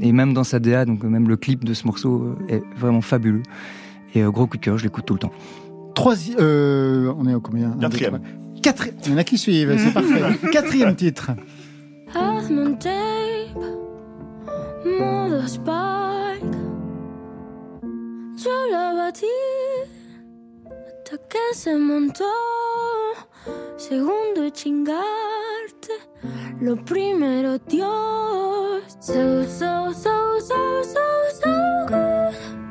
et 0.00 0.12
même 0.12 0.32
dans 0.32 0.44
sa 0.44 0.58
DA, 0.58 0.84
donc 0.84 1.02
même 1.04 1.28
le 1.28 1.36
clip 1.36 1.64
de 1.64 1.74
ce 1.74 1.86
morceau 1.86 2.34
est 2.48 2.62
vraiment 2.76 3.02
fabuleux. 3.02 3.42
Et 4.14 4.22
gros 4.22 4.46
coup 4.46 4.56
de 4.56 4.62
cœur, 4.62 4.78
je 4.78 4.84
l'écoute 4.84 5.06
tout 5.06 5.14
le 5.14 5.20
temps. 5.20 5.32
Troisième, 5.94 6.38
euh, 6.40 7.12
on 7.18 7.26
est 7.26 7.34
au 7.34 7.40
combien 7.40 7.70
Quatrième. 7.80 8.20
Quatrième. 8.62 8.96
Il 9.04 9.12
y 9.12 9.14
en 9.14 9.18
a 9.18 9.24
qui 9.24 9.38
suivent, 9.38 9.76
c'est 9.78 9.92
parfait. 9.94 10.48
Quatrième 10.52 10.94
titre. 10.96 11.32
Se 21.54 21.68
montó. 21.76 22.24
Segundo 23.76 24.50
chingarte, 24.54 25.92
lo 26.60 26.76
primero 26.76 27.58
Dios. 27.68 28.82
So, 29.00 29.44
so, 29.44 29.92
so, 29.92 30.40
so, 30.40 30.82
so, 30.82 31.00
so 31.40 31.86
good. 31.86 32.34
Good. 32.34 32.61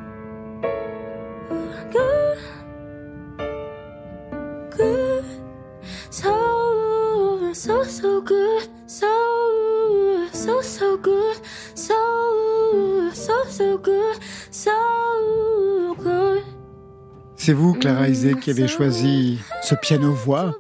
C'est 17.36 17.54
vous, 17.54 17.74
Clara 17.76 18.08
Isé, 18.10 18.34
qui 18.34 18.50
avez 18.50 18.68
choisi 18.68 19.38
ce 19.62 19.76
piano-voix 19.76 20.56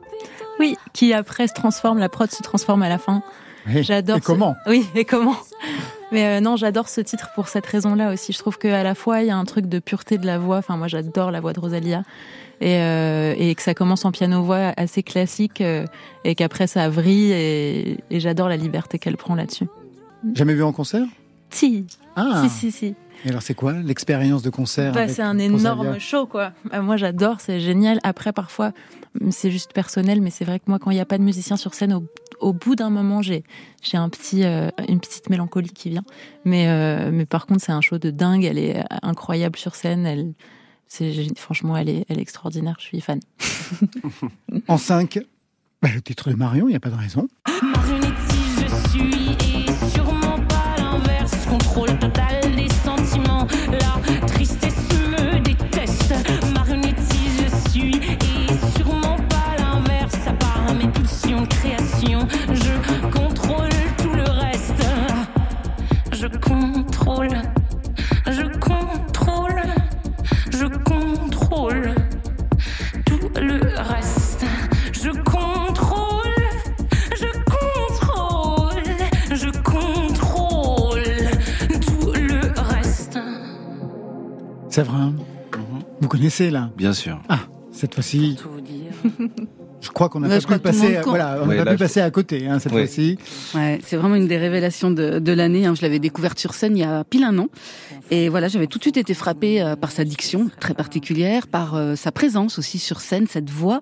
Oui, 0.59 0.77
qui 0.93 1.11
après 1.13 1.47
se 1.47 1.53
transforme, 1.53 1.97
la 1.97 2.07
prod 2.07 2.29
se 2.29 2.43
transforme 2.43 2.83
à 2.83 2.89
la 2.89 2.99
fin. 2.99 3.23
J'adore. 3.65 4.17
Et 4.17 4.21
comment? 4.21 4.55
Oui, 4.67 4.85
et 4.93 5.05
comment? 5.05 5.37
Mais 6.11 6.27
euh, 6.27 6.39
non, 6.39 6.55
j'adore 6.55 6.87
ce 6.87 7.01
titre 7.01 7.29
pour 7.33 7.47
cette 7.47 7.65
raison-là 7.65 8.13
aussi. 8.13 8.31
Je 8.31 8.37
trouve 8.37 8.59
qu'à 8.59 8.83
la 8.83 8.93
fois, 8.93 9.21
il 9.21 9.27
y 9.27 9.31
a 9.31 9.37
un 9.37 9.45
truc 9.45 9.65
de 9.65 9.79
pureté 9.79 10.19
de 10.19 10.27
la 10.27 10.37
voix. 10.37 10.57
Enfin, 10.57 10.77
moi, 10.77 10.87
j'adore 10.87 11.31
la 11.31 11.39
voix 11.39 11.53
de 11.53 11.59
Rosalia. 11.59 12.03
Et, 12.61 12.77
euh, 12.77 13.33
et 13.37 13.55
que 13.55 13.61
ça 13.61 13.73
commence 13.73 14.05
en 14.05 14.11
piano-voix 14.11 14.73
assez 14.77 15.01
classique 15.01 15.61
euh, 15.61 15.85
et 16.23 16.35
qu'après, 16.35 16.67
ça 16.67 16.89
vrille. 16.89 17.31
Et, 17.31 17.97
et 18.11 18.19
j'adore 18.19 18.49
la 18.49 18.57
liberté 18.57 18.99
qu'elle 18.99 19.17
prend 19.17 19.33
là-dessus. 19.33 19.65
Jamais 20.35 20.53
vu 20.53 20.63
en 20.63 20.71
concert? 20.71 21.05
Si. 21.49 21.85
Ah. 22.15 22.43
Si, 22.43 22.49
si, 22.49 22.71
si. 22.71 22.95
Et 23.25 23.29
alors, 23.29 23.41
c'est 23.41 23.55
quoi 23.55 23.73
l'expérience 23.73 24.41
de 24.43 24.49
concert 24.49 24.93
bah, 24.93 25.07
C'est 25.07 25.21
un 25.21 25.37
énorme 25.39 25.99
show, 25.99 26.27
quoi. 26.27 26.53
Bah, 26.69 26.81
moi, 26.81 26.97
j'adore, 26.97 27.41
c'est 27.41 27.59
génial. 27.59 27.99
Après, 28.03 28.31
parfois, 28.31 28.71
c'est 29.31 29.51
juste 29.51 29.73
personnel, 29.73 30.21
mais 30.21 30.29
c'est 30.29 30.45
vrai 30.45 30.59
que 30.59 30.65
moi, 30.67 30.79
quand 30.79 30.91
il 30.91 30.95
n'y 30.95 31.01
a 31.01 31.05
pas 31.05 31.17
de 31.17 31.23
musicien 31.23 31.57
sur 31.57 31.73
scène, 31.73 31.93
au, 31.93 32.03
au 32.39 32.53
bout 32.53 32.75
d'un 32.75 32.89
moment, 32.89 33.21
j'ai 33.21 33.43
j'ai 33.81 33.97
un 33.97 34.09
petit 34.09 34.43
euh, 34.43 34.69
une 34.87 34.99
petite 34.99 35.29
mélancolie 35.29 35.69
qui 35.69 35.89
vient. 35.89 36.05
Mais 36.45 36.67
euh, 36.67 37.09
mais 37.11 37.25
par 37.25 37.47
contre, 37.47 37.61
c'est 37.61 37.71
un 37.71 37.81
show 37.81 37.97
de 37.97 38.11
dingue. 38.11 38.43
Elle 38.43 38.57
est 38.59 38.83
incroyable 39.01 39.57
sur 39.57 39.75
scène. 39.75 40.05
Elle 40.05 40.33
c'est 40.91 41.39
franchement, 41.39 41.77
elle 41.77 41.87
est 41.87 42.05
elle 42.09 42.19
est 42.19 42.21
extraordinaire. 42.21 42.75
Je 42.77 42.85
suis 42.85 42.99
fan. 42.99 43.21
en 44.67 44.77
5, 44.77 45.19
bah, 45.81 45.89
le 45.93 46.01
titre 46.01 46.29
de 46.29 46.35
Marion, 46.35 46.67
il 46.67 46.71
n'y 46.71 46.75
a 46.75 46.81
pas 46.81 46.89
de 46.89 46.95
raison. 46.95 47.29
Mhm. 84.89 85.17
Vous 86.01 86.07
connaissez 86.07 86.49
là? 86.49 86.69
Bien 86.77 86.93
sûr. 86.93 87.19
Ah, 87.29 87.39
cette 87.71 87.93
fois-ci. 87.93 88.37
Tout 88.41 88.49
vous 88.49 88.61
dire. 88.61 88.91
Je 89.91 89.93
crois 89.93 90.07
qu'on 90.07 90.21
n'a 90.21 90.29
pas 90.29 90.39
pu 90.39 90.59
passer, 90.59 90.99
voilà, 91.05 91.41
on 91.43 91.49
pu 91.49 91.75
passer 91.75 91.99
à 91.99 92.09
côté 92.11 92.47
hein, 92.47 92.59
cette 92.59 92.71
fois-ci. 92.71 93.17
Ouais, 93.53 93.81
c'est 93.85 93.97
vraiment 93.97 94.15
une 94.15 94.25
des 94.25 94.37
révélations 94.37 94.89
de, 94.89 95.19
de 95.19 95.31
l'année. 95.33 95.65
Hein. 95.65 95.75
Je 95.75 95.81
l'avais 95.81 95.99
découverte 95.99 96.39
sur 96.39 96.53
scène 96.53 96.77
il 96.77 96.79
y 96.79 96.83
a 96.85 97.03
pile 97.03 97.25
un 97.25 97.37
an. 97.37 97.49
Et 98.09 98.29
voilà, 98.29 98.47
j'avais 98.47 98.67
tout 98.67 98.77
de 98.77 98.85
suite 98.85 98.95
été 98.95 99.13
frappée 99.13 99.61
euh, 99.61 99.75
par 99.75 99.91
sa 99.91 100.05
diction 100.05 100.49
très 100.61 100.73
particulière, 100.73 101.45
par 101.47 101.75
euh, 101.75 101.95
sa 101.97 102.13
présence 102.13 102.57
aussi 102.57 102.79
sur 102.79 103.01
scène, 103.01 103.27
cette 103.27 103.49
voix. 103.49 103.81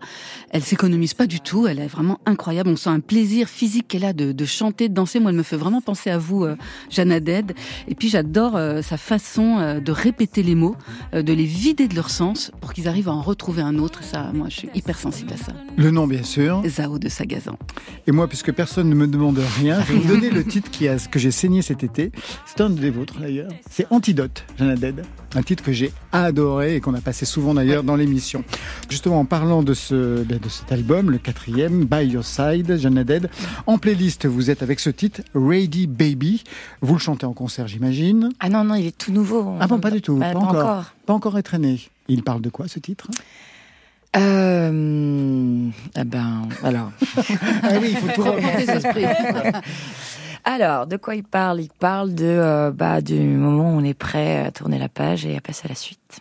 Elle 0.49 0.63
s'économise 0.63 1.13
pas 1.13 1.27
du 1.27 1.41
tout, 1.41 1.67
elle 1.67 1.77
est 1.77 1.87
vraiment 1.87 2.19
incroyable. 2.25 2.71
On 2.71 2.75
sent 2.75 2.89
un 2.89 3.01
plaisir 3.01 3.47
physique 3.47 3.87
qu'elle 3.87 4.05
a 4.05 4.13
de, 4.13 4.31
de, 4.31 4.45
chanter, 4.45 4.89
de 4.89 4.95
danser. 4.95 5.19
Moi, 5.19 5.29
elle 5.29 5.37
me 5.37 5.43
fait 5.43 5.57
vraiment 5.57 5.81
penser 5.81 6.09
à 6.09 6.17
vous, 6.17 6.43
euh, 6.43 6.55
Jeanne 6.89 7.19
Dead. 7.19 7.53
Et 7.87 7.93
puis 7.93 8.09
j'adore 8.09 8.55
euh, 8.55 8.81
sa 8.81 8.97
façon 8.97 9.79
de 9.79 9.91
répéter 9.91 10.41
les 10.41 10.55
mots, 10.55 10.75
de 11.13 11.33
les 11.33 11.43
vider 11.43 11.87
de 11.87 11.95
leur 11.95 12.09
sens 12.09 12.51
pour 12.61 12.73
qu'ils 12.73 12.87
arrivent 12.87 13.09
à 13.09 13.13
en 13.13 13.21
retrouver 13.21 13.61
un 13.61 13.77
autre. 13.77 14.03
Ça, 14.03 14.31
moi, 14.33 14.47
je 14.49 14.55
suis 14.55 14.69
hyper 14.73 14.97
sensible 14.97 15.33
à 15.33 15.37
ça. 15.37 15.53
Le 15.77 15.91
nom, 15.91 15.98
bien 16.07 16.23
sûr. 16.23 16.61
Zao 16.67 16.99
de 16.99 17.09
Sagazan. 17.09 17.57
Et 18.07 18.11
moi, 18.11 18.27
puisque 18.27 18.51
personne 18.51 18.89
ne 18.89 18.95
me 18.95 19.07
demande 19.07 19.39
rien, 19.59 19.81
je 19.87 19.93
vais 19.93 19.99
vous 19.99 20.07
donner 20.15 20.29
le 20.29 20.43
titre 20.43 20.69
qui 20.71 20.87
a, 20.87 20.97
que 20.97 21.19
j'ai 21.19 21.31
saigné 21.31 21.61
cet 21.61 21.83
été. 21.83 22.11
C'est 22.45 22.61
un 22.61 22.69
des 22.69 22.89
vôtres 22.89 23.19
d'ailleurs. 23.19 23.51
C'est 23.69 23.87
Antidote 23.91 24.45
Antidote, 24.59 25.05
Un 25.35 25.43
titre 25.43 25.63
que 25.63 25.71
j'ai 25.71 25.91
adoré 26.11 26.75
et 26.75 26.79
qu'on 26.81 26.93
a 26.93 27.01
passé 27.01 27.25
souvent 27.25 27.53
d'ailleurs 27.53 27.83
dans 27.83 27.95
l'émission. 27.95 28.43
Justement, 28.89 29.19
en 29.19 29.25
parlant 29.25 29.63
de, 29.63 29.73
ce, 29.73 30.23
de 30.23 30.49
cet 30.49 30.71
album, 30.71 31.11
le 31.11 31.17
quatrième, 31.17 31.85
By 31.85 32.05
Your 32.05 32.23
Side, 32.23 32.77
Jeanne 32.77 33.03
Dead, 33.03 33.29
en 33.67 33.77
playlist, 33.77 34.25
vous 34.25 34.49
êtes 34.49 34.63
avec 34.63 34.79
ce 34.79 34.89
titre, 34.89 35.21
Ready 35.33 35.87
Baby. 35.87 36.43
Vous 36.81 36.93
le 36.93 36.99
chantez 36.99 37.25
en 37.25 37.33
concert, 37.33 37.67
j'imagine. 37.67 38.29
Ah 38.39 38.49
non, 38.49 38.63
non, 38.63 38.75
il 38.75 38.87
est 38.87 38.97
tout 38.97 39.11
nouveau. 39.11 39.55
Ah 39.59 39.67
bon, 39.67 39.79
pas 39.79 39.91
du 39.91 40.01
tout, 40.01 40.15
bah, 40.15 40.33
pas, 40.33 40.39
encore. 40.39 40.85
Pas 41.05 41.13
encore 41.13 41.37
étraîné. 41.37 41.79
Il 42.07 42.23
parle 42.23 42.41
de 42.41 42.49
quoi 42.49 42.67
ce 42.67 42.79
titre? 42.79 43.07
Euh, 44.17 45.69
eh 45.95 46.03
ben, 46.03 46.49
alors. 46.63 46.91
ah 47.63 47.69
oui, 47.79 47.89
il 47.91 47.97
faut 47.97 48.07
tout 48.07 48.23
remonter 48.23 48.65
Alors, 50.45 50.87
de 50.87 50.97
quoi 50.97 51.15
il 51.15 51.23
parle? 51.23 51.61
Il 51.61 51.69
parle 51.69 52.15
de, 52.15 52.25
euh, 52.25 52.71
bah, 52.71 53.01
du 53.01 53.19
moment 53.19 53.71
où 53.71 53.77
on 53.79 53.83
est 53.83 53.93
prêt 53.93 54.45
à 54.45 54.51
tourner 54.51 54.79
la 54.79 54.89
page 54.89 55.25
et 55.25 55.37
à 55.37 55.41
passer 55.41 55.65
à 55.65 55.69
la 55.69 55.75
suite. 55.75 56.19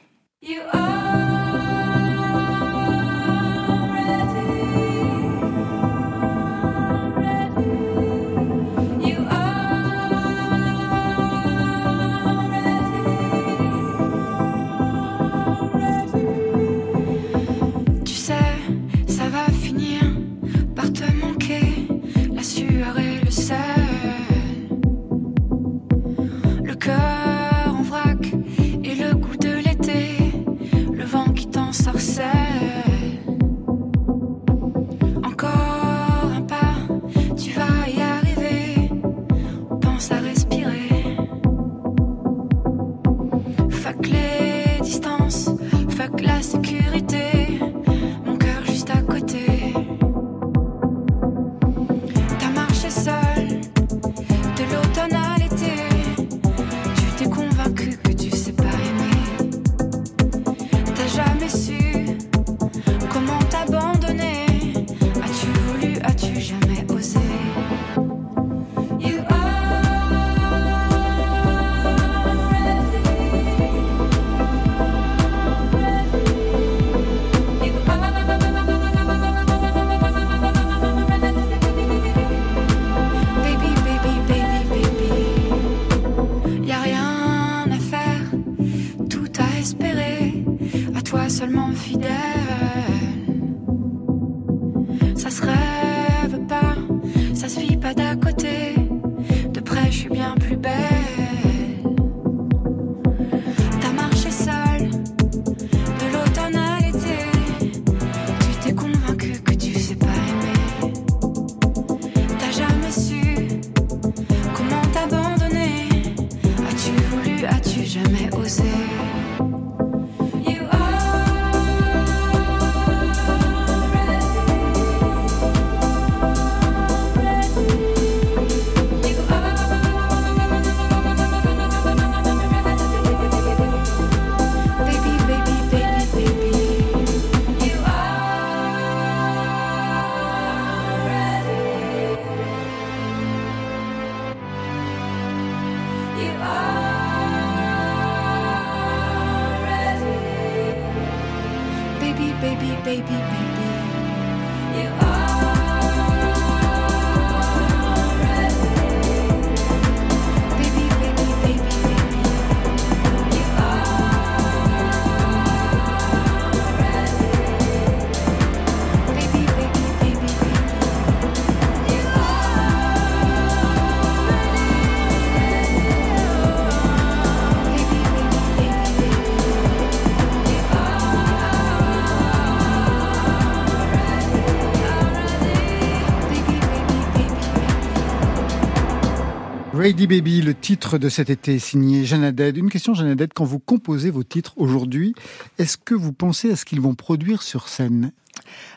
Lady 189.80 190.08
Baby, 190.08 190.42
le 190.42 190.54
titre 190.54 190.98
de 190.98 191.08
cet 191.08 191.30
été 191.30 191.58
signé 191.60 192.04
Jeanne 192.04 192.34
Une 192.56 192.68
question 192.68 192.94
Jeanne 192.94 193.16
quand 193.32 193.44
vous 193.44 193.60
composez 193.60 194.10
vos 194.10 194.24
titres 194.24 194.54
aujourd'hui, 194.56 195.14
est-ce 195.58 195.76
que 195.76 195.94
vous 195.94 196.12
pensez 196.12 196.50
à 196.50 196.56
ce 196.56 196.64
qu'ils 196.64 196.80
vont 196.80 196.96
produire 196.96 197.42
sur 197.42 197.68
scène? 197.68 198.10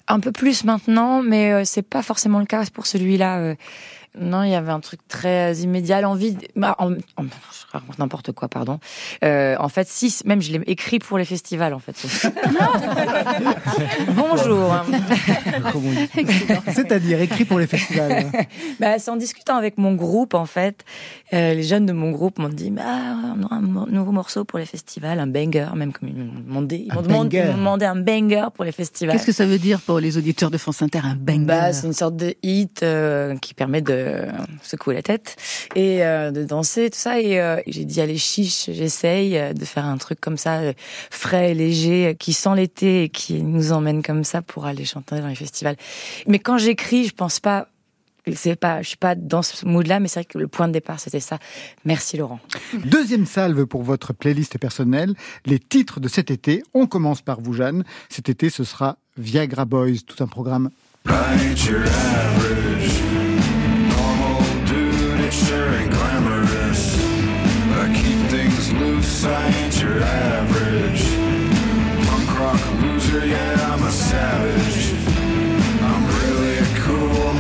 Un 0.08 0.20
peu 0.20 0.32
plus 0.32 0.64
maintenant, 0.64 1.24
mais 1.24 1.54
euh, 1.54 1.64
c'est 1.66 1.82
pas 1.82 2.04
forcément 2.04 2.40
le 2.40 2.46
cas 2.46 2.64
pour 2.72 2.86
celui-là. 2.86 3.56
Euh. 4.18 4.24
Non, 4.24 4.44
il 4.44 4.52
y 4.52 4.56
avait 4.56 4.72
un 4.72 4.80
truc 4.80 5.00
très 5.08 5.56
immédiat, 5.56 6.02
l'envie. 6.02 6.38
Bah, 6.56 6.76
je 6.80 7.72
raconte 7.72 8.00
n'importe 8.00 8.32
quoi, 8.32 8.48
pardon. 8.48 8.80
Euh, 9.24 9.56
en 9.60 9.70
fait, 9.70 9.88
si, 9.88 10.14
même 10.26 10.42
je 10.42 10.52
l'ai 10.52 10.62
écrit 10.68 11.00
pour 11.00 11.18
les 11.18 11.26
festivals, 11.26 11.74
en 11.74 11.80
fait. 11.80 11.96
Bonjour. 14.16 14.76
C'est-à-dire 16.74 17.22
écrit 17.22 17.46
pour 17.46 17.60
les 17.60 17.68
festivals. 17.68 18.26
bah, 18.80 19.00
c'est 19.00 19.12
en 19.12 19.16
discutant 19.16 19.56
avec 19.56 19.78
mon 19.78 19.94
groupe, 19.94 20.34
en 20.34 20.46
fait. 20.46 20.84
Euh, 21.34 21.54
les 21.54 21.64
jeunes 21.64 21.86
de 21.86 21.94
mon 21.94 22.12
groupe 22.12 22.40
m'ont 22.40 22.50
dit, 22.50 22.72
bah, 22.72 22.82
on 23.38 23.44
aura 23.44 23.56
un 23.56 23.62
nouveau 23.62 24.12
morceau 24.12 24.44
pour 24.44 24.60
les 24.60 24.66
festivals, 24.66 25.20
un 25.20 25.28
banger, 25.28 25.68
même 25.76 25.94
comme 25.94 26.10
ils 26.10 26.16
m'ont 26.16 26.42
demandé. 26.42 26.86
Ils 26.88 26.94
m'ont 26.94 27.02
demandé, 27.02 27.86
un 27.86 27.96
banger 27.96 28.48
pour 28.54 28.66
les 28.66 28.72
festivals. 28.74 29.16
Qu'est-ce 29.16 29.28
que 29.28 29.32
ça 29.32 29.46
veut 29.46 29.60
dire 29.60 29.80
pour 29.80 30.00
les 30.00 30.18
auditeurs 30.18 30.52
de 30.52 30.58
France 30.58 30.82
Inter, 30.82 31.00
un 31.04 31.16
banger? 31.16 31.46
Bah, 31.46 31.74
C'est 31.74 31.88
une 31.88 31.94
sorte 31.94 32.18
de 32.18 32.36
hit 32.44 32.84
euh, 32.84 33.38
qui 33.38 33.54
permet 33.54 33.82
de 33.82 34.01
secouer 34.62 34.96
la 34.96 35.02
tête 35.02 35.36
et 35.76 36.04
euh, 36.04 36.32
de 36.32 36.44
danser, 36.44 36.90
tout 36.90 37.00
ça. 37.00 37.20
Et 37.20 37.40
euh, 37.40 37.62
j'ai 37.68 37.86
dit, 37.86 38.02
allez, 38.02 38.18
chiche, 38.18 38.70
j'essaye 38.72 39.54
de 39.54 39.66
faire 39.66 39.86
un 39.86 39.98
truc 39.98 40.20
comme 40.20 40.38
ça, 40.38 40.62
frais 41.10 41.52
et 41.52 41.54
léger, 41.54 42.16
qui 42.20 42.34
sent 42.34 42.56
l'été 42.56 43.04
et 43.04 43.10
qui 43.10 43.42
nous 43.42 43.72
emmène 43.72 44.04
comme 44.04 44.24
ça 44.24 44.42
pour 44.42 44.66
aller 44.66 44.86
chanter 44.86 45.20
dans 45.20 45.28
les 45.28 45.36
festivals. 45.36 45.76
Mais 46.28 46.40
quand 46.40 46.58
j'écris, 46.58 47.06
je 47.06 47.14
pense 47.14 47.40
pas 47.40 47.68
c'est 48.36 48.56
pas, 48.56 48.82
je 48.82 48.90
suis 48.90 48.98
pas 48.98 49.16
dans 49.16 49.42
ce 49.42 49.66
mood-là, 49.66 50.00
mais 50.00 50.08
c'est 50.08 50.20
vrai 50.20 50.26
que 50.26 50.38
le 50.38 50.48
point 50.48 50.68
de 50.68 50.74
départ, 50.74 51.00
c'était 51.00 51.20
ça. 51.20 51.40
Merci 51.86 52.18
Laurent. 52.18 52.40
Deuxième 52.86 53.26
salve 53.26 53.66
pour 53.66 53.84
votre 53.84 54.14
playlist 54.14 54.58
personnelle, 54.60 55.16
les 55.46 55.60
titres 55.60 56.00
de 56.00 56.08
cet 56.08 56.30
été. 56.30 56.64
On 56.74 56.86
commence 56.86 57.22
par 57.22 57.42
vous, 57.42 57.54
Jeanne. 57.54 57.84
Cet 58.10 58.30
été, 58.30 58.50
ce 58.50 58.64
sera 58.64 58.98
Viagra 59.18 59.66
Boys, 59.66 60.02
tout 60.06 60.24
un 60.24 60.28
programme. 60.28 60.70
I 61.08 62.71
average 70.02 71.04
punk 72.08 72.40
rock 72.40 72.62
loser. 72.82 73.26
Yeah, 73.26 73.74
I'm 73.74 73.84
a 73.84 73.92
savage. 73.92 74.94
I'm 75.90 76.04
really 76.20 76.66
cool. 76.84 77.32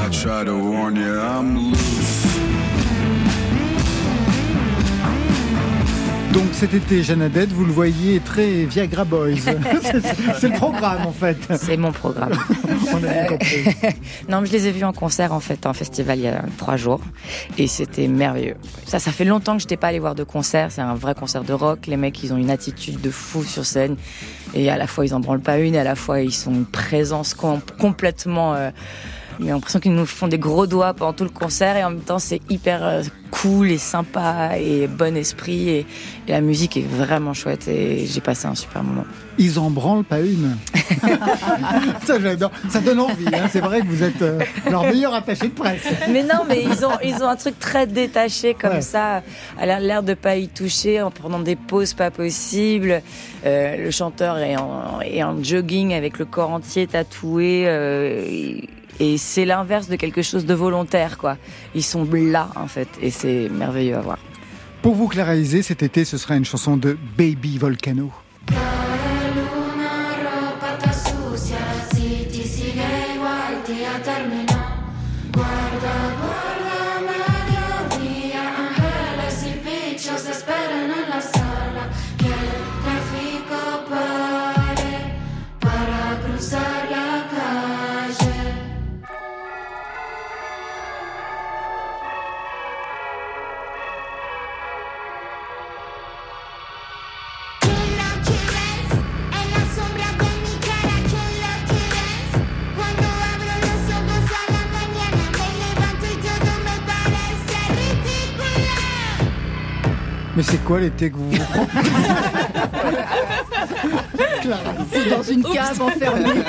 I 0.00 0.08
try 0.10 0.44
to 0.44 0.56
warn 0.56 0.96
you, 0.96 1.20
I'm 1.20 1.77
Donc 6.38 6.50
cet 6.52 6.72
été, 6.72 7.02
Jeanne 7.02 7.22
Adette, 7.22 7.50
vous 7.50 7.64
le 7.64 7.72
voyez 7.72 8.20
très 8.20 8.64
Viagra 8.64 9.04
Boys. 9.04 9.34
c'est 10.38 10.48
le 10.48 10.54
programme 10.54 11.04
en 11.04 11.10
fait. 11.10 11.36
C'est 11.56 11.76
mon 11.76 11.90
programme. 11.90 12.38
On 12.92 13.02
a 13.02 13.24
compris. 13.24 13.64
non, 14.28 14.40
mais 14.40 14.46
je 14.46 14.52
les 14.52 14.68
ai 14.68 14.70
vus 14.70 14.84
en 14.84 14.92
concert 14.92 15.32
en 15.32 15.40
fait, 15.40 15.66
en 15.66 15.72
festival 15.72 16.16
il 16.16 16.26
y 16.26 16.28
a 16.28 16.44
trois 16.56 16.76
jours, 16.76 17.00
et 17.58 17.66
c'était 17.66 18.06
merveilleux. 18.06 18.54
Ça, 18.86 19.00
ça 19.00 19.10
fait 19.10 19.24
longtemps 19.24 19.54
que 19.54 19.62
je 19.62 19.64
n'étais 19.64 19.76
pas 19.76 19.88
allé 19.88 19.98
voir 19.98 20.14
de 20.14 20.22
concert. 20.22 20.70
C'est 20.70 20.80
un 20.80 20.94
vrai 20.94 21.16
concert 21.16 21.42
de 21.42 21.52
rock. 21.52 21.88
Les 21.88 21.96
mecs, 21.96 22.22
ils 22.22 22.32
ont 22.32 22.36
une 22.36 22.50
attitude 22.50 23.00
de 23.00 23.10
fou 23.10 23.42
sur 23.42 23.66
scène, 23.66 23.96
et 24.54 24.70
à 24.70 24.76
la 24.76 24.86
fois 24.86 25.04
ils 25.04 25.14
en 25.14 25.18
branlent 25.18 25.40
pas 25.40 25.58
une, 25.58 25.74
et 25.74 25.80
à 25.80 25.84
la 25.84 25.96
fois 25.96 26.20
ils 26.20 26.32
sont 26.32 26.54
une 26.54 26.66
présence 26.66 27.34
complètement. 27.34 28.54
Euh, 28.54 28.70
j'ai 29.40 29.46
l'impression 29.46 29.78
qu'ils 29.78 29.94
nous 29.94 30.06
font 30.06 30.28
des 30.28 30.38
gros 30.38 30.66
doigts 30.66 30.94
pendant 30.94 31.12
tout 31.12 31.24
le 31.24 31.30
concert 31.30 31.76
et 31.76 31.84
en 31.84 31.90
même 31.90 32.00
temps 32.00 32.18
c'est 32.18 32.40
hyper 32.50 32.84
euh, 32.84 33.02
cool 33.30 33.70
et 33.70 33.78
sympa 33.78 34.58
et 34.58 34.86
bon 34.86 35.16
esprit 35.16 35.68
et, 35.70 35.86
la 36.26 36.40
musique 36.40 36.76
est 36.76 36.86
vraiment 36.86 37.34
chouette 37.34 37.68
et 37.68 38.06
j'ai 38.06 38.20
passé 38.20 38.46
un 38.46 38.54
super 38.54 38.82
moment. 38.82 39.04
Ils 39.38 39.58
en 39.58 39.70
branlent 39.70 40.04
pas 40.04 40.20
une. 40.20 40.56
ça 42.04 42.20
j'adore. 42.20 42.50
Ça 42.68 42.80
donne 42.80 43.00
envie. 43.00 43.26
Hein. 43.32 43.48
C'est 43.50 43.60
vrai 43.60 43.80
que 43.80 43.86
vous 43.86 44.02
êtes 44.02 44.22
euh, 44.22 44.40
leur 44.70 44.82
meilleur 44.82 45.14
attaché 45.14 45.48
de 45.48 45.52
presse. 45.52 45.82
Mais 46.10 46.22
non, 46.22 46.44
mais 46.48 46.62
ils 46.62 46.84
ont 46.84 46.98
ils 47.04 47.22
ont 47.22 47.28
un 47.28 47.36
truc 47.36 47.58
très 47.58 47.86
détaché 47.86 48.54
comme 48.54 48.80
ça, 48.80 49.22
à 49.58 49.80
l'air 49.80 50.02
de 50.02 50.14
pas 50.14 50.36
y 50.36 50.48
toucher 50.48 51.00
en 51.02 51.10
prenant 51.10 51.38
des 51.38 51.56
pauses 51.56 51.94
pas 51.94 52.10
possibles. 52.10 53.02
Euh, 53.46 53.76
le 53.76 53.90
chanteur 53.90 54.38
est 54.38 54.56
en, 54.56 55.00
est 55.00 55.22
en 55.22 55.42
jogging 55.42 55.94
avec 55.94 56.18
le 56.18 56.24
corps 56.24 56.50
entier 56.50 56.86
tatoué. 56.86 57.66
Et 59.00 59.16
c'est 59.16 59.44
l'inverse 59.44 59.88
de 59.88 59.96
quelque 59.96 60.22
chose 60.22 60.44
de 60.44 60.54
volontaire, 60.54 61.18
quoi. 61.18 61.36
Ils 61.74 61.84
sont 61.84 62.06
là, 62.12 62.48
en 62.56 62.66
fait, 62.66 62.88
et 63.00 63.10
c'est 63.10 63.48
merveilleux 63.48 63.96
à 63.96 64.00
voir. 64.00 64.18
Pour 64.82 64.94
vous, 64.94 65.06
clariser, 65.08 65.62
cet 65.62 65.82
été, 65.82 66.04
ce 66.04 66.18
sera 66.18 66.36
une 66.36 66.44
chanson 66.44 66.76
de 66.76 66.96
Baby 67.16 67.58
Volcano. 67.58 68.10
Mais 110.38 110.44
c'est 110.44 110.62
quoi 110.62 110.78
l'été 110.78 111.10
que 111.10 111.16
vous 111.16 111.32
C'est 114.92 115.10
dans 115.10 115.22
une 115.24 115.42
cave 115.42 115.82
enfermée. 115.82 116.42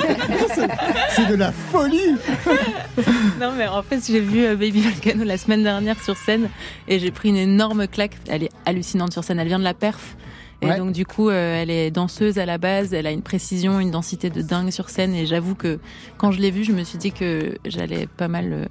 C'est 1.10 1.26
de 1.26 1.34
la 1.34 1.52
folie. 1.52 2.16
Non 3.40 3.52
mais 3.58 3.68
en 3.68 3.82
fait 3.82 4.00
j'ai 4.08 4.20
vu 4.20 4.46
euh, 4.46 4.56
Baby 4.56 4.82
Volcano 4.82 5.24
la 5.24 5.40
semaine 5.40 5.64
dernière 5.64 6.00
sur 6.04 6.16
scène 6.16 6.52
et 6.88 7.00
j'ai 7.00 7.10
pris 7.10 7.30
une 7.30 7.36
énorme 7.36 7.88
claque. 7.88 8.16
Elle 8.28 8.44
est 8.44 8.52
hallucinante 8.68 9.12
sur 9.12 9.24
scène. 9.24 9.40
Elle 9.40 9.48
vient 9.48 9.58
de 9.58 9.64
la 9.64 9.74
perf. 9.74 10.16
Et 10.62 10.68
donc 10.76 10.92
du 10.92 11.08
coup, 11.08 11.30
euh, 11.30 11.60
elle 11.60 11.72
est 11.72 11.90
danseuse 11.90 12.38
à 12.38 12.46
la 12.46 12.60
base, 12.60 12.94
elle 12.94 13.08
a 13.08 13.12
une 13.12 13.24
précision, 13.24 13.80
une 13.80 13.92
densité 13.92 14.30
de 14.30 14.44
dingue 14.44 14.70
sur 14.70 14.92
scène. 14.92 15.16
Et 15.16 15.26
j'avoue 15.26 15.56
que 15.56 15.80
quand 16.20 16.32
je 16.32 16.40
l'ai 16.40 16.52
vue, 16.52 16.64
je 16.64 16.74
me 16.74 16.84
suis 16.84 17.00
dit 17.00 17.12
que 17.12 17.58
j'allais 17.66 18.06
pas 18.06 18.28
mal 18.28 18.70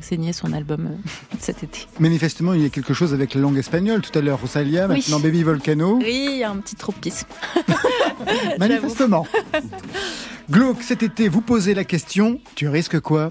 signé 0.00 0.32
son 0.32 0.52
album 0.52 0.86
euh, 0.86 1.08
cet 1.40 1.62
été. 1.62 1.86
Manifestement, 1.98 2.54
il 2.54 2.62
y 2.62 2.66
a 2.66 2.68
quelque 2.68 2.94
chose 2.94 3.14
avec 3.14 3.34
la 3.34 3.40
langue 3.40 3.58
espagnole. 3.58 4.00
Tout 4.00 4.16
à 4.18 4.22
l'heure, 4.22 4.40
Rosalia, 4.40 4.88
maintenant 4.88 5.20
Baby 5.20 5.42
Volcano. 5.42 5.96
Oui, 5.96 6.28
il 6.32 6.38
y 6.38 6.44
a 6.44 6.50
un 6.50 6.56
petit 6.56 6.76
tropisme. 6.76 7.26
Manifestement. 8.58 9.26
Glauque, 10.50 10.82
cet 10.82 11.02
été, 11.02 11.28
vous 11.28 11.42
posez 11.42 11.74
la 11.74 11.84
question, 11.84 12.40
tu 12.54 12.68
risques 12.68 13.00
quoi? 13.00 13.30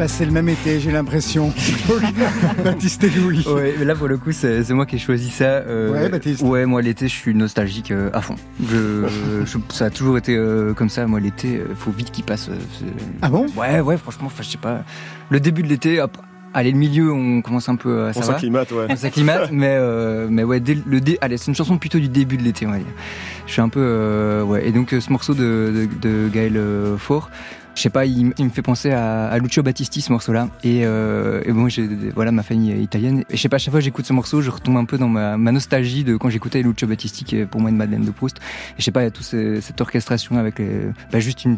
Passer 0.00 0.24
le 0.24 0.30
même 0.30 0.48
été, 0.48 0.80
j'ai 0.80 0.90
l'impression. 0.90 1.52
Baptiste 2.64 3.04
et 3.04 3.10
Louis. 3.10 3.46
Ouais, 3.46 3.74
mais 3.78 3.84
là 3.84 3.94
pour 3.94 4.08
le 4.08 4.16
coup, 4.16 4.32
c'est 4.32 4.66
moi 4.70 4.86
qui 4.86 4.96
ai 4.96 4.98
choisi 4.98 5.28
ça. 5.28 5.44
Euh, 5.44 5.92
ouais, 5.92 6.08
Baptiste. 6.08 6.40
Ouais, 6.40 6.64
moi 6.64 6.80
l'été, 6.80 7.06
je 7.06 7.12
suis 7.12 7.34
nostalgique 7.34 7.90
euh, 7.90 8.08
à 8.14 8.22
fond. 8.22 8.36
Je, 8.66 9.04
ça 9.68 9.84
a 9.84 9.90
toujours 9.90 10.16
été 10.16 10.34
euh, 10.34 10.72
comme 10.72 10.88
ça. 10.88 11.06
Moi 11.06 11.20
l'été, 11.20 11.60
faut 11.76 11.90
vite 11.90 12.12
qu'il 12.12 12.24
passe. 12.24 12.48
ah 13.20 13.28
bon? 13.28 13.44
Ouais, 13.54 13.80
ouais, 13.80 13.98
franchement, 13.98 14.30
je 14.34 14.42
sais 14.42 14.56
pas. 14.56 14.84
Le 15.28 15.38
début 15.38 15.62
de 15.62 15.68
l'été, 15.68 16.02
Allez, 16.54 16.72
le 16.72 16.78
milieu, 16.78 17.12
on 17.12 17.42
commence 17.42 17.68
un 17.68 17.76
peu 17.76 18.06
à 18.06 18.12
On 18.16 18.22
s'acclimate, 18.22 18.72
ouais. 18.72 18.86
On 18.88 18.96
s'acclimate, 18.96 19.50
mais 19.52 19.78
mais 20.30 20.44
ouais, 20.44 20.62
le 20.86 21.00
dé, 21.02 21.18
allez, 21.20 21.36
c'est 21.36 21.48
une 21.48 21.54
chanson 21.54 21.76
plutôt 21.76 21.98
du 21.98 22.08
début 22.08 22.38
de 22.38 22.42
l'été, 22.42 22.66
on 22.66 22.70
va 22.70 22.78
dire. 22.78 22.86
Je 23.46 23.52
suis 23.52 23.60
un 23.60 23.68
peu 23.68 24.42
ouais. 24.46 24.66
Et 24.66 24.72
donc 24.72 24.94
ce 24.98 25.12
morceau 25.12 25.34
de, 25.34 25.86
de, 26.00 26.08
de 26.08 26.28
Gaël 26.30 26.58
Faure, 26.96 27.30
je 27.80 27.84
sais 27.84 27.90
pas, 27.90 28.04
il, 28.04 28.26
me 28.26 28.50
fait 28.50 28.60
penser 28.60 28.90
à, 28.90 29.34
Lucio 29.38 29.62
Battisti 29.62 30.02
ce 30.02 30.12
morceau-là. 30.12 30.50
Et, 30.62 30.82
euh, 30.84 31.40
et 31.46 31.52
bon, 31.52 31.66
j'ai 31.70 31.88
voilà 32.14 32.30
ma 32.30 32.42
famille 32.42 32.72
est 32.72 32.82
italienne. 32.82 33.24
Et 33.30 33.38
je 33.38 33.40
sais 33.40 33.48
pas, 33.48 33.56
à 33.56 33.58
chaque 33.58 33.70
fois 33.70 33.80
que 33.80 33.84
j'écoute 33.84 34.04
ce 34.04 34.12
morceau, 34.12 34.42
je 34.42 34.50
retombe 34.50 34.76
un 34.76 34.84
peu 34.84 34.98
dans 34.98 35.08
ma, 35.08 35.38
nostalgie 35.38 36.04
de 36.04 36.18
quand 36.18 36.28
j'écoutais 36.28 36.60
Lucio 36.62 36.86
Battisti, 36.86 37.24
qui 37.24 37.38
est 37.38 37.46
pour 37.46 37.62
moi 37.62 37.70
une 37.70 37.76
Madeleine 37.76 38.04
de 38.04 38.10
Proust. 38.10 38.36
Et 38.36 38.80
je 38.80 38.84
sais 38.84 38.90
pas, 38.90 39.00
il 39.00 39.04
y 39.04 39.06
a 39.06 39.10
toute 39.10 39.24
cette 39.24 39.80
orchestration 39.80 40.36
avec 40.36 40.60
bah, 41.10 41.20
juste 41.20 41.46
une, 41.46 41.56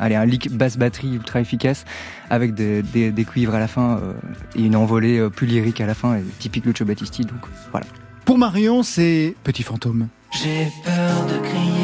allez, 0.00 0.16
un 0.16 0.24
lick 0.24 0.50
basse 0.50 0.76
batterie 0.76 1.14
ultra 1.14 1.40
efficace 1.40 1.84
avec 2.30 2.54
des, 2.54 2.82
des, 2.82 3.24
cuivres 3.24 3.54
à 3.54 3.58
la 3.58 3.68
fin 3.68 3.98
euh, 3.98 4.12
et 4.56 4.62
une 4.62 4.76
envolée 4.76 5.18
euh, 5.18 5.28
plus 5.28 5.46
lyrique 5.46 5.80
à 5.80 5.86
la 5.86 5.94
fin, 5.94 6.16
et 6.16 6.22
typique 6.38 6.64
Lucio 6.64 6.84
Battisti. 6.86 7.22
Donc 7.22 7.40
voilà. 7.70 7.86
Pour 8.24 8.38
Marion, 8.38 8.82
c'est 8.82 9.34
Petit 9.44 9.62
Fantôme. 9.62 10.08
J'ai 10.32 10.68
peur 10.84 11.26
de 11.26 11.38
crier, 11.44 11.79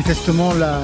manifestement 0.00 0.54
la, 0.54 0.80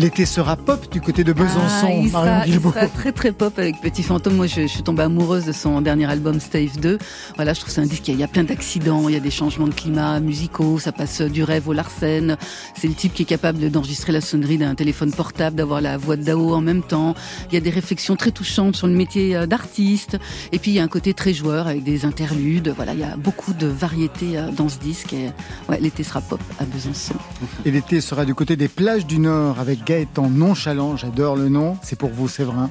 L'été 0.00 0.26
sera 0.26 0.54
pop 0.54 0.88
du 0.92 1.00
côté 1.00 1.24
de 1.24 1.32
Besançon, 1.32 1.88
ah, 1.88 1.92
il, 1.92 2.08
sera, 2.08 2.46
il 2.46 2.54
sera, 2.54 2.86
très 2.86 3.10
très 3.10 3.32
pop 3.32 3.58
avec 3.58 3.80
Petit 3.80 4.04
Fantôme. 4.04 4.36
Moi, 4.36 4.46
je, 4.46 4.62
je, 4.62 4.66
suis 4.68 4.84
tombée 4.84 5.02
amoureuse 5.02 5.44
de 5.44 5.50
son 5.50 5.80
dernier 5.80 6.08
album 6.08 6.38
Stave 6.38 6.78
2. 6.78 6.98
Voilà, 7.34 7.52
je 7.52 7.58
trouve 7.58 7.72
c'est 7.72 7.80
un 7.80 7.86
disque. 7.86 8.06
Il 8.06 8.16
y 8.16 8.22
a 8.22 8.28
plein 8.28 8.44
d'accidents, 8.44 9.08
il 9.08 9.14
y 9.14 9.16
a 9.16 9.20
des 9.20 9.32
changements 9.32 9.66
de 9.66 9.74
climat 9.74 10.20
musicaux, 10.20 10.78
ça 10.78 10.92
passe 10.92 11.20
du 11.20 11.42
rêve 11.42 11.68
au 11.68 11.72
Larsen. 11.72 12.36
C'est 12.76 12.86
le 12.86 12.94
type 12.94 13.12
qui 13.12 13.22
est 13.22 13.26
capable 13.26 13.70
d'enregistrer 13.70 14.12
la 14.12 14.20
sonnerie 14.20 14.56
d'un 14.56 14.76
téléphone 14.76 15.10
portable, 15.10 15.56
d'avoir 15.56 15.80
la 15.80 15.96
voix 15.96 16.14
de 16.14 16.22
Dao 16.22 16.54
en 16.54 16.60
même 16.60 16.84
temps. 16.84 17.16
Il 17.50 17.54
y 17.54 17.56
a 17.56 17.60
des 17.60 17.70
réflexions 17.70 18.14
très 18.14 18.30
touchantes 18.30 18.76
sur 18.76 18.86
le 18.86 18.94
métier 18.94 19.34
euh, 19.34 19.46
d'artiste. 19.46 20.16
Et 20.52 20.60
puis 20.60 20.70
il 20.70 20.74
y 20.74 20.80
a 20.80 20.84
un 20.84 20.88
côté 20.88 21.12
très 21.12 21.34
joueur 21.34 21.66
avec 21.66 21.82
des 21.82 22.04
interludes. 22.04 22.72
Voilà, 22.76 22.94
il 22.94 23.00
y 23.00 23.04
a 23.04 23.16
beaucoup 23.16 23.52
de 23.52 23.66
variétés 23.66 24.38
euh, 24.38 24.52
dans 24.52 24.68
ce 24.68 24.78
disque. 24.78 25.12
Et 25.12 25.30
ouais, 25.68 25.80
l'été 25.80 26.04
sera 26.04 26.20
pop 26.20 26.40
à 26.60 26.64
Besançon. 26.64 27.14
Et 27.64 27.72
l'été 27.72 28.00
sera 28.00 28.24
du 28.24 28.36
côté 28.36 28.54
des 28.54 28.68
plages 28.68 29.04
du 29.04 29.18
Nord 29.18 29.58
avec 29.58 29.87
Gaëtan 29.88 30.28
Nonchalant, 30.28 30.98
j'adore 30.98 31.34
le 31.34 31.48
nom, 31.48 31.78
c'est 31.82 31.96
pour 31.96 32.10
vous 32.10 32.28
Séverin. 32.28 32.68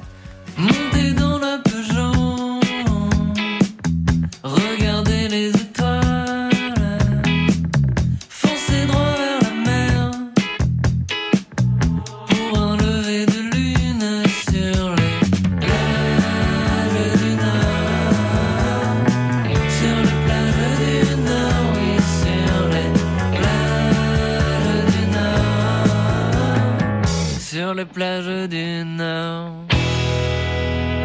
Plages 27.92 28.48
du 28.48 28.84
Nord. 28.84 29.52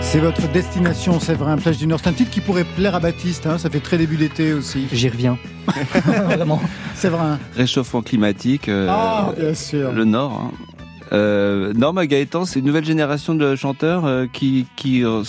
C'est 0.01 0.19
votre 0.19 0.47
destination, 0.51 1.19
Séverin, 1.19 1.57
plage 1.57 1.77
du 1.77 1.87
Nord. 1.87 1.99
C'est 2.03 2.09
un 2.09 2.13
titre 2.13 2.29
qui 2.31 2.41
pourrait 2.41 2.65
plaire 2.65 2.95
à 2.95 2.99
Baptiste, 2.99 3.47
hein, 3.47 3.57
ça 3.57 3.69
fait 3.69 3.79
très 3.79 3.97
début 3.97 4.17
d'été 4.17 4.53
aussi. 4.53 4.87
J'y 4.91 5.09
reviens. 5.09 5.37
Vraiment. 6.05 6.61
Séverin. 6.93 7.39
Réchauffement 7.55 8.01
climatique. 8.01 8.69
euh, 8.69 8.87
Ah, 8.89 9.33
bien 9.37 9.53
sûr. 9.53 9.91
Le 9.91 10.03
Nord. 10.03 10.33
Hein. 10.33 10.51
Euh, 11.13 11.73
Norma 11.73 12.05
Gaëtan, 12.05 12.45
c'est 12.45 12.59
une 12.59 12.65
nouvelle 12.65 12.85
génération 12.85 13.33
de 13.35 13.55
chanteurs 13.55 14.05
euh, 14.05 14.25
qui, 14.31 14.65
qui 14.75 15.03
euh, 15.05 15.23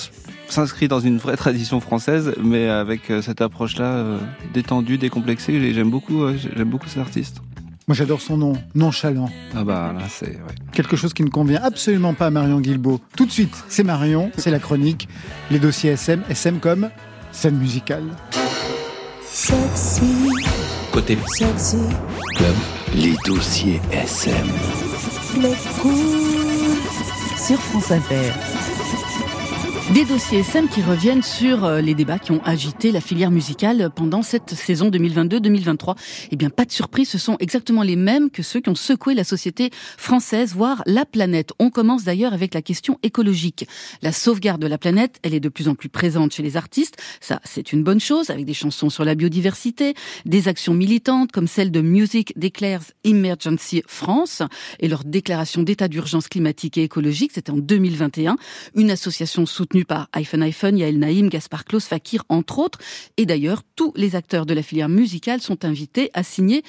s'inscrit 0.48 0.88
dans 0.88 1.00
une 1.00 1.18
vraie 1.18 1.36
tradition 1.36 1.78
française, 1.80 2.32
mais 2.42 2.68
avec 2.68 3.10
euh, 3.10 3.22
cette 3.22 3.40
approche-là 3.42 3.84
euh, 3.84 4.18
détendue, 4.52 4.98
décomplexée. 4.98 5.60
J'ai- 5.60 5.72
J'aime 5.74 5.90
beaucoup, 5.90 6.24
euh, 6.24 6.36
j'aime 6.56 6.68
beaucoup 6.68 6.88
cet 6.88 6.98
artiste. 6.98 7.40
Moi 7.86 7.94
j'adore 7.94 8.20
son 8.22 8.38
nom, 8.38 8.54
Nonchalant. 8.74 9.28
Ah 9.54 9.62
bah 9.62 9.92
là, 9.98 10.06
c'est 10.08 10.26
ouais. 10.30 10.54
Quelque 10.72 10.96
chose 10.96 11.12
qui 11.12 11.22
ne 11.22 11.28
convient 11.28 11.60
absolument 11.62 12.14
pas 12.14 12.26
à 12.26 12.30
Marion 12.30 12.60
Guilbeault. 12.60 13.00
Tout 13.16 13.26
de 13.26 13.30
suite, 13.30 13.54
c'est 13.68 13.84
Marion, 13.84 14.30
c'est 14.38 14.50
la 14.50 14.58
chronique. 14.58 15.06
Les 15.50 15.58
dossiers 15.58 15.90
SM, 15.92 16.22
SM 16.30 16.60
comme 16.60 16.88
scène 17.30 17.56
musicale. 17.58 18.04
Sexy, 19.22 20.30
Côté 20.92 21.18
sexy, 21.36 21.76
club, 22.36 22.54
les 22.94 23.16
dossiers 23.26 23.80
SM. 23.92 24.46
les 25.42 25.54
cool. 25.82 26.78
Sur 27.36 27.58
France 27.58 27.90
Inter. 27.90 28.30
Des 29.92 30.06
dossiers 30.06 30.38
SM 30.38 30.66
qui 30.68 30.80
reviennent 30.80 31.22
sur 31.22 31.66
euh, 31.66 31.82
les 31.82 31.94
débats 31.94 32.18
qui 32.18 32.32
ont 32.32 32.42
agité 32.42 32.90
la 32.90 33.02
filière 33.02 33.30
musicale 33.30 33.90
pendant 33.94 34.22
cette 34.22 34.54
saison 34.54 34.88
2022-2023. 34.88 35.94
Eh 36.30 36.36
bien, 36.36 36.48
pas 36.48 36.64
de 36.64 36.72
surprise, 36.72 37.10
ce 37.10 37.18
sont 37.18 37.36
exactement 37.38 37.82
les 37.82 37.94
mêmes 37.94 38.30
que 38.30 38.42
ceux 38.42 38.60
qui 38.60 38.70
ont 38.70 38.74
secoué 38.74 39.12
la 39.12 39.24
société 39.24 39.68
française, 39.98 40.54
voire 40.54 40.82
la 40.86 41.04
planète. 41.04 41.52
On 41.58 41.68
commence 41.68 42.02
d'ailleurs 42.02 42.32
avec 42.32 42.54
la 42.54 42.62
question 42.62 42.98
écologique. 43.02 43.68
La 44.00 44.10
sauvegarde 44.10 44.62
de 44.62 44.66
la 44.66 44.78
planète, 44.78 45.18
elle 45.22 45.34
est 45.34 45.38
de 45.38 45.50
plus 45.50 45.68
en 45.68 45.74
plus 45.74 45.90
présente 45.90 46.32
chez 46.32 46.42
les 46.42 46.56
artistes. 46.56 46.96
Ça, 47.20 47.40
c'est 47.44 47.74
une 47.74 47.84
bonne 47.84 48.00
chose, 48.00 48.30
avec 48.30 48.46
des 48.46 48.54
chansons 48.54 48.88
sur 48.88 49.04
la 49.04 49.14
biodiversité, 49.14 49.92
des 50.24 50.48
actions 50.48 50.72
militantes 50.72 51.30
comme 51.30 51.46
celle 51.46 51.70
de 51.70 51.82
Music 51.82 52.32
Declares 52.38 52.84
Emergency 53.04 53.82
France 53.86 54.42
et 54.80 54.88
leur 54.88 55.04
déclaration 55.04 55.62
d'état 55.62 55.88
d'urgence 55.88 56.28
climatique 56.28 56.78
et 56.78 56.84
écologique. 56.84 57.32
C'était 57.34 57.52
en 57.52 57.58
2021. 57.58 58.36
Une 58.76 58.90
association 58.90 59.44
soutenue 59.44 59.73
par 59.82 60.08
iPhone, 60.12 60.78
Yael 60.78 61.00
Naïm, 61.00 61.28
Gaspard 61.28 61.64
Klaus, 61.64 61.86
Fakir, 61.86 62.22
entre 62.28 62.60
autres. 62.60 62.78
Et 63.16 63.26
d'ailleurs, 63.26 63.62
tous 63.74 63.92
les 63.96 64.14
acteurs 64.14 64.46
de 64.46 64.54
la 64.54 64.62
filière 64.62 64.88
musicale 64.88 65.40
sont 65.40 65.64
invités 65.64 66.10
à 66.14 66.22
signer 66.22 66.62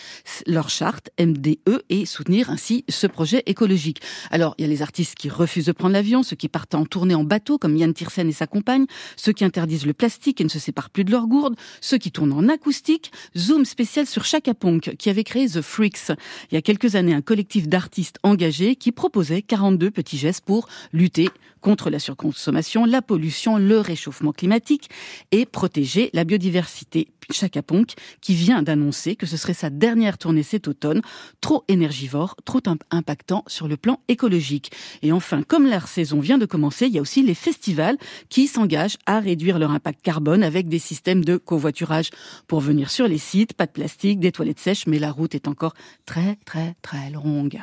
leur 0.47 0.69
charte 0.69 1.11
MDE 1.19 1.83
et 1.89 2.07
soutenir 2.07 2.49
ainsi 2.49 2.83
ce 2.89 3.05
projet 3.05 3.43
écologique. 3.45 4.01
Alors, 4.31 4.55
il 4.57 4.63
y 4.63 4.65
a 4.65 4.67
les 4.67 4.81
artistes 4.81 5.15
qui 5.15 5.29
refusent 5.29 5.65
de 5.65 5.71
prendre 5.71 5.93
l'avion, 5.93 6.23
ceux 6.23 6.35
qui 6.35 6.47
partent 6.47 6.73
en 6.73 6.85
tournée 6.85 7.13
en 7.15 7.23
bateau, 7.23 7.59
comme 7.59 7.77
Yann 7.77 7.93
Tiersen 7.93 8.27
et 8.27 8.33
sa 8.33 8.47
compagne, 8.47 8.85
ceux 9.17 9.33
qui 9.33 9.43
interdisent 9.43 9.85
le 9.85 9.93
plastique 9.93 10.41
et 10.41 10.43
ne 10.43 10.49
se 10.49 10.59
séparent 10.59 10.89
plus 10.89 11.03
de 11.03 11.11
leur 11.11 11.27
gourde, 11.27 11.55
ceux 11.81 11.97
qui 11.97 12.11
tournent 12.11 12.33
en 12.33 12.47
acoustique. 12.49 13.11
Zoom 13.37 13.65
spécial 13.65 14.07
sur 14.07 14.25
Chaka 14.25 14.53
Ponk, 14.53 14.95
qui 14.97 15.09
avait 15.09 15.23
créé 15.23 15.47
The 15.47 15.61
Freaks. 15.61 16.11
Il 16.51 16.55
y 16.55 16.57
a 16.57 16.61
quelques 16.61 16.95
années, 16.95 17.13
un 17.13 17.21
collectif 17.21 17.67
d'artistes 17.67 18.17
engagés 18.23 18.75
qui 18.75 18.91
proposait 18.91 19.41
42 19.41 19.91
petits 19.91 20.17
gestes 20.17 20.45
pour 20.45 20.67
lutter 20.93 21.29
contre 21.65 21.89
la 21.89 21.97
surconsommation, 21.97 22.85
la 22.85 23.01
pollution, 23.01 23.57
le 23.57 23.79
réchauffement 23.79 24.33
climatique 24.33 24.87
et 25.31 25.47
protéger 25.47 26.11
la 26.13 26.23
biodiversité. 26.23 27.07
Chaka 27.31 27.63
Ponk, 27.63 27.93
qui 28.21 28.35
vient 28.35 28.61
d'annoncer 28.61 29.15
que 29.15 29.25
ce 29.25 29.35
serait 29.35 29.55
sa 29.55 29.71
dernière 29.71 30.19
tournée 30.19 30.43
cet 30.43 30.67
automne, 30.67 31.01
trop 31.41 31.63
énergivore, 31.67 32.35
trop 32.45 32.61
imp- 32.67 32.83
impactant 32.91 33.43
sur 33.47 33.67
le 33.67 33.77
plan 33.77 33.99
écologique. 34.07 34.69
Et 35.01 35.11
enfin, 35.11 35.41
comme 35.41 35.65
la 35.65 35.81
saison 35.81 36.19
vient 36.19 36.37
de 36.37 36.45
commencer, 36.45 36.85
il 36.85 36.93
y 36.93 36.99
a 36.99 37.01
aussi 37.01 37.23
les 37.23 37.33
festivals 37.33 37.97
qui 38.29 38.45
s'engagent 38.45 38.97
à 39.07 39.19
réduire 39.19 39.57
leur 39.57 39.71
impact 39.71 40.03
carbone 40.03 40.43
avec 40.43 40.67
des 40.67 40.77
systèmes 40.77 41.25
de 41.25 41.37
covoiturage 41.37 42.11
pour 42.45 42.59
venir 42.59 42.91
sur 42.91 43.07
les 43.07 43.17
sites, 43.17 43.53
pas 43.53 43.65
de 43.65 43.71
plastique, 43.71 44.19
des 44.19 44.31
toilettes 44.31 44.59
sèches, 44.59 44.85
mais 44.85 44.99
la 44.99 45.11
route 45.11 45.33
est 45.33 45.47
encore 45.47 45.73
très 46.05 46.37
très 46.45 46.75
très 46.83 47.09
longue. 47.09 47.59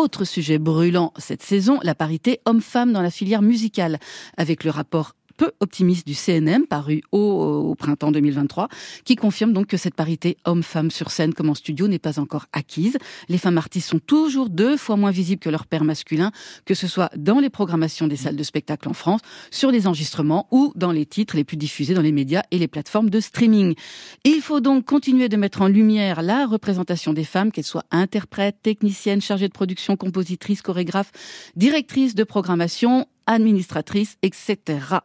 Autre 0.00 0.24
sujet 0.24 0.58
brûlant 0.58 1.12
cette 1.18 1.42
saison, 1.42 1.78
la 1.82 1.94
parité 1.94 2.40
homme-femme 2.46 2.90
dans 2.90 3.02
la 3.02 3.10
filière 3.10 3.42
musicale, 3.42 3.98
avec 4.38 4.64
le 4.64 4.70
rapport 4.70 5.12
peu 5.40 5.52
optimiste 5.60 6.06
du 6.06 6.14
CNM, 6.14 6.66
paru 6.66 7.00
au, 7.12 7.74
printemps 7.74 8.12
2023, 8.12 8.68
qui 9.06 9.16
confirme 9.16 9.54
donc 9.54 9.68
que 9.68 9.78
cette 9.78 9.94
parité 9.94 10.36
homme-femme 10.44 10.90
sur 10.90 11.10
scène 11.10 11.32
comme 11.32 11.48
en 11.48 11.54
studio 11.54 11.88
n'est 11.88 11.98
pas 11.98 12.18
encore 12.18 12.44
acquise. 12.52 12.98
Les 13.30 13.38
femmes 13.38 13.56
artistes 13.56 13.88
sont 13.88 14.00
toujours 14.00 14.50
deux 14.50 14.76
fois 14.76 14.96
moins 14.96 15.10
visibles 15.10 15.40
que 15.40 15.48
leur 15.48 15.66
père 15.66 15.82
masculin, 15.82 16.30
que 16.66 16.74
ce 16.74 16.86
soit 16.86 17.08
dans 17.16 17.40
les 17.40 17.48
programmations 17.48 18.06
des 18.06 18.16
salles 18.16 18.36
de 18.36 18.42
spectacle 18.42 18.86
en 18.86 18.92
France, 18.92 19.22
sur 19.50 19.70
les 19.70 19.86
enregistrements 19.86 20.46
ou 20.50 20.74
dans 20.76 20.92
les 20.92 21.06
titres 21.06 21.36
les 21.36 21.44
plus 21.44 21.56
diffusés 21.56 21.94
dans 21.94 22.02
les 22.02 22.12
médias 22.12 22.42
et 22.50 22.58
les 22.58 22.68
plateformes 22.68 23.08
de 23.08 23.20
streaming. 23.20 23.76
Il 24.24 24.42
faut 24.42 24.60
donc 24.60 24.84
continuer 24.84 25.30
de 25.30 25.38
mettre 25.38 25.62
en 25.62 25.68
lumière 25.68 26.20
la 26.20 26.44
représentation 26.44 27.14
des 27.14 27.24
femmes, 27.24 27.50
qu'elles 27.50 27.64
soient 27.64 27.86
interprètes, 27.90 28.58
techniciennes, 28.62 29.22
chargées 29.22 29.48
de 29.48 29.54
production, 29.54 29.96
compositrices, 29.96 30.60
chorégraphes, 30.60 31.12
directrices 31.56 32.14
de 32.14 32.24
programmation, 32.24 33.06
administratrice, 33.30 34.16
etc. 34.22 34.58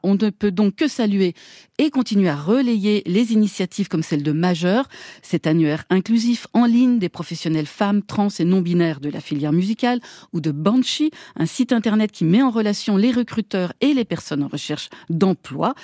On 0.04 0.16
ne 0.16 0.30
peut 0.32 0.52
donc 0.52 0.76
que 0.76 0.88
saluer 0.88 1.36
et 1.78 1.90
continuer 1.90 2.30
à 2.30 2.36
relayer 2.36 3.04
les 3.06 3.34
initiatives 3.34 3.88
comme 3.88 4.02
celle 4.02 4.24
de 4.24 4.32
Majeur, 4.32 4.88
cet 5.22 5.46
annuaire 5.46 5.84
inclusif 5.90 6.48
en 6.54 6.66
ligne 6.66 7.00
des 7.00 7.10
professionnels 7.10 7.66
femmes, 7.68 8.02
trans 8.02 8.30
et 8.40 8.46
non-binaires 8.46 9.00
de 9.00 9.10
la 9.10 9.20
filière 9.20 9.52
musicale, 9.52 10.00
ou 10.34 10.42
de 10.42 10.52
Banshee, 10.52 11.12
un 11.36 11.46
site 11.46 11.72
internet 11.72 12.12
qui 12.12 12.24
met 12.26 12.42
en 12.42 12.50
relation 12.50 12.98
les 12.98 13.12
recruteurs 13.12 13.74
et 13.82 13.94
les 13.94 14.06
personnes 14.06 14.42
en 14.42 14.48
recherche 14.48 14.90
d'emploi, 15.10 15.76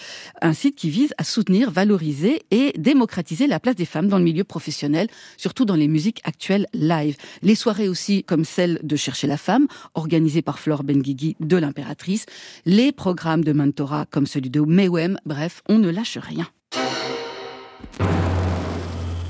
un 0.42 0.54
site 0.54 0.76
qui 0.76 0.90
vise 0.90 1.14
à 1.18 1.24
soutenir, 1.24 1.70
valoriser 1.70 2.42
et 2.52 2.74
démocratiser 2.78 3.48
la 3.48 3.60
place 3.60 3.76
des 3.76 3.86
femmes 3.86 4.08
dans 4.08 4.18
le 4.18 4.24
milieu 4.24 4.44
professionnel, 4.44 5.08
surtout 5.38 5.66
dans 5.66 5.76
les 5.76 5.88
musiques 5.88 6.22
actuelles 6.24 6.68
live. 6.74 7.18
Les 7.44 7.56
soirées 7.56 7.90
aussi 7.90 8.24
comme 8.24 8.46
celle 8.46 8.80
de 8.82 8.96
Chercher 8.96 9.28
la 9.28 9.38
femme, 9.38 9.68
organisée 9.94 10.42
par 10.42 10.60
Flore 10.60 10.84
Benguigui 10.84 11.36
de 11.40 11.58
l'Impératrice, 11.58 12.26
les 12.66 12.92
programmes 12.92 13.44
de 13.44 13.54
mentorat 13.54 14.06
comme 14.10 14.26
celui 14.26 14.50
de 14.50 14.62
Mewem, 14.62 15.18
bref, 15.26 15.62
on 15.68 15.80
ne 15.80 15.90
lâche 15.90 16.18
rien. 16.18 16.48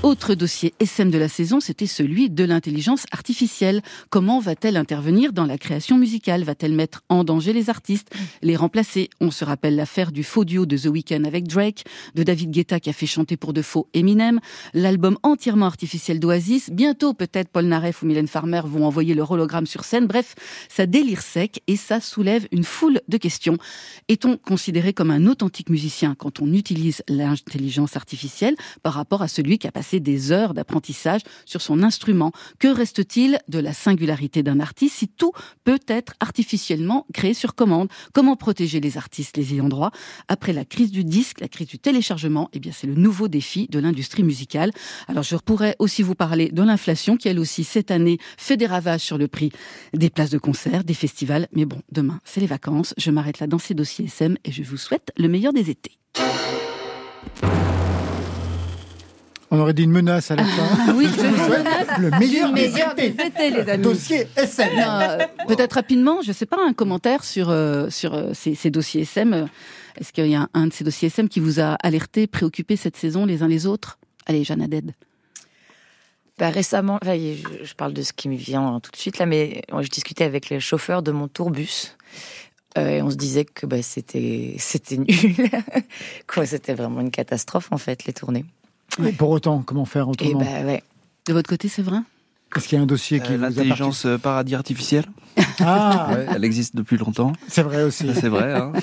Autre 0.02 0.34
dossier 0.34 0.74
SM 0.80 1.12
de 1.12 1.18
la 1.18 1.28
saison, 1.28 1.60
c'était 1.60 1.86
celui 1.86 2.28
de 2.28 2.42
l'intelligence 2.42 3.04
artificielle. 3.12 3.82
Comment 4.10 4.40
va-t-elle 4.40 4.76
intervenir 4.76 5.32
dans 5.32 5.46
la 5.46 5.58
création 5.58 5.96
musicale? 5.96 6.42
Va-t-elle 6.42 6.72
mettre 6.72 7.02
en 7.08 7.22
danger 7.22 7.52
les 7.52 7.70
artistes, 7.70 8.12
les 8.42 8.56
remplacer? 8.56 9.10
On 9.20 9.30
se 9.30 9.44
rappelle 9.44 9.76
l'affaire 9.76 10.10
du 10.10 10.24
faux 10.24 10.44
duo 10.44 10.66
de 10.66 10.76
The 10.76 10.86
Weeknd 10.86 11.22
avec 11.22 11.46
Drake, 11.46 11.84
de 12.16 12.24
David 12.24 12.50
Guetta 12.50 12.80
qui 12.80 12.90
a 12.90 12.92
fait 12.92 13.06
chanter 13.06 13.36
pour 13.36 13.52
de 13.52 13.62
faux 13.62 13.86
Eminem, 13.94 14.40
l'album 14.74 15.18
entièrement 15.22 15.66
artificiel 15.66 16.18
d'Oasis. 16.18 16.70
Bientôt, 16.70 17.14
peut-être 17.14 17.48
Paul 17.48 17.66
Naref 17.66 18.02
ou 18.02 18.06
Mylène 18.06 18.26
Farmer 18.26 18.62
vont 18.64 18.84
envoyer 18.84 19.14
leur 19.14 19.30
hologramme 19.30 19.66
sur 19.66 19.84
scène. 19.84 20.08
Bref, 20.08 20.34
ça 20.68 20.86
délire 20.86 21.22
sec 21.22 21.62
et 21.68 21.76
ça 21.76 22.00
soulève 22.00 22.48
une 22.50 22.64
foule 22.64 23.00
de 23.06 23.18
questions. 23.18 23.56
Est-on 24.08 24.36
considéré 24.36 24.94
comme 24.94 25.12
un 25.12 25.28
authentique 25.28 25.70
musicien 25.70 26.16
quand 26.18 26.40
on 26.40 26.52
utilise 26.52 27.04
l'intelligence 27.06 27.96
artificielle 27.96 28.56
par 28.82 28.94
rapport 28.94 29.22
à 29.22 29.28
celui 29.28 29.58
qui 29.58 29.68
a 29.68 29.70
passé 29.72 29.91
des 30.00 30.32
heures 30.32 30.54
d'apprentissage 30.54 31.20
sur 31.44 31.62
son 31.62 31.82
instrument. 31.82 32.32
Que 32.58 32.68
reste-t-il 32.68 33.38
de 33.48 33.58
la 33.58 33.72
singularité 33.72 34.42
d'un 34.42 34.60
artiste 34.60 34.96
si 34.96 35.08
tout 35.08 35.32
peut 35.64 35.80
être 35.88 36.14
artificiellement 36.20 37.06
créé 37.12 37.34
sur 37.34 37.54
commande? 37.54 37.88
Comment 38.12 38.36
protéger 38.36 38.80
les 38.80 38.96
artistes, 38.96 39.36
les 39.36 39.54
ayants 39.54 39.68
droit? 39.68 39.90
Après 40.28 40.52
la 40.52 40.64
crise 40.64 40.90
du 40.90 41.04
disque, 41.04 41.40
la 41.40 41.48
crise 41.48 41.68
du 41.68 41.78
téléchargement, 41.78 42.48
eh 42.52 42.60
bien 42.60 42.72
c'est 42.72 42.86
le 42.86 42.94
nouveau 42.94 43.28
défi 43.28 43.68
de 43.68 43.78
l'industrie 43.78 44.22
musicale. 44.22 44.70
Alors 45.08 45.22
je 45.22 45.36
pourrais 45.36 45.76
aussi 45.78 46.02
vous 46.02 46.14
parler 46.14 46.50
de 46.50 46.62
l'inflation 46.62 47.16
qui 47.16 47.28
elle 47.28 47.38
aussi 47.38 47.64
cette 47.64 47.90
année 47.90 48.18
fait 48.36 48.56
des 48.56 48.66
ravages 48.66 49.00
sur 49.00 49.18
le 49.18 49.28
prix 49.28 49.52
des 49.94 50.10
places 50.10 50.30
de 50.30 50.38
concert, 50.38 50.84
des 50.84 50.94
festivals. 50.94 51.48
Mais 51.52 51.64
bon, 51.64 51.80
demain 51.90 52.20
c'est 52.24 52.40
les 52.40 52.46
vacances. 52.46 52.94
Je 52.96 53.10
m'arrête 53.10 53.40
là 53.40 53.46
dans 53.46 53.58
ces 53.58 53.74
dossiers 53.74 54.06
SM 54.06 54.36
et 54.44 54.52
je 54.52 54.62
vous 54.62 54.76
souhaite 54.76 55.10
le 55.16 55.28
meilleur 55.28 55.52
des 55.52 55.70
étés. 55.70 55.98
On 59.54 59.60
aurait 59.60 59.74
dit 59.74 59.82
une 59.82 59.90
menace 59.92 60.30
à 60.30 60.36
la 60.36 60.44
fin. 60.44 60.66
Ah 60.88 60.94
oui, 60.96 61.06
je 61.14 61.20
menace 61.50 61.98
le 61.98 62.10
meilleur, 62.18 62.52
des, 62.54 62.70
meilleur 62.70 62.94
des 62.94 63.04
étés. 63.08 63.26
étés, 63.26 63.50
les 63.50 63.68
amis. 63.68 63.82
Dossier 63.82 64.26
SM. 64.34 64.70
Euh, 64.78 65.18
Peut-être 65.46 65.74
rapidement, 65.74 66.22
je 66.22 66.32
sais 66.32 66.46
pas, 66.46 66.56
un 66.66 66.72
commentaire 66.72 67.22
sur 67.22 67.50
euh, 67.50 67.90
sur 67.90 68.14
euh, 68.14 68.32
ces, 68.32 68.54
ces 68.54 68.70
dossiers 68.70 69.02
SM. 69.02 69.46
Est-ce 70.00 70.10
qu'il 70.14 70.26
y 70.26 70.34
a 70.34 70.48
un 70.54 70.66
de 70.68 70.72
ces 70.72 70.84
dossiers 70.84 71.08
SM 71.08 71.28
qui 71.28 71.38
vous 71.38 71.60
a 71.60 71.74
alerté, 71.82 72.26
préoccupé 72.26 72.76
cette 72.76 72.96
saison 72.96 73.26
les 73.26 73.42
uns 73.42 73.48
les 73.48 73.66
autres? 73.66 73.98
Allez, 74.24 74.42
Jeanne 74.42 74.62
Aded. 74.62 74.94
Bah, 76.38 76.48
récemment, 76.48 76.98
enfin, 77.02 77.14
je, 77.14 77.64
je 77.64 77.74
parle 77.74 77.92
de 77.92 78.00
ce 78.00 78.14
qui 78.14 78.30
me 78.30 78.36
vient 78.36 78.80
tout 78.80 78.90
de 78.90 78.96
suite 78.96 79.18
là, 79.18 79.26
mais 79.26 79.60
je 79.70 79.88
discutais 79.88 80.24
avec 80.24 80.48
les 80.48 80.60
chauffeurs 80.60 81.02
de 81.02 81.12
mon 81.12 81.28
tourbus. 81.28 81.94
Euh, 82.78 82.88
et 82.88 83.02
on 83.02 83.10
se 83.10 83.16
disait 83.16 83.44
que 83.44 83.66
bah, 83.66 83.82
c'était 83.82 84.54
c'était 84.58 84.96
nul, 84.96 85.36
quoi, 86.26 86.46
c'était 86.46 86.72
vraiment 86.72 87.00
une 87.00 87.10
catastrophe 87.10 87.68
en 87.70 87.78
fait 87.78 88.06
les 88.06 88.14
tournées. 88.14 88.46
Et 89.04 89.12
pour 89.12 89.30
autant, 89.30 89.62
comment 89.62 89.84
faire 89.84 90.06
Et 90.06 90.10
autrement 90.10 90.40
bah 90.40 90.64
ouais. 90.64 90.82
De 91.26 91.32
votre 91.32 91.48
côté, 91.48 91.68
c'est 91.68 91.82
vrai 91.82 91.98
Est-ce 92.56 92.68
qu'il 92.68 92.76
y 92.76 92.80
a 92.80 92.82
un 92.82 92.86
dossier 92.86 93.20
qui 93.20 93.32
Euh, 93.32 93.36
vous 93.36 93.42
L'intelligence 93.42 94.06
euh, 94.06 94.18
paradis 94.18 94.54
artificielle, 94.54 95.06
Ah, 95.60 96.08
Ouais, 96.12 96.26
elle 96.34 96.44
existe 96.44 96.76
depuis 96.76 96.96
longtemps, 96.96 97.32
c'est 97.48 97.62
vrai 97.62 97.82
aussi. 97.82 98.12
c'est 98.14 98.28
vrai. 98.28 98.52
Hein. 98.54 98.72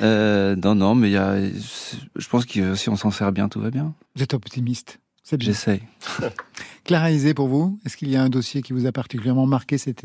Euh, 0.00 0.56
non, 0.56 0.74
non, 0.74 0.96
mais 0.96 1.08
il 1.08 1.12
y 1.12 1.16
a, 1.16 1.36
je 1.40 2.28
pense 2.28 2.46
que 2.46 2.74
si 2.74 2.88
on 2.88 2.96
s'en 2.96 3.12
sert 3.12 3.30
bien, 3.30 3.48
tout 3.48 3.60
va 3.60 3.70
bien. 3.70 3.94
Vous 4.16 4.24
êtes 4.24 4.34
optimiste. 4.34 4.98
C'est 5.22 5.36
bien. 5.36 5.46
J'essaye. 5.46 5.82
Clara 6.84 7.12
Isé, 7.12 7.32
pour 7.32 7.46
vous, 7.46 7.78
est-ce 7.86 7.96
qu'il 7.96 8.08
y 8.10 8.16
a 8.16 8.22
un 8.24 8.28
dossier 8.28 8.60
qui 8.60 8.72
vous 8.72 8.86
a 8.86 8.92
particulièrement 8.92 9.46
marqué 9.46 9.78
cette, 9.78 10.02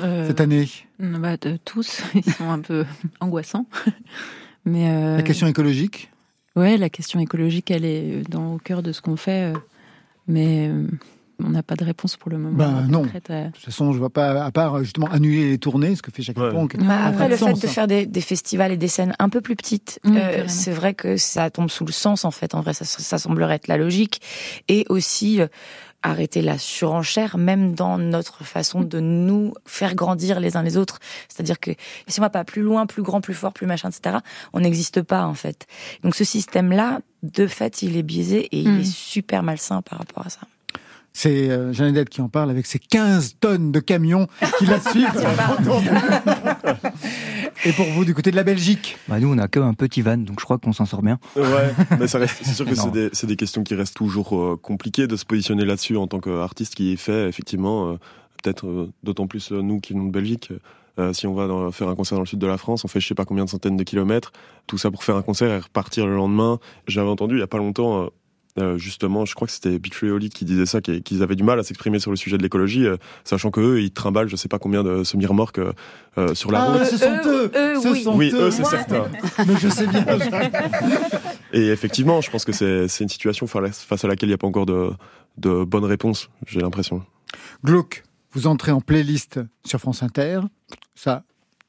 Euh, 0.00 0.26
cette 0.26 0.40
année? 0.40 0.68
bah, 0.98 1.36
de- 1.36 1.58
tous, 1.64 2.02
ils 2.16 2.24
sont 2.24 2.50
un 2.50 2.58
peu 2.58 2.84
angoissants. 3.20 3.66
Mais 4.64 4.90
euh, 4.90 5.16
La 5.18 5.22
question 5.22 5.46
écologique? 5.46 6.10
Ouais, 6.60 6.76
la 6.76 6.88
question 6.90 7.18
écologique, 7.20 7.70
elle 7.70 7.84
est 7.84 8.28
dans 8.28 8.54
au 8.54 8.58
cœur 8.58 8.82
de 8.82 8.92
ce 8.92 9.00
qu'on 9.00 9.16
fait, 9.16 9.52
euh, 9.54 9.58
mais 10.28 10.68
euh, 10.68 10.86
on 11.42 11.48
n'a 11.50 11.62
pas 11.62 11.74
de 11.74 11.84
réponse 11.84 12.16
pour 12.16 12.30
le 12.30 12.38
moment. 12.38 12.80
Est 12.80 12.88
non. 12.88 13.02
à- 13.04 13.46
De 13.46 13.50
toute 13.52 13.64
façon, 13.64 13.92
je 13.92 13.98
vois 13.98 14.10
pas, 14.10 14.44
à 14.44 14.50
part 14.50 14.82
justement 14.84 15.06
annuler 15.08 15.48
les 15.50 15.58
tournées, 15.58 15.96
ce 15.96 16.02
que 16.02 16.10
fait 16.10 16.22
chaque 16.22 16.36
Ouais. 16.38 16.50
punk. 16.52 16.76
Bah, 16.78 17.06
après, 17.06 17.28
le 17.28 17.36
fait 17.36 17.52
de 17.54 17.66
faire 17.66 17.86
des, 17.86 18.06
des 18.06 18.20
festivals 18.20 18.72
et 18.72 18.76
des 18.76 18.88
scènes 18.88 19.14
un 19.18 19.28
peu 19.28 19.40
plus 19.40 19.56
petites, 19.56 19.98
Mmh, 20.04 20.16
euh, 20.16 20.44
c'est 20.48 20.72
vrai 20.72 20.94
que 20.94 21.16
ça 21.16 21.50
tombe 21.50 21.68
sous 21.70 21.84
le 21.86 21.92
sens, 21.92 22.24
en 22.24 22.30
fait. 22.30 22.54
En 22.54 22.60
vrai, 22.60 22.74
ça, 22.74 22.84
ça 22.84 23.18
semblerait 23.18 23.56
être 23.56 23.68
la 23.68 23.76
logique. 23.78 24.20
Et 24.68 24.84
aussi, 24.88 25.40
euh, 25.40 25.46
arrêter 26.02 26.42
la 26.42 26.56
surenchère, 26.58 27.36
même 27.38 27.74
dans 27.74 27.98
notre 27.98 28.44
façon 28.44 28.80
de 28.80 29.00
nous 29.00 29.52
faire 29.66 29.94
grandir 29.94 30.40
les 30.40 30.56
uns 30.56 30.62
les 30.62 30.76
autres. 30.76 30.98
C'est-à-dire 31.28 31.60
que 31.60 31.72
si 32.08 32.20
on 32.20 32.22
va 32.22 32.30
pas 32.30 32.44
plus 32.44 32.62
loin, 32.62 32.86
plus 32.86 33.02
grand, 33.02 33.20
plus 33.20 33.34
fort, 33.34 33.52
plus 33.52 33.66
machin, 33.66 33.90
etc., 33.90 34.18
on 34.52 34.60
n'existe 34.60 35.02
pas, 35.02 35.24
en 35.26 35.34
fait. 35.34 35.66
Donc 36.02 36.14
ce 36.14 36.24
système-là, 36.24 37.00
de 37.22 37.46
fait, 37.46 37.82
il 37.82 37.96
est 37.96 38.02
biaisé 38.02 38.46
et 38.52 38.60
il 38.60 38.70
Mm. 38.70 38.80
est 38.80 38.84
super 38.90 39.42
malsain 39.42 39.82
par 39.82 39.98
rapport 39.98 40.26
à 40.26 40.30
ça. 40.30 40.40
C'est 41.12 41.50
euh, 41.50 41.72
Jeannette 41.72 42.08
qui 42.08 42.20
en 42.22 42.28
parle 42.28 42.50
avec 42.50 42.66
ses 42.66 42.78
15 42.78 43.34
tonnes 43.40 43.72
de 43.72 43.80
camions 43.80 44.28
qui 44.58 44.66
la 44.66 44.78
suivent. 44.90 45.10
Et 47.64 47.72
pour 47.72 47.86
vous, 47.86 48.04
du 48.04 48.14
côté 48.14 48.30
de 48.30 48.36
la 48.36 48.42
Belgique 48.42 48.96
Bah, 49.08 49.20
nous, 49.20 49.32
on 49.32 49.38
a 49.38 49.48
qu'un 49.48 49.74
petit 49.74 50.02
van, 50.02 50.16
donc 50.16 50.40
je 50.40 50.44
crois 50.44 50.58
qu'on 50.58 50.72
s'en 50.72 50.86
sort 50.86 51.02
bien. 51.02 51.18
Ouais, 51.36 51.72
mais 51.98 52.06
ça 52.08 52.18
reste, 52.18 52.38
c'est 52.42 52.52
sûr 52.54 52.64
que 52.68 52.74
c'est 52.74 52.90
des, 52.90 53.08
c'est 53.12 53.26
des 53.26 53.36
questions 53.36 53.62
qui 53.62 53.74
restent 53.74 53.96
toujours 53.96 54.36
euh, 54.36 54.56
compliquées 54.60 55.06
de 55.06 55.16
se 55.16 55.24
positionner 55.24 55.64
là-dessus 55.64 55.96
en 55.96 56.06
tant 56.06 56.20
qu'artiste 56.20 56.74
qui 56.74 56.92
est 56.92 56.96
fait, 56.96 57.28
effectivement, 57.28 57.90
euh, 57.90 57.92
peut-être 58.42 58.66
euh, 58.66 58.90
d'autant 59.02 59.26
plus 59.26 59.52
euh, 59.52 59.60
nous 59.62 59.80
qui 59.80 59.92
venons 59.92 60.06
de 60.06 60.12
Belgique. 60.12 60.50
euh, 60.98 61.12
si 61.12 61.26
on 61.26 61.34
va 61.34 61.46
dans- 61.46 61.70
faire 61.70 61.88
un 61.88 61.94
concert 61.94 62.16
dans 62.16 62.22
le 62.22 62.26
sud 62.28 62.38
de 62.38 62.46
la 62.46 62.56
France, 62.58 62.84
on 62.84 62.88
fait 62.88 63.00
je 63.00 63.06
sais 63.08 63.14
pas 63.14 63.24
combien 63.24 63.44
de 63.44 63.50
centaines 63.50 63.76
de 63.76 63.84
kilomètres, 63.84 64.32
tout 64.66 64.78
ça 64.78 64.90
pour 64.90 65.04
faire 65.04 65.16
un 65.16 65.22
concert 65.22 65.50
et 65.50 65.58
repartir 65.58 66.06
le 66.06 66.14
lendemain. 66.16 66.58
J'avais 66.88 67.08
entendu 67.10 67.36
il 67.36 67.40
y 67.40 67.42
a 67.42 67.46
pas 67.46 67.58
longtemps, 67.58 68.08
euh, 68.58 68.76
justement, 68.78 69.24
je 69.24 69.34
crois 69.34 69.46
que 69.46 69.52
c'était 69.52 69.78
Bitrioli 69.78 70.28
qui 70.28 70.44
disait 70.44 70.66
ça, 70.66 70.80
qu'ils 70.80 71.22
avaient 71.22 71.36
du 71.36 71.44
mal 71.44 71.58
à 71.60 71.62
s'exprimer 71.62 71.98
sur 72.00 72.10
le 72.10 72.16
sujet 72.16 72.36
de 72.36 72.42
l'écologie, 72.42 72.84
euh, 72.84 72.96
sachant 73.24 73.50
que 73.50 73.60
eux, 73.60 73.80
ils 73.80 73.92
trimballent 73.92 74.28
je 74.28 74.36
sais 74.36 74.48
pas 74.48 74.58
combien 74.58 74.82
de 74.82 75.04
semi-remorques 75.04 75.58
euh, 75.60 75.72
euh, 76.18 76.34
sur 76.34 76.50
la 76.50 76.62
Ah, 76.62 76.72
route. 76.72 76.84
ce 76.84 76.96
sont 76.96 77.10
eux, 77.26 77.50
eux, 77.54 77.76
eux, 77.76 77.80
ce 77.80 77.88
oui. 77.88 78.02
sont 78.02 78.16
Oui, 78.16 78.30
eux. 78.34 78.46
eux, 78.46 78.50
c'est 78.50 78.64
certain. 78.64 79.04
Mais 79.46 79.56
je 79.58 79.68
sais 79.68 79.86
bien. 79.86 80.04
Et 81.52 81.68
effectivement, 81.68 82.20
je 82.20 82.30
pense 82.30 82.44
que 82.44 82.52
c'est 82.52 82.86
une 83.02 83.08
situation 83.08 83.46
fa- 83.46 83.70
face 83.70 84.04
à 84.04 84.08
laquelle 84.08 84.28
il 84.28 84.32
n'y 84.32 84.34
a 84.34 84.38
pas 84.38 84.46
encore 84.46 84.66
de, 84.66 84.90
de 85.38 85.64
bonnes 85.64 85.84
réponses, 85.84 86.28
j'ai 86.46 86.60
l'impression. 86.60 87.04
Glauque, 87.64 88.02
vous 88.32 88.46
entrez 88.46 88.72
en 88.72 88.80
playlist 88.80 89.40
sur 89.64 89.78
France 89.80 90.02
Inter. 90.02 90.40
Ça, 90.94 91.22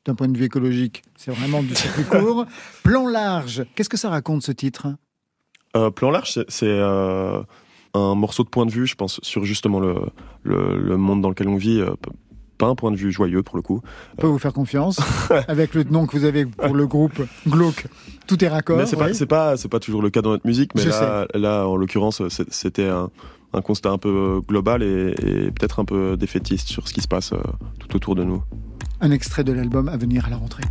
d'un 0.06 0.16
point 0.16 0.28
de 0.28 0.38
vue 0.38 0.46
écologique, 0.46 1.04
c'est 1.16 1.32
vraiment 1.32 1.62
du 1.64 1.76
circuit 1.76 2.04
court. 2.06 2.46
Plan 2.84 3.08
large, 3.08 3.66
qu'est-ce 3.76 3.90
que 3.90 3.98
ça 3.98 4.10
raconte 4.10 4.42
ce 4.44 4.52
titre? 4.52 4.88
Plan 5.95 6.11
large, 6.11 6.39
c'est- 6.47 6.65
euh, 6.65 7.41
un 7.93 8.15
morceau 8.15 8.43
de 8.43 8.49
point 8.49 8.65
de 8.65 8.72
vue, 8.72 8.88
je 8.88 8.95
pense, 8.95 9.19
sur 9.22 9.43
justement 9.43 9.80
le, 9.80 9.95
le, 10.43 10.78
le 10.78 10.97
monde 10.97 11.22
dans 11.22 11.30
lequel 11.30 11.47
on 11.49 11.57
vit. 11.57 11.80
euh, 11.82 11.91
pas 12.57 12.67
un 12.67 12.76
point 12.76 12.91
de 12.91 12.95
vue 12.95 13.11
joyeux 13.11 13.41
pour 13.41 13.55
le 13.55 13.63
coup. 13.63 13.82
On 14.13 14.22
peut 14.22 14.28
vous 14.28 14.38
faire 14.38 14.53
confiance 14.53 14.99
avec 15.47 15.74
le 15.74 15.84
nom 15.84 16.05
que 16.05 16.15
vous 16.15 16.26
avez 16.26 16.45
pour 16.45 16.76
le 16.76 16.86
groupe 16.86 17.19
Glauque. 17.47 17.88
Tout 18.28 18.43
est 18.45 18.47
raccord. 18.47 18.78
Mais 18.78 18.86
c'est 18.86 18.95
pas, 18.97 19.11
c'est 19.15 19.26
pas, 19.26 19.57
c'est 19.57 19.67
pas 19.67 19.80
toujours 19.80 20.03
le 20.03 20.11
cas 20.11 20.22
dans 20.22 20.30
notre 20.30 20.45
musique, 20.45 20.76
mais 20.76 20.84
Je 20.84 20.89
là, 20.89 21.26
là, 21.34 21.67
en 21.67 21.76
l'occurrence, 21.76 22.22
c'était 22.51 22.88
un, 22.88 23.09
un 23.53 23.61
constat 23.61 23.89
un 23.89 23.97
peu 23.97 24.41
global 24.47 24.84
et, 24.84 25.15
et 25.26 25.49
peut-être 25.51 25.80
un 25.80 25.86
peu 25.86 26.15
défaitiste 26.17 26.67
sur 26.67 26.88
ce 26.88 26.93
qui 26.93 27.01
se 27.01 27.07
passe 27.07 27.34
euh, 27.34 27.38
tout 27.80 27.95
autour 27.95 28.13
de 28.13 28.24
nous. 28.24 28.43
Un 29.01 29.09
extrait 29.09 29.43
de 29.43 29.53
l'album 29.53 29.89
à 29.89 29.97
venir 29.97 30.28
à 30.28 30.30
la 30.30 30.38
rentrée. 30.38 30.63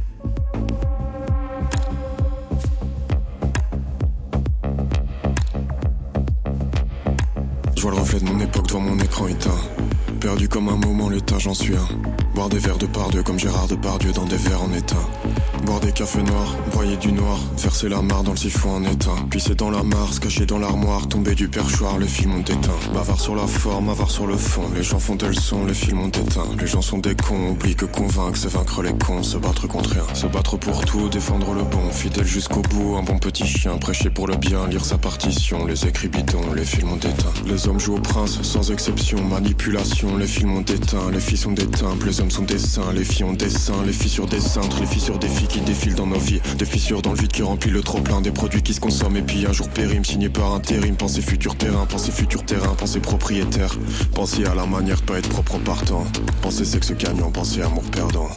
Je 7.80 7.86
vois 7.86 7.92
le 7.92 8.00
reflet 8.02 8.20
de 8.20 8.26
mon 8.26 8.38
époque 8.38 8.66
devant 8.66 8.80
mon 8.80 8.98
écran 8.98 9.26
éteint. 9.26 9.56
Perdu 10.20 10.50
comme 10.50 10.68
un 10.68 10.76
moment, 10.76 11.08
l'état, 11.08 11.38
j'en 11.38 11.54
suis 11.54 11.74
un. 11.74 11.88
Boire 12.34 12.50
des 12.50 12.58
verres 12.58 12.76
de 12.76 12.84
par 12.84 13.08
deux 13.08 13.22
comme 13.22 13.38
Gérard 13.38 13.68
Depardieu 13.68 14.12
dans 14.12 14.26
des 14.26 14.36
verres 14.36 14.64
en 14.64 14.72
étain. 14.74 14.98
Boire 15.64 15.80
des 15.80 15.92
cafés 15.92 16.22
noirs, 16.22 16.56
broyer 16.72 16.96
du 16.96 17.12
noir, 17.12 17.38
verser 17.58 17.88
la 17.88 18.02
mare 18.02 18.22
dans 18.22 18.32
le 18.32 18.36
siphon 18.36 18.70
en 18.76 18.84
éteint. 18.84 19.26
Puis 19.30 19.40
c'est 19.40 19.54
dans 19.54 19.70
la 19.70 19.82
mare, 19.82 20.12
se 20.12 20.18
cacher 20.18 20.46
dans 20.46 20.58
l'armoire, 20.58 21.06
tomber 21.06 21.34
du 21.34 21.48
perchoir, 21.48 21.98
les 21.98 22.06
films 22.06 22.34
ont 22.34 22.40
éteint. 22.40 22.78
Bavard 22.94 23.20
sur 23.20 23.36
la 23.36 23.46
forme, 23.46 23.90
avare 23.90 24.10
sur 24.10 24.26
le 24.26 24.36
fond, 24.36 24.62
les 24.74 24.82
gens 24.82 24.98
font 24.98 25.18
elles 25.18 25.38
sont, 25.38 25.66
les 25.66 25.74
films 25.74 26.00
ont 26.00 26.08
éteint. 26.08 26.46
Les 26.58 26.66
gens 26.66 26.82
sont 26.82 26.98
des 26.98 27.14
cons, 27.14 27.50
oublient 27.50 27.76
que 27.76 27.84
convaincre, 27.84 28.38
c'est 28.38 28.50
vaincre 28.50 28.82
les 28.82 28.94
cons, 28.94 29.22
se 29.22 29.36
battre 29.36 29.68
contre 29.68 29.90
rien. 29.90 30.04
Se 30.14 30.26
battre 30.26 30.56
pour 30.56 30.84
tout, 30.84 31.08
défendre 31.08 31.52
le 31.52 31.62
bon, 31.62 31.90
fidèle 31.90 32.26
jusqu'au 32.26 32.62
bout, 32.62 32.96
un 32.96 33.02
bon 33.02 33.18
petit 33.18 33.46
chien, 33.46 33.76
prêcher 33.76 34.10
pour 34.10 34.26
le 34.26 34.36
bien, 34.36 34.66
lire 34.66 34.84
sa 34.84 34.98
partition, 34.98 35.66
les 35.66 35.86
écrits 35.86 36.08
bidons, 36.08 36.52
les 36.56 36.64
films 36.64 36.92
ont 36.92 36.96
éteint. 36.96 37.32
Les 37.46 37.68
hommes 37.68 37.78
jouent 37.78 37.96
au 37.96 38.00
prince, 38.00 38.40
sans 38.42 38.72
exception, 38.72 39.22
manipulation, 39.22 40.16
les 40.16 40.26
films 40.26 40.54
ont 40.56 40.62
éteint, 40.62 41.10
les 41.12 41.20
filles 41.20 41.38
sont 41.38 41.52
des 41.52 41.66
temples, 41.66 42.06
les 42.06 42.20
hommes 42.20 42.30
sont 42.30 42.42
des 42.42 42.58
saints, 42.58 42.92
les 42.94 43.04
filles 43.04 43.24
ont 43.24 43.34
des 43.34 43.50
seins, 43.50 43.84
les 43.84 43.92
filles 43.92 44.10
sur 44.10 44.26
des 44.26 44.40
cintres, 44.40 44.80
les 44.80 44.86
filles 44.86 45.00
sur 45.00 45.18
des 45.18 45.28
filles 45.28 45.48
qui 45.50 45.60
défilent 45.60 45.94
dans 45.94 46.06
nos 46.06 46.18
vies, 46.18 46.40
des 46.58 46.64
fissures 46.64 47.02
dans 47.02 47.12
le 47.12 47.18
vide 47.18 47.32
qui 47.32 47.42
remplit 47.42 47.70
le 47.70 47.82
trop 47.82 48.00
plein, 48.00 48.20
des 48.20 48.30
produits 48.30 48.62
qui 48.62 48.72
se 48.72 48.80
consomment 48.80 49.16
et 49.16 49.22
puis 49.22 49.46
un 49.46 49.52
jour 49.52 49.68
périment, 49.68 50.04
signé 50.04 50.28
par 50.28 50.54
intérim, 50.54 50.96
pensez 50.96 51.20
futur 51.20 51.56
terrain, 51.56 51.86
pensez 51.86 52.12
futur 52.12 52.44
terrain, 52.44 52.74
pensez 52.76 53.00
propriétaire, 53.00 53.76
pensez 54.14 54.44
à 54.46 54.54
la 54.54 54.66
manière 54.66 55.00
de 55.00 55.06
pas 55.06 55.18
être 55.18 55.28
propre 55.28 55.56
en 55.56 55.60
partant, 55.60 56.04
pensez 56.40 56.64
sexe 56.64 56.92
gagnant, 56.92 57.30
pensez 57.30 57.62
amour 57.62 57.82
perdant. 57.90 58.28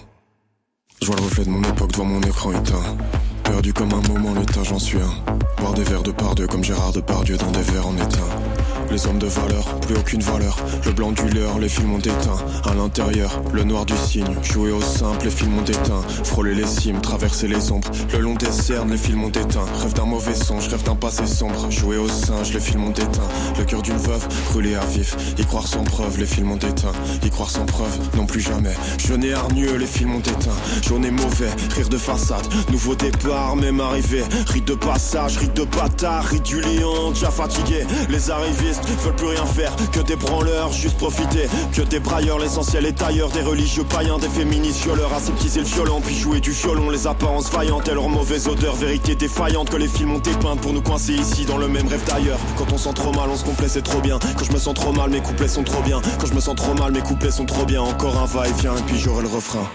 Je 1.02 1.08
vois 1.08 1.16
le 1.18 1.24
reflet 1.24 1.46
de 1.46 1.50
mon 1.50 1.62
époque 1.62 1.92
devant 1.92 2.06
mon 2.06 2.22
écran 2.22 2.52
éteint. 2.52 2.98
Perdu 3.44 3.74
comme 3.74 3.94
un 3.94 4.08
moment, 4.08 4.34
l'état, 4.34 4.64
j'en 4.64 4.80
suis 4.80 4.98
un. 4.98 5.36
Boire 5.58 5.74
des 5.74 5.84
verres 5.84 6.04
de 6.04 6.12
par 6.12 6.34
deux 6.34 6.48
comme 6.48 6.64
Gérard 6.64 6.94
Depardieu 6.94 7.38
dans 7.38 7.52
des 7.52 7.62
verres 7.62 7.88
en 7.88 7.96
éteint. 7.96 8.53
Les 8.94 9.08
hommes 9.08 9.18
de 9.18 9.26
valeur, 9.26 9.66
plus 9.80 9.96
aucune 9.96 10.22
valeur. 10.22 10.56
Le 10.86 10.92
blanc 10.92 11.12
du 11.12 11.28
leurre, 11.30 11.58
les 11.58 11.68
films 11.68 11.94
ont 11.94 12.00
éteint. 12.00 12.38
À 12.64 12.76
l'intérieur, 12.76 13.42
le 13.52 13.64
noir 13.64 13.88
du 13.88 13.96
cygne. 13.98 14.36
Jouer 14.44 14.72
au 14.72 14.82
simple, 14.82 15.26
les 15.26 15.32
films 15.32 15.58
ont 15.58 15.64
éteint. 15.64 16.04
Frôler 16.24 16.54
les 16.54 16.68
cimes, 16.68 17.02
traverser 17.02 17.48
les 17.48 17.72
ombres. 17.72 17.90
Le 18.12 18.20
long 18.20 18.36
des 18.36 18.52
cernes, 18.52 18.92
les 18.92 18.98
films 18.98 19.24
ont 19.24 19.30
éteint. 19.30 19.66
Rêve 19.82 19.94
d'un 19.94 20.06
mauvais 20.06 20.36
songe, 20.36 20.68
rêve 20.68 20.84
d'un 20.84 20.96
passé 20.96 21.26
sombre. 21.26 21.72
Jouer 21.72 21.98
au 21.98 22.08
singe, 22.08 22.54
les 22.54 22.60
films 22.60 22.84
ont 22.84 22.92
éteint. 22.92 23.28
Le 23.58 23.64
cœur 23.64 23.82
d'une 23.82 23.98
veuve, 23.98 24.28
brûlé 24.52 24.76
à 24.76 24.86
vif. 24.86 25.18
Y 25.40 25.44
croire 25.44 25.66
sans 25.66 25.84
preuve, 25.84 26.20
les 26.20 26.28
films 26.28 26.52
ont 26.52 26.58
éteint. 26.58 26.94
Y 27.26 27.32
croire 27.32 27.50
sans 27.50 27.66
preuve, 27.66 27.98
non 28.16 28.28
plus 28.28 28.42
jamais. 28.42 28.76
Jeune 29.00 29.24
et 29.24 29.34
hargneux, 29.34 29.76
les 29.76 29.88
films 29.88 30.18
ont 30.18 30.20
éteint. 30.20 30.52
Jaune 30.84 31.06
et 31.06 31.12
mauvais, 31.12 31.50
rire 31.76 31.90
de 31.90 31.98
façade. 31.98 32.46
Nouveau 32.70 32.94
départ, 32.94 33.56
même 33.56 33.80
arrivé. 33.80 34.24
Rite 34.50 34.68
de 34.68 34.76
passage, 34.76 35.40
rite 35.40 35.56
de 35.56 35.64
bâtard, 35.64 36.26
rite 36.26 36.44
du 36.44 36.62
lion, 36.62 37.10
déjà 37.10 37.32
fatigué. 37.32 37.88
Les 38.10 38.30
arrivistes 38.30 38.83
veulent 38.92 39.16
plus 39.16 39.28
rien 39.28 39.46
faire 39.46 39.76
que 39.92 40.00
des 40.00 40.16
branleurs, 40.16 40.72
juste 40.72 40.98
profiter. 40.98 41.48
Que 41.74 41.82
des 41.82 42.00
brailleurs, 42.00 42.40
l'essentiel 42.40 42.86
est 42.86 43.02
ailleurs. 43.02 43.30
Des 43.30 43.42
religieux 43.42 43.84
païens, 43.84 44.18
des 44.18 44.30
féministes 44.30 44.84
violeurs, 44.84 45.14
aseptiser 45.14 45.62
le 45.62 45.66
violon, 45.66 46.02
puis 46.02 46.16
jouer 46.16 46.40
du 46.40 46.52
violon. 46.52 46.90
Les 46.90 47.08
apparences 47.08 47.52
vaillantes 47.52 47.88
et 47.88 47.94
leur 47.94 48.10
mauvaise 48.10 48.48
odeur, 48.48 48.76
vérité 48.76 49.16
défaillante 49.16 49.70
que 49.70 49.78
les 49.78 49.88
films 49.88 50.14
ont 50.14 50.20
épeinte 50.22 50.62
pour 50.62 50.74
nous 50.74 50.82
coincer 50.82 51.14
ici 51.14 51.46
dans 51.46 51.58
le 51.58 51.68
même 51.68 51.88
rêve 51.88 52.04
d'ailleurs. 52.08 52.40
Quand 52.58 52.72
on 52.74 52.78
sent 52.78 52.94
trop 52.94 53.12
mal, 53.12 53.30
on 53.30 53.38
se 53.38 53.46
complaît, 53.46 53.70
c'est 53.70 53.82
trop 53.82 54.02
bien. 54.02 54.20
Quand 54.38 54.46
je 54.46 54.52
me 54.52 54.60
sens 54.60 54.74
trop 54.74 54.92
mal, 54.92 55.10
mes 55.10 55.22
couplets 55.22 55.48
sont 55.48 55.64
trop 55.64 55.82
bien. 55.82 56.02
Quand 56.20 56.28
je 56.28 56.34
me 56.34 56.42
sens 56.42 56.56
trop 56.56 56.74
mal, 56.74 56.92
mes 56.92 57.02
couplets 57.02 57.32
sont 57.32 57.46
trop 57.46 57.66
bien. 57.66 57.82
Encore 57.82 58.18
un 58.18 58.26
va-et-vient, 58.26 58.76
et 58.76 58.82
puis 58.86 58.98
j'aurai 58.98 59.24
le 59.24 59.30
refrain. 59.30 59.68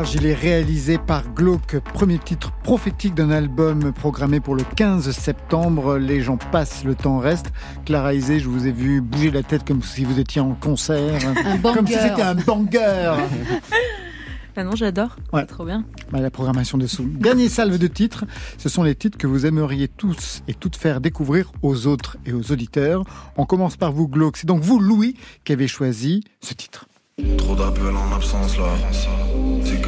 Large, 0.00 0.14
il 0.14 0.24
est 0.24 0.34
réalisé 0.34 0.96
par 0.96 1.28
Glauque, 1.34 1.78
premier 1.92 2.18
titre 2.18 2.52
prophétique 2.62 3.14
d'un 3.14 3.30
album 3.30 3.92
programmé 3.92 4.40
pour 4.40 4.54
le 4.54 4.62
15 4.76 5.10
septembre. 5.10 5.98
Les 5.98 6.22
gens 6.22 6.38
passent, 6.38 6.84
le 6.84 6.94
temps 6.94 7.18
reste. 7.18 7.52
Clara 7.84 8.14
Isé, 8.14 8.40
je 8.40 8.48
vous 8.48 8.66
ai 8.66 8.72
vu 8.72 9.02
bouger 9.02 9.30
la 9.30 9.42
tête 9.42 9.62
comme 9.66 9.82
si 9.82 10.04
vous 10.04 10.18
étiez 10.18 10.40
en 10.40 10.54
concert. 10.54 11.20
Un 11.44 11.58
comme 11.58 11.86
si 11.86 11.92
c'était 11.92 12.22
un 12.22 12.34
banger. 12.34 13.14
Ah 14.56 14.64
non, 14.64 14.74
j'adore. 14.74 15.16
Ouais. 15.32 15.42
C'est 15.42 15.46
trop 15.46 15.64
bien. 15.64 15.84
Bah, 16.10 16.20
la 16.20 16.30
programmation 16.30 16.76
dessous. 16.76 17.08
Dernier 17.08 17.48
salve 17.48 17.78
de 17.78 17.86
titres, 17.86 18.26
ce 18.58 18.68
sont 18.68 18.82
les 18.82 18.94
titres 18.94 19.16
que 19.16 19.28
vous 19.28 19.46
aimeriez 19.46 19.88
tous 19.88 20.42
et 20.48 20.54
toutes 20.54 20.76
faire 20.76 21.00
découvrir 21.00 21.50
aux 21.62 21.86
autres 21.86 22.18
et 22.26 22.32
aux 22.34 22.52
auditeurs. 22.52 23.04
On 23.36 23.46
commence 23.46 23.76
par 23.76 23.92
vous, 23.92 24.06
Glauque. 24.06 24.36
C'est 24.36 24.48
donc 24.48 24.60
vous, 24.60 24.78
Louis, 24.80 25.14
qui 25.44 25.52
avez 25.52 25.68
choisi 25.68 26.24
ce 26.42 26.52
titre. 26.52 26.88
Trop 27.36 27.54
d'appels 27.54 27.96
en 27.96 28.16
absence 28.16 28.56
là. 28.58 28.68
C'est 29.64 29.79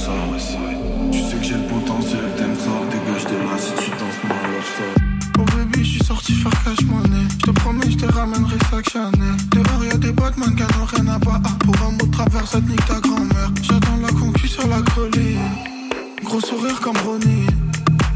Tu 0.00 1.18
sais 1.18 1.36
que 1.36 1.44
j'ai 1.44 1.54
le 1.56 1.66
potentiel, 1.68 2.20
t'aimes 2.38 2.56
ça. 2.56 2.70
Dégage 2.90 3.24
de 3.26 3.36
là 3.36 3.58
si 3.58 3.72
tu 3.84 3.90
danses 3.90 4.22
mal 4.26 4.50
love 4.50 4.70
ça. 4.76 4.84
Oh 5.38 5.44
baby, 5.54 5.84
je 5.84 5.90
suis 5.90 6.04
sorti 6.04 6.32
faire 6.32 6.52
cash 6.64 6.82
money. 6.86 7.26
Je 7.38 7.46
te 7.46 7.50
promets, 7.50 7.90
je 7.90 7.96
te 7.96 8.06
ramènerai 8.06 8.56
chaque 8.70 8.96
année. 8.96 9.36
Dehors 9.50 9.84
y'a 9.84 9.98
des 9.98 10.12
Batman 10.12 10.54
qui 10.56 10.62
n'ont 10.62 10.86
rien 10.86 11.06
à 11.08 11.18
battre. 11.18 11.58
Pour 11.58 11.76
un 11.86 11.90
mot 11.90 12.06
de 12.06 12.10
travers, 12.12 12.46
ça 12.46 12.60
te 12.62 12.70
nique 12.70 12.86
ta 12.86 12.98
grand-mère. 13.00 13.50
J'attends 13.60 13.98
la 14.00 14.08
concu 14.08 14.48
sur 14.48 14.66
la 14.68 14.80
colline. 14.94 15.38
Gros 16.24 16.40
sourire 16.40 16.80
comme 16.80 16.96
Ronnie. 17.04 17.46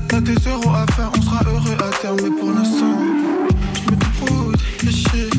T'as 0.08 0.20
des 0.20 0.36
euros 0.48 0.74
à 0.74 0.90
faire, 0.92 1.10
on 1.14 1.20
sera 1.20 1.42
heureux 1.46 1.76
à 1.80 1.90
terme. 2.00 2.16
Mais 2.22 2.30
pour 2.30 2.50
l'instant, 2.50 2.96
je 3.74 3.90
me 3.90 3.96
débrouille, 3.96 4.54
les 4.84 4.90
chiffres. 4.90 5.36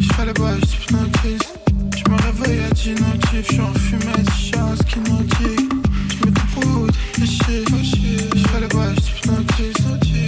Je 0.00 0.12
fais 0.14 0.24
les 0.24 0.32
bails, 0.32 0.60
je 0.62 0.96
notice. 0.96 1.52
Je 1.94 2.10
me 2.10 2.16
réveille 2.16 2.64
à 2.64 2.70
10 2.70 2.88
notifs. 2.90 3.48
Je 3.48 3.52
suis 3.52 3.60
en 3.60 3.72
fumée, 3.74 4.24
chasse 4.84 4.92
qui 4.92 5.10
nautique. 5.10 5.72
Je 6.08 6.26
me 6.26 6.30
débrouille, 6.30 6.90
les 7.18 7.26
chiffres. 7.26 8.34
Je 8.34 8.48
fais 8.48 8.60
les 8.60 8.68
bails, 8.68 8.96
je 8.96 9.30
notice. 9.30 9.76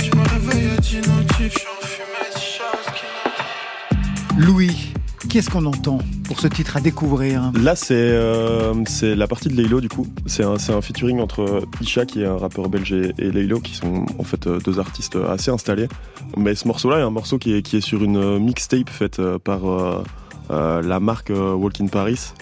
Je 0.05 0.17
me 0.17 0.29
réveille 0.29 0.71
à 0.71 0.81
10 0.81 0.97
notifs. 0.97 1.39
Je 1.39 1.59
suis 1.59 1.69
en 1.69 1.87
fumée, 1.87 2.31
chasse 2.35 2.95
qui 2.95 4.41
Louis, 4.41 4.93
qu'est-ce 5.29 5.51
qu'on 5.51 5.65
entend 5.67 5.99
pour 6.25 6.41
ce 6.41 6.49
titre 6.49 6.77
à 6.77 6.81
découvrir? 6.81 7.53
Là, 7.55 7.75
c'est 7.75 7.95
euh, 7.95 8.75
c'est 8.87 9.15
la 9.15 9.27
partie 9.27 9.49
de 9.49 9.55
Leilo, 9.55 9.81
du 9.81 9.89
coup. 9.89 10.07
C'est 10.27 10.45
un, 10.45 10.59
c'est 10.59 10.73
un 10.73 10.83
featuring 10.83 11.21
entre 11.21 11.63
Isha, 11.81 12.05
qui 12.05 12.23
est 12.23 12.27
un 12.27 12.37
rappeur 12.37 12.69
belge, 12.69 12.93
et, 12.93 13.31
Leilo, 13.31 13.61
qui 13.61 13.75
sont 13.75 14.05
en 14.19 14.25
fait 14.25 14.47
euh, 14.47 14.59
deux 14.61 14.79
artistes 14.79 15.17
assez 15.29 15.51
installés. 15.51 15.89
Mais 16.37 16.55
ce 16.55 16.67
morceau-là 16.69 16.99
est 16.99 17.03
un 17.03 17.11
morceau 17.11 17.39
qui 17.39 17.55
est, 17.55 17.63
qui 17.63 17.77
est 17.79 17.81
sur 17.81 18.03
une 18.03 18.39
mixtape 18.39 18.91
faite 18.91 19.21
euh, 19.21 19.39
par 19.39 19.65
euh, 19.65 20.03
euh, 20.51 20.83
la 20.83 21.01
marque 21.01 21.31
Walk 21.31 21.81
in 21.81 21.87
Paris, 21.87 22.33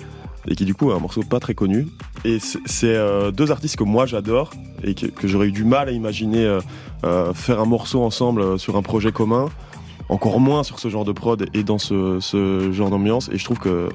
et 0.49 0.55
qui 0.55 0.65
du 0.65 0.75
coup 0.75 0.91
est 0.91 0.95
un 0.95 0.99
morceau 0.99 1.23
pas 1.23 1.41
très 1.41 1.55
connu. 1.55 1.87
Et 2.25 2.39
c'est- 2.39 2.85
euh, 2.85 3.31
deux 3.31 3.51
artistes 3.51 3.77
que 3.77 3.85
moi 3.85 4.07
j'adore, 4.07 4.51
et 4.83 4.95
que, 4.95 5.07
que 5.07 5.27
j'aurais 5.29 5.49
eu 5.49 5.53
du 5.53 5.65
mal 5.65 5.89
à 5.89 5.93
imaginer 5.93 6.45
euh, 6.45 6.61
euh, 7.05 7.33
faire 7.35 7.61
un 7.61 7.65
morceau 7.67 8.03
ensemble 8.03 8.59
sur 8.59 8.77
un 8.77 8.83
projet 8.83 9.13
commun 9.13 9.47
encore 10.11 10.39
moins 10.41 10.63
sur 10.65 10.79
ce 10.79 10.89
genre 10.89 11.05
de 11.07 11.13
prod 11.13 11.47
et 11.55 11.63
dans 11.63 11.79
ce, 11.79 12.19
ce 12.21 12.71
genre 12.73 12.91
d'ambiance. 12.91 13.31
Et 13.33 13.39
je 13.39 13.45
trouve 13.45 13.59
que 13.59 13.89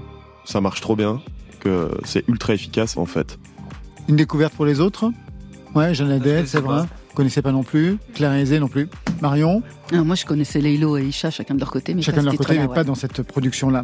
ça 0.44 0.60
marche 0.60 0.82
trop 0.82 0.96
bien, 0.96 1.22
que 1.60 1.92
c'est 2.04 2.28
ultra 2.28 2.54
efficace 2.56 2.98
en 2.98 3.06
fait. 3.06 3.38
Une 4.08 4.16
découverte 4.16 4.54
pour 4.56 4.66
les 4.66 4.80
autres? 4.80 5.12
Ouais, 5.76 5.94
Jeanne 5.94 6.10
Adèle, 6.12 6.48
c'est 6.48 6.62
vrai. 6.62 6.82
Vous 7.10 7.16
connaissez 7.16 7.42
pas 7.42 7.52
non 7.52 7.64
plus. 7.64 7.98
Claire 8.14 8.34
Aizé 8.34 8.60
non 8.60 8.68
plus. 8.68 8.88
Marion 9.22 9.62
Ah, 9.92 10.04
moi, 10.04 10.16
je 10.16 10.26
connaissais 10.26 10.60
Leilo 10.62 10.98
et 10.98 11.04
Isha, 11.06 11.32
chacun 11.32 11.56
de 11.56 11.60
leur 11.60 11.72
côté, 11.72 11.94
mais 11.94 12.02
Chacun 12.02 12.22
de 12.22 12.26
pas 12.28 12.32
leur 12.32 12.38
côté, 12.38 12.60
mais 12.60 12.68
pas 12.68 12.84
dans 12.84 12.96
cette 12.96 13.22
production-là. 13.24 13.84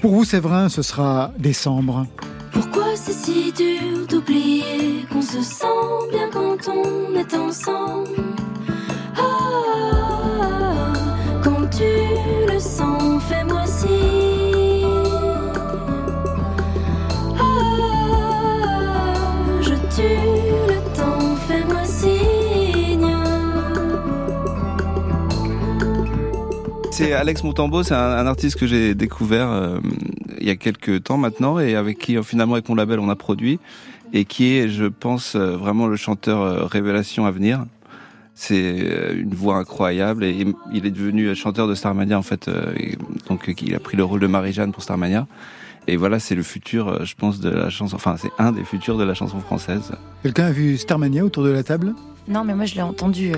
Pour 0.00 0.12
vous, 0.12 0.24
Séverin, 0.24 0.68
ce 0.68 0.82
sera 0.82 1.32
décembre. 1.38 2.06
Pourquoi 2.52 2.84
c'est 2.96 3.12
si 3.12 3.52
dur 3.52 4.06
d'oublier 4.08 5.04
qu'on 5.12 5.22
se 5.22 5.42
sent 5.42 5.66
bien 6.10 6.28
quand 6.32 6.56
on 6.68 7.14
est 7.18 7.34
ensemble? 7.34 8.08
Ah, 9.16 10.92
Quand 11.42 11.66
tu 11.70 12.52
le 12.52 12.58
sens, 12.58 13.22
fais-moi 13.28 13.66
signe 13.66 14.23
C'est 26.94 27.12
Alex 27.12 27.42
Montambo, 27.42 27.82
c'est 27.82 27.94
un, 27.94 28.24
artiste 28.24 28.56
que 28.56 28.68
j'ai 28.68 28.94
découvert 28.94 29.50
euh, 29.50 29.78
il 30.40 30.46
y 30.46 30.50
a 30.50 30.54
quelques 30.54 31.02
temps 31.02 31.16
maintenant 31.16 31.58
et 31.58 31.74
avec 31.74 31.98
qui 31.98 32.16
finalement 32.22 32.54
avec 32.54 32.68
mon 32.68 32.76
label 32.76 33.00
on 33.00 33.08
a 33.08 33.16
produit 33.16 33.58
et 34.12 34.24
qui 34.24 34.56
est, 34.56 34.68
je 34.68 34.84
pense, 34.84 35.34
euh, 35.34 35.56
vraiment 35.56 35.88
le 35.88 35.96
chanteur 35.96 36.40
euh, 36.40 36.66
révélation 36.66 37.26
à 37.26 37.32
venir. 37.32 37.64
C'est 38.36 39.12
une 39.16 39.34
voix 39.34 39.56
incroyable 39.56 40.22
et 40.22 40.46
il 40.72 40.86
est 40.86 40.90
devenu 40.90 41.34
chanteur 41.34 41.66
de 41.66 41.74
Starmania 41.74 42.16
en 42.16 42.22
fait. 42.22 42.48
donc 43.28 43.52
il 43.60 43.74
a 43.74 43.80
pris 43.80 43.96
le 43.96 44.04
rôle 44.04 44.20
de 44.20 44.26
Marie-Jeanne 44.26 44.72
pour 44.72 44.82
Starmania. 44.82 45.26
Et 45.86 45.96
voilà, 45.96 46.18
c'est 46.18 46.34
le 46.34 46.42
futur, 46.42 47.04
je 47.04 47.14
pense, 47.14 47.40
de 47.40 47.50
la 47.50 47.70
chanson. 47.70 47.96
Enfin, 47.96 48.16
c'est 48.18 48.30
un 48.38 48.52
des 48.52 48.64
futurs 48.64 48.96
de 48.96 49.04
la 49.04 49.14
chanson 49.14 49.38
française. 49.40 49.92
Quelqu'un 50.22 50.46
a 50.46 50.50
vu 50.50 50.78
Starmania 50.78 51.24
autour 51.24 51.44
de 51.44 51.50
la 51.50 51.62
table? 51.62 51.94
Non, 52.26 52.42
mais 52.42 52.54
moi 52.54 52.64
je 52.64 52.74
l'ai 52.74 52.82
entendu, 52.82 53.32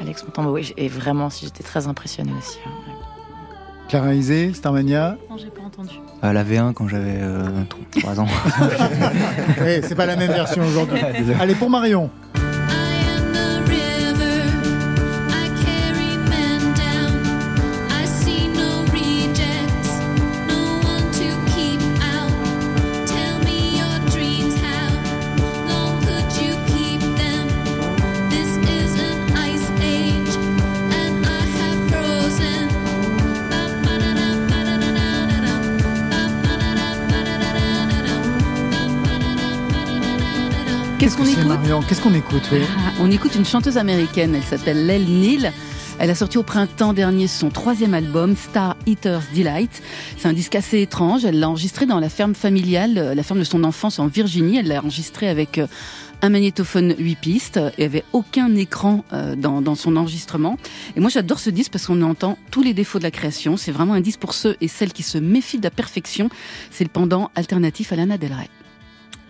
Alex 0.00 0.22
Montambo. 0.24 0.56
Et 0.56 0.88
vraiment, 0.88 1.28
j'étais 1.30 1.64
très 1.64 1.88
impressionnée 1.88 2.32
aussi. 2.38 2.58
Hein. 2.64 2.70
Clara 3.88 4.14
Isé, 4.14 4.52
Starmania? 4.54 5.16
Non, 5.28 5.36
j'ai 5.36 5.50
pas 5.50 5.62
entendu. 5.62 5.90
À 6.22 6.32
la 6.32 6.44
V1 6.44 6.72
quand 6.72 6.88
j'avais 6.88 7.20
3 7.98 8.20
ans. 8.20 8.26
oui, 9.60 9.80
c'est 9.82 9.94
pas 9.94 10.06
la 10.06 10.16
même 10.16 10.32
version 10.32 10.62
aujourd'hui. 10.64 11.00
Allez, 11.40 11.54
pour 11.54 11.68
Marion. 11.70 12.10
Qu'est-ce 40.98 41.16
qu'on 41.16 41.26
écoute 41.26 41.86
Qu'est-ce 41.88 42.00
qu'on 42.00 42.14
écoute 42.14 42.48
ah, 42.52 42.92
On 43.00 43.10
écoute 43.10 43.34
une 43.34 43.44
chanteuse 43.44 43.78
américaine, 43.78 44.34
elle 44.34 44.42
s'appelle 44.42 44.86
Lel 44.86 45.04
Neal. 45.04 45.52
Elle 45.98 46.10
a 46.10 46.14
sorti 46.14 46.38
au 46.38 46.42
printemps 46.42 46.92
dernier 46.92 47.26
son 47.26 47.50
troisième 47.50 47.94
album, 47.94 48.36
Star 48.36 48.76
Eater's 48.86 49.24
Delight. 49.34 49.82
C'est 50.16 50.28
un 50.28 50.32
disque 50.32 50.54
assez 50.54 50.80
étrange. 50.80 51.24
Elle 51.24 51.40
l'a 51.40 51.48
enregistré 51.48 51.86
dans 51.86 52.00
la 52.00 52.08
ferme 52.08 52.34
familiale, 52.34 52.98
euh, 52.98 53.14
la 53.14 53.22
ferme 53.22 53.40
de 53.40 53.44
son 53.44 53.64
enfance 53.64 53.98
en 53.98 54.06
Virginie. 54.06 54.58
Elle 54.58 54.68
l'a 54.68 54.80
enregistré 54.80 55.28
avec 55.28 55.58
euh, 55.58 55.66
un 56.22 56.30
magnétophone 56.30 56.94
8 56.98 57.16
pistes 57.16 57.60
et 57.76 57.84
avait 57.84 58.04
aucun 58.12 58.54
écran 58.54 59.04
euh, 59.12 59.36
dans, 59.36 59.62
dans, 59.62 59.74
son 59.74 59.96
enregistrement. 59.96 60.58
Et 60.96 61.00
moi 61.00 61.10
j'adore 61.10 61.38
ce 61.40 61.50
disque 61.50 61.72
parce 61.72 61.86
qu'on 61.86 62.02
entend 62.02 62.38
tous 62.50 62.62
les 62.62 62.74
défauts 62.74 62.98
de 62.98 63.04
la 63.04 63.10
création. 63.10 63.56
C'est 63.56 63.72
vraiment 63.72 63.94
un 63.94 64.00
disque 64.00 64.20
pour 64.20 64.34
ceux 64.34 64.56
et 64.60 64.68
celles 64.68 64.92
qui 64.92 65.02
se 65.02 65.18
méfient 65.18 65.58
de 65.58 65.64
la 65.64 65.70
perfection. 65.70 66.28
C'est 66.70 66.84
le 66.84 66.90
pendant 66.90 67.30
alternatif 67.34 67.92
à 67.92 67.96
Lana 67.96 68.16
Del 68.16 68.32
Rey. 68.32 68.48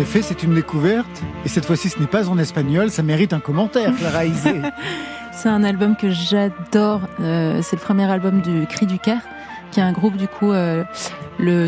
effet, 0.00 0.22
c'est 0.22 0.42
une 0.42 0.54
découverte. 0.54 1.22
Et 1.44 1.48
cette 1.48 1.66
fois-ci, 1.66 1.88
ce 1.88 1.98
n'est 1.98 2.06
pas 2.06 2.28
en 2.28 2.38
espagnol. 2.38 2.90
Ça 2.90 3.02
mérite 3.02 3.32
un 3.32 3.40
commentaire, 3.40 3.94
Clara 3.96 4.24
Isé. 4.24 4.62
c'est 5.32 5.48
un 5.48 5.62
album 5.62 5.94
que 5.96 6.10
j'adore. 6.10 7.02
Euh, 7.20 7.60
c'est 7.62 7.76
le 7.76 7.82
premier 7.82 8.10
album 8.10 8.40
du 8.40 8.66
Cri 8.66 8.86
du 8.86 8.98
Caire, 8.98 9.22
qui 9.70 9.80
est 9.80 9.82
un 9.82 9.92
groupe, 9.92 10.16
du 10.16 10.26
coup, 10.26 10.52
euh, 10.52 10.84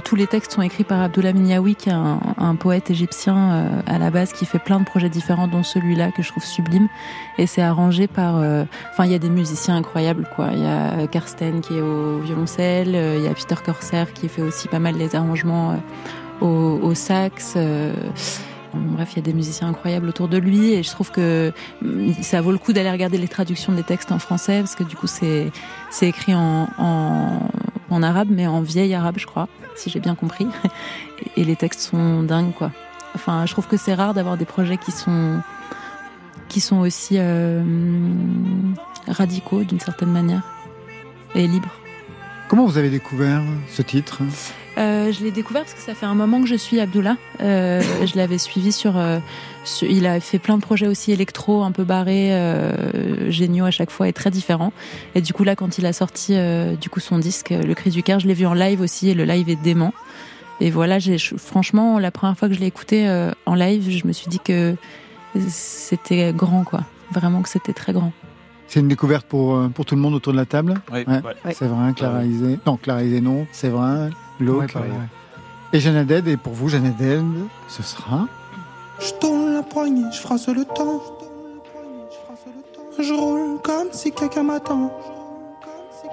tous 0.04 0.16
les 0.16 0.26
textes 0.26 0.52
sont 0.52 0.62
écrits 0.62 0.84
par 0.84 1.00
Abdullah 1.00 1.32
Minyawi, 1.32 1.74
qui 1.74 1.90
est 1.90 1.92
un, 1.92 2.56
poète 2.56 2.90
égyptien 2.90 3.36
euh, 3.36 3.82
à 3.86 3.98
la 3.98 4.10
base, 4.10 4.32
qui 4.32 4.46
fait 4.46 4.58
plein 4.58 4.80
de 4.80 4.84
projets 4.84 5.08
différents, 5.10 5.46
dont 5.46 5.62
celui-là 5.62 6.10
que 6.10 6.22
je 6.22 6.28
trouve 6.28 6.44
sublime. 6.44 6.88
Et 7.38 7.46
c'est 7.46 7.62
arrangé 7.62 8.06
par, 8.06 8.36
enfin, 8.92 9.04
il 9.04 9.12
y 9.12 9.14
a 9.14 9.18
des 9.18 9.30
musiciens 9.30 9.76
incroyables, 9.76 10.26
quoi. 10.34 10.48
Il 10.52 10.62
y 10.62 10.66
a 10.66 11.06
Karsten 11.06 11.60
qui 11.60 11.76
est 11.76 11.82
au 11.82 12.18
violoncelle, 12.18 12.94
il 13.18 13.22
y 13.22 13.28
a 13.28 13.34
Peter 13.34 13.56
Corsair 13.64 14.12
qui 14.12 14.28
fait 14.28 14.42
aussi 14.42 14.68
pas 14.68 14.78
mal 14.78 14.96
les 14.96 15.14
arrangements 15.16 15.78
au, 16.42 16.94
sax. 16.94 17.54
Euh, 17.56 17.92
bref, 18.74 19.10
il 19.12 19.16
y 19.16 19.18
a 19.20 19.22
des 19.22 19.32
musiciens 19.32 19.68
incroyables 19.68 20.08
autour 20.08 20.28
de 20.28 20.38
lui 20.38 20.72
et 20.72 20.82
je 20.82 20.90
trouve 20.90 21.10
que 21.10 21.52
mm, 21.82 22.12
ça 22.22 22.40
vaut 22.40 22.52
le 22.52 22.58
coup 22.58 22.72
d'aller 22.72 22.90
regarder 22.90 23.18
les 23.18 23.28
traductions 23.28 23.72
des 23.72 23.82
textes 23.82 24.12
en 24.12 24.18
français 24.18 24.60
parce 24.60 24.74
que 24.74 24.84
du 24.84 24.96
coup 24.96 25.06
c'est 25.06 25.52
écrit 26.00 26.34
en, 26.34 26.68
en, 26.78 28.02
arabe 28.02 28.28
mais 28.30 28.46
en 28.46 28.62
vieil 28.62 28.94
arabe 28.94 29.16
je 29.18 29.26
crois 29.26 29.48
si 29.76 29.90
j'ai 29.90 30.00
bien 30.00 30.14
compris 30.14 30.46
et 31.36 31.44
les 31.44 31.56
textes 31.56 31.80
sont 31.80 32.22
dingues 32.22 32.52
quoi. 32.52 32.70
Enfin, 33.14 33.44
je 33.44 33.52
trouve 33.52 33.66
que 33.66 33.76
c'est 33.76 33.94
rare 33.94 34.14
d'avoir 34.14 34.36
des 34.38 34.46
projets 34.46 34.78
qui 34.78 34.90
sont 34.90 35.40
qui 36.48 36.60
sont 36.60 36.78
aussi 36.80 37.16
euh, 37.18 37.62
radicaux 39.08 39.64
d'une 39.64 39.80
certaine 39.80 40.10
manière 40.10 40.42
et 41.34 41.46
libres. 41.46 41.74
Comment 42.48 42.66
vous 42.66 42.76
avez 42.76 42.90
découvert 42.90 43.42
ce 43.70 43.80
titre? 43.80 44.22
Euh, 44.78 45.12
je 45.12 45.22
l'ai 45.22 45.30
découvert 45.30 45.62
parce 45.62 45.74
que 45.74 45.80
ça 45.80 45.94
fait 45.94 46.06
un 46.06 46.14
moment 46.14 46.40
que 46.40 46.48
je 46.48 46.54
suis 46.54 46.80
Abdullah. 46.80 47.16
Euh, 47.40 47.82
je 48.04 48.16
l'avais 48.16 48.38
suivi 48.38 48.72
sur, 48.72 48.96
euh, 48.96 49.18
Il 49.82 50.06
a 50.06 50.18
fait 50.20 50.38
plein 50.38 50.56
de 50.56 50.62
projets 50.62 50.86
aussi 50.86 51.12
électro, 51.12 51.62
un 51.62 51.72
peu 51.72 51.84
barrés, 51.84 52.32
euh, 52.32 53.30
géniaux 53.30 53.64
à 53.64 53.70
chaque 53.70 53.90
fois 53.90 54.08
et 54.08 54.12
très 54.12 54.30
différents. 54.30 54.72
Et 55.14 55.20
du 55.20 55.32
coup 55.32 55.44
là, 55.44 55.56
quand 55.56 55.78
il 55.78 55.86
a 55.86 55.92
sorti 55.92 56.36
du 56.80 56.88
coup 56.88 57.00
son 57.00 57.18
disque, 57.18 57.50
Le 57.50 57.74
Cri 57.74 57.90
du 57.90 58.02
Cœur, 58.02 58.20
je 58.20 58.26
l'ai 58.26 58.34
vu 58.34 58.46
en 58.46 58.54
live 58.54 58.80
aussi 58.80 59.08
et 59.08 59.14
le 59.14 59.24
live 59.24 59.48
est 59.48 59.62
dément. 59.62 59.92
Et 60.60 60.70
voilà, 60.70 60.98
j'ai 60.98 61.18
franchement 61.18 61.98
la 61.98 62.10
première 62.10 62.36
fois 62.36 62.48
que 62.48 62.54
je 62.54 62.60
l'ai 62.60 62.66
écouté 62.66 63.08
en 63.46 63.54
live, 63.54 63.90
je 63.90 64.06
me 64.06 64.12
suis 64.12 64.28
dit 64.28 64.38
que 64.38 64.74
c'était 65.48 66.32
grand 66.32 66.64
quoi, 66.64 66.84
vraiment 67.12 67.42
que 67.42 67.48
c'était 67.48 67.72
très 67.72 67.92
grand. 67.92 68.12
C'est 68.68 68.80
une 68.80 68.88
découverte 68.88 69.26
pour, 69.26 69.68
pour 69.74 69.84
tout 69.84 69.96
le 69.96 70.00
monde 70.00 70.14
autour 70.14 70.32
de 70.32 70.38
la 70.38 70.46
table? 70.46 70.80
Oui. 70.92 71.04
C'est 71.52 71.66
vrai, 71.66 71.92
Clara 71.94 72.24
Isé. 72.24 72.58
Non, 72.66 72.78
Clara 72.78 73.02
Isé, 73.02 73.20
non, 73.20 73.46
c'est 73.52 73.68
vrai. 73.68 74.08
Et 75.72 75.80
Jeanne 75.80 76.06
et 76.26 76.36
pour 76.36 76.52
vous, 76.52 76.68
Jeanne 76.68 76.94
ce 77.68 77.82
sera 77.82 78.26
Je 79.00 79.12
tourne 79.14 79.54
la 79.54 79.62
poignée, 79.62 80.04
je 80.12 80.18
frasse 80.18 80.48
le 80.48 80.64
temps. 80.64 81.00
Je 82.98 83.12
roule 83.14 83.60
comme 83.62 83.88
si 83.92 84.12
quelqu'un 84.12 84.42
m'attend. 84.42 84.92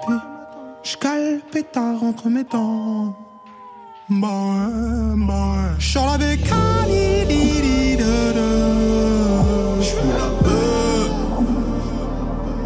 Puis 0.06 0.16
je 0.82 0.96
cale 0.96 1.40
pétard 1.52 2.02
entre 2.02 2.28
mes 2.28 2.44
dents. 2.44 3.14
Bah 4.08 4.28
ouais, 4.28 5.26
bah 5.26 5.34
ouais. 5.34 5.74
Je 5.78 5.98
la 5.98 6.18
bécane, 6.18 6.80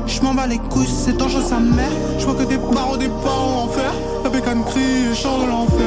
Je 0.07 0.23
m'en 0.23 0.33
bats 0.33 0.47
les 0.47 0.59
couilles, 0.59 0.87
c'est 0.87 1.17
dangereux 1.17 1.43
sa 1.43 1.59
mère. 1.59 1.91
Je 2.19 2.25
vois 2.25 2.35
que 2.35 2.49
des 2.49 2.57
barreaux, 2.57 2.97
des 2.97 3.09
barreaux 3.09 3.65
en 3.65 3.69
fer. 3.69 3.93
La 4.25 4.31
bécane 4.31 4.65
crie 4.65 5.13
et 5.13 5.15
chante 5.15 5.43
de 5.43 5.47
l'enfer. 5.47 5.87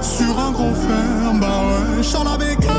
Sur 0.00 0.38
un 0.38 0.52
gros 0.52 0.72
fer, 0.72 1.34
bah 1.40 1.46
ouais. 1.96 2.02
Chante 2.02 2.24
la 2.24 2.36
bécane. 2.36 2.78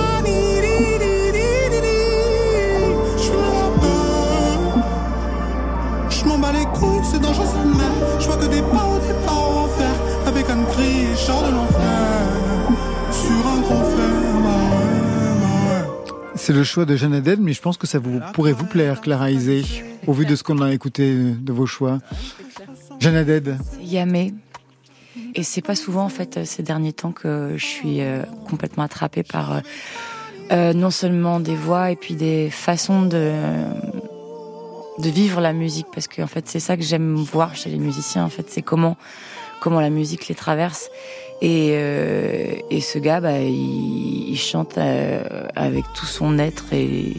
Je 6.09 6.25
m'en 6.25 6.37
bats 6.37 6.51
les 6.51 6.65
couilles, 6.65 7.01
c'est 7.03 7.19
dangereux 7.19 7.45
sa 7.45 7.65
mère. 7.65 8.19
Je 8.19 8.25
vois 8.27 8.37
que 8.37 8.45
des 8.45 8.61
barreaux, 8.61 8.99
des 8.99 9.25
barreaux 9.25 9.59
en 9.59 9.67
fer. 9.67 9.91
La 10.25 10.31
bécane 10.31 10.65
crie 10.71 11.11
et 11.13 11.17
chante 11.17 11.45
de 11.45 11.51
l'enfer. 11.51 11.89
Sur 13.11 13.47
un 13.47 13.59
gros 13.59 13.83
fer, 13.91 14.41
bah 14.43 14.49
ouais, 14.71 15.35
bah 15.41 15.47
ouais. 15.67 16.31
C'est 16.35 16.53
le 16.53 16.63
choix 16.63 16.85
de 16.85 16.95
Jeanne 16.95 17.21
mais 17.41 17.53
je 17.53 17.61
pense 17.61 17.77
que 17.77 17.87
ça 17.87 17.99
vous, 17.99 18.19
pourrait 18.33 18.53
vous 18.53 18.65
plaire, 18.65 19.01
Clara 19.01 19.31
Isé 19.31 19.63
au 20.07 20.13
vu 20.13 20.25
de 20.25 20.35
ce 20.35 20.43
qu'on 20.43 20.61
a 20.61 20.73
écouté 20.73 21.13
de 21.13 21.53
vos 21.53 21.65
choix 21.65 21.99
Jeanne 22.99 23.15
Haddad 23.15 23.57
Yamé. 23.81 24.33
Et 25.35 25.43
c'est 25.43 25.61
pas 25.61 25.75
souvent, 25.75 26.03
en 26.03 26.09
fait, 26.09 26.45
ces 26.45 26.63
derniers 26.63 26.93
temps 26.93 27.11
que 27.11 27.53
je 27.57 27.65
suis 27.65 28.01
euh, 28.01 28.23
complètement 28.47 28.83
attrapée 28.83 29.23
par 29.23 29.53
euh, 29.53 29.59
euh, 30.51 30.73
non 30.73 30.89
seulement 30.89 31.39
des 31.39 31.55
voix 31.55 31.91
et 31.91 31.95
puis 31.95 32.15
des 32.15 32.49
façons 32.49 33.03
de, 33.03 33.33
de 34.97 35.09
vivre 35.09 35.41
la 35.41 35.53
musique. 35.53 35.87
Parce 35.93 36.07
que 36.07 36.21
en 36.21 36.27
fait 36.27 36.47
c'est 36.47 36.59
ça 36.59 36.75
que 36.75 36.83
j'aime 36.83 37.15
voir 37.15 37.55
chez 37.55 37.69
les 37.69 37.77
musiciens 37.77 38.23
en 38.23 38.29
fait. 38.29 38.45
C'est 38.49 38.63
comment 38.63 38.97
comment 39.59 39.81
la 39.81 39.89
musique 39.89 40.27
les 40.27 40.35
traverse. 40.35 40.89
Et, 41.41 41.71
euh, 41.73 42.55
et 42.69 42.81
ce 42.81 42.99
gars 42.99 43.21
bah, 43.21 43.39
il, 43.39 44.29
il 44.29 44.37
chante 44.37 44.77
euh, 44.77 45.23
avec 45.55 45.85
tout 45.93 46.05
son 46.05 46.37
être 46.39 46.73
et 46.73 47.13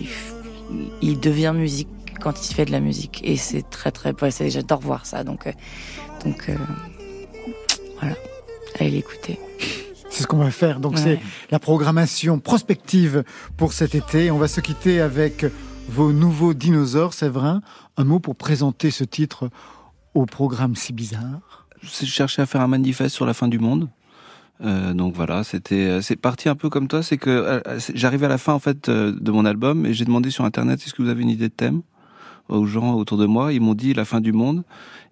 il 1.03 1.21
devient 1.21 1.53
musique 1.55 1.89
quand 2.21 2.49
il 2.49 2.55
fait 2.55 2.65
de 2.65 2.73
la 2.73 2.81
musique 2.81 3.21
et 3.25 3.37
c'est 3.37 3.69
très 3.69 3.91
très 3.91 4.15
ouais, 4.21 4.51
j'adore 4.51 4.81
voir 4.81 5.07
ça 5.07 5.25
donc 5.25 5.47
euh, 5.47 5.53
donc 6.25 6.49
euh, 6.49 6.57
voilà 8.01 8.15
allez 8.79 8.91
l'écouter 8.91 9.39
c'est 10.11 10.25
ce 10.25 10.27
qu'on 10.27 10.39
va 10.39 10.51
faire. 10.51 10.81
Donc 10.81 10.99
c'est 10.99 11.21
la 11.51 11.59
programmation 11.59 12.39
prospective 12.39 13.25
pour 13.57 13.73
cet 13.73 13.95
été. 13.95 14.31
On 14.31 14.39
va 14.39 14.49
se 14.49 14.61
quitter 14.61 15.01
avec 15.01 15.47
vos 15.89 16.13
nouveaux 16.13 16.53
dinosaures, 16.53 17.15
Séverin. 17.15 17.63
Un 17.97 18.05
mot 18.05 18.19
pour 18.19 18.37
présenter 18.37 18.91
ce 18.91 19.05
titre 19.05 19.51
au 20.15 20.27
programme 20.27 20.75
si 20.75 20.93
bizarre. 20.93 21.69
J'ai 21.83 22.07
cherché 22.07 22.43
à 22.43 22.47
faire 22.47 22.61
un 22.61 22.67
manifeste 22.67 23.15
sur 23.15 23.25
la 23.25 23.35
fin 23.35 23.49
du 23.49 23.59
monde. 23.59 23.89
Euh, 24.63 24.93
donc 24.93 25.15
voilà, 25.15 25.43
c'était 25.43 26.03
c'est 26.03 26.17
parti 26.17 26.51
un 26.51 26.55
peu 26.55 26.69
comme 26.69 26.87
toi, 26.87 27.03
c'est 27.03 27.17
que 27.17 27.63
j'arrive 27.95 28.25
à 28.25 28.29
la 28.29 28.37
fin 28.37 28.53
en 28.53 28.59
fait 28.59 28.91
de 28.91 29.31
mon 29.31 29.47
album 29.47 29.87
et 29.87 29.95
j'ai 29.95 30.05
demandé 30.05 30.31
sur 30.31 30.45
internet 30.45 30.83
est-ce 30.85 30.93
que 30.93 31.03
vous 31.03 31.09
avez 31.09 31.23
une 31.23 31.31
idée 31.31 31.49
de 31.49 31.55
thème? 31.55 31.81
Aux 32.51 32.67
gens 32.67 32.95
autour 32.95 33.19
de 33.19 33.27
moi, 33.27 33.53
ils 33.53 33.61
m'ont 33.61 33.75
dit 33.75 33.95
la 33.95 34.05
fin 34.05 34.21
du 34.21 34.33
monde 34.33 34.65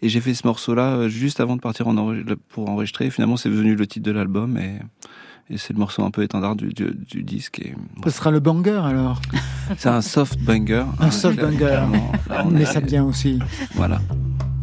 et 0.02 0.08
j'ai 0.08 0.20
fait 0.20 0.34
ce 0.34 0.46
morceau 0.46 0.74
là 0.74 1.08
juste 1.08 1.40
avant 1.40 1.56
de 1.56 1.60
partir 1.60 1.88
en 1.88 2.14
pour 2.48 2.68
enregistrer. 2.68 3.10
Finalement, 3.10 3.36
c'est 3.36 3.50
devenu 3.50 3.74
le 3.74 3.86
titre 3.86 4.06
de 4.06 4.12
l'album 4.12 4.58
et 4.58 4.78
et 5.50 5.56
c'est 5.56 5.72
le 5.72 5.78
morceau 5.78 6.04
un 6.04 6.10
peu 6.10 6.22
étendard 6.22 6.56
du, 6.56 6.68
du, 6.74 6.94
du 7.08 7.22
disque. 7.22 7.60
Et, 7.60 7.74
Ce 8.04 8.10
sera 8.10 8.30
le 8.30 8.40
banger 8.40 8.82
alors 8.84 9.20
C'est 9.78 9.88
un 9.88 10.02
soft 10.02 10.38
banger. 10.40 10.84
Un 11.00 11.10
soft 11.10 11.40
banger. 11.40 11.84
Mais 12.50 12.66
ça 12.66 12.80
bien 12.80 13.04
aussi. 13.04 13.38
Voilà. 13.74 14.00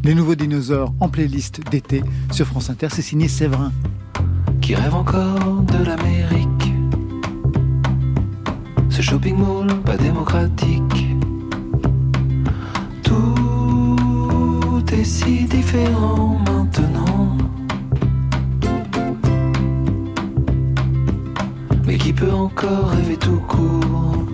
Les 0.04 0.14
nouveaux 0.14 0.36
dinosaures 0.36 0.94
en 1.00 1.10
playlist 1.10 1.62
d'été 1.72 2.04
sur 2.32 2.46
France 2.46 2.70
Inter, 2.70 2.88
c'est 2.92 3.02
signé 3.02 3.28
Séverin. 3.28 3.72
Qui 4.62 4.76
rêve 4.76 4.94
encore 4.94 5.64
de 5.64 5.84
l'Amérique 5.84 6.74
Ce 8.90 9.02
shopping 9.02 9.38
mall 9.38 9.82
pas 9.82 9.98
démocratique 9.98 11.05
Si 15.04 15.44
différent 15.44 16.40
maintenant. 16.48 17.38
Mais 21.86 21.98
qui 21.98 22.12
peut 22.12 22.32
encore 22.32 22.90
rêver 22.90 23.18
tout 23.18 23.40
court? 23.48 24.26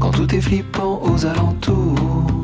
Quand 0.00 0.10
tout 0.10 0.34
est 0.34 0.40
flippant 0.40 1.00
aux 1.04 1.24
alentours 1.24 2.39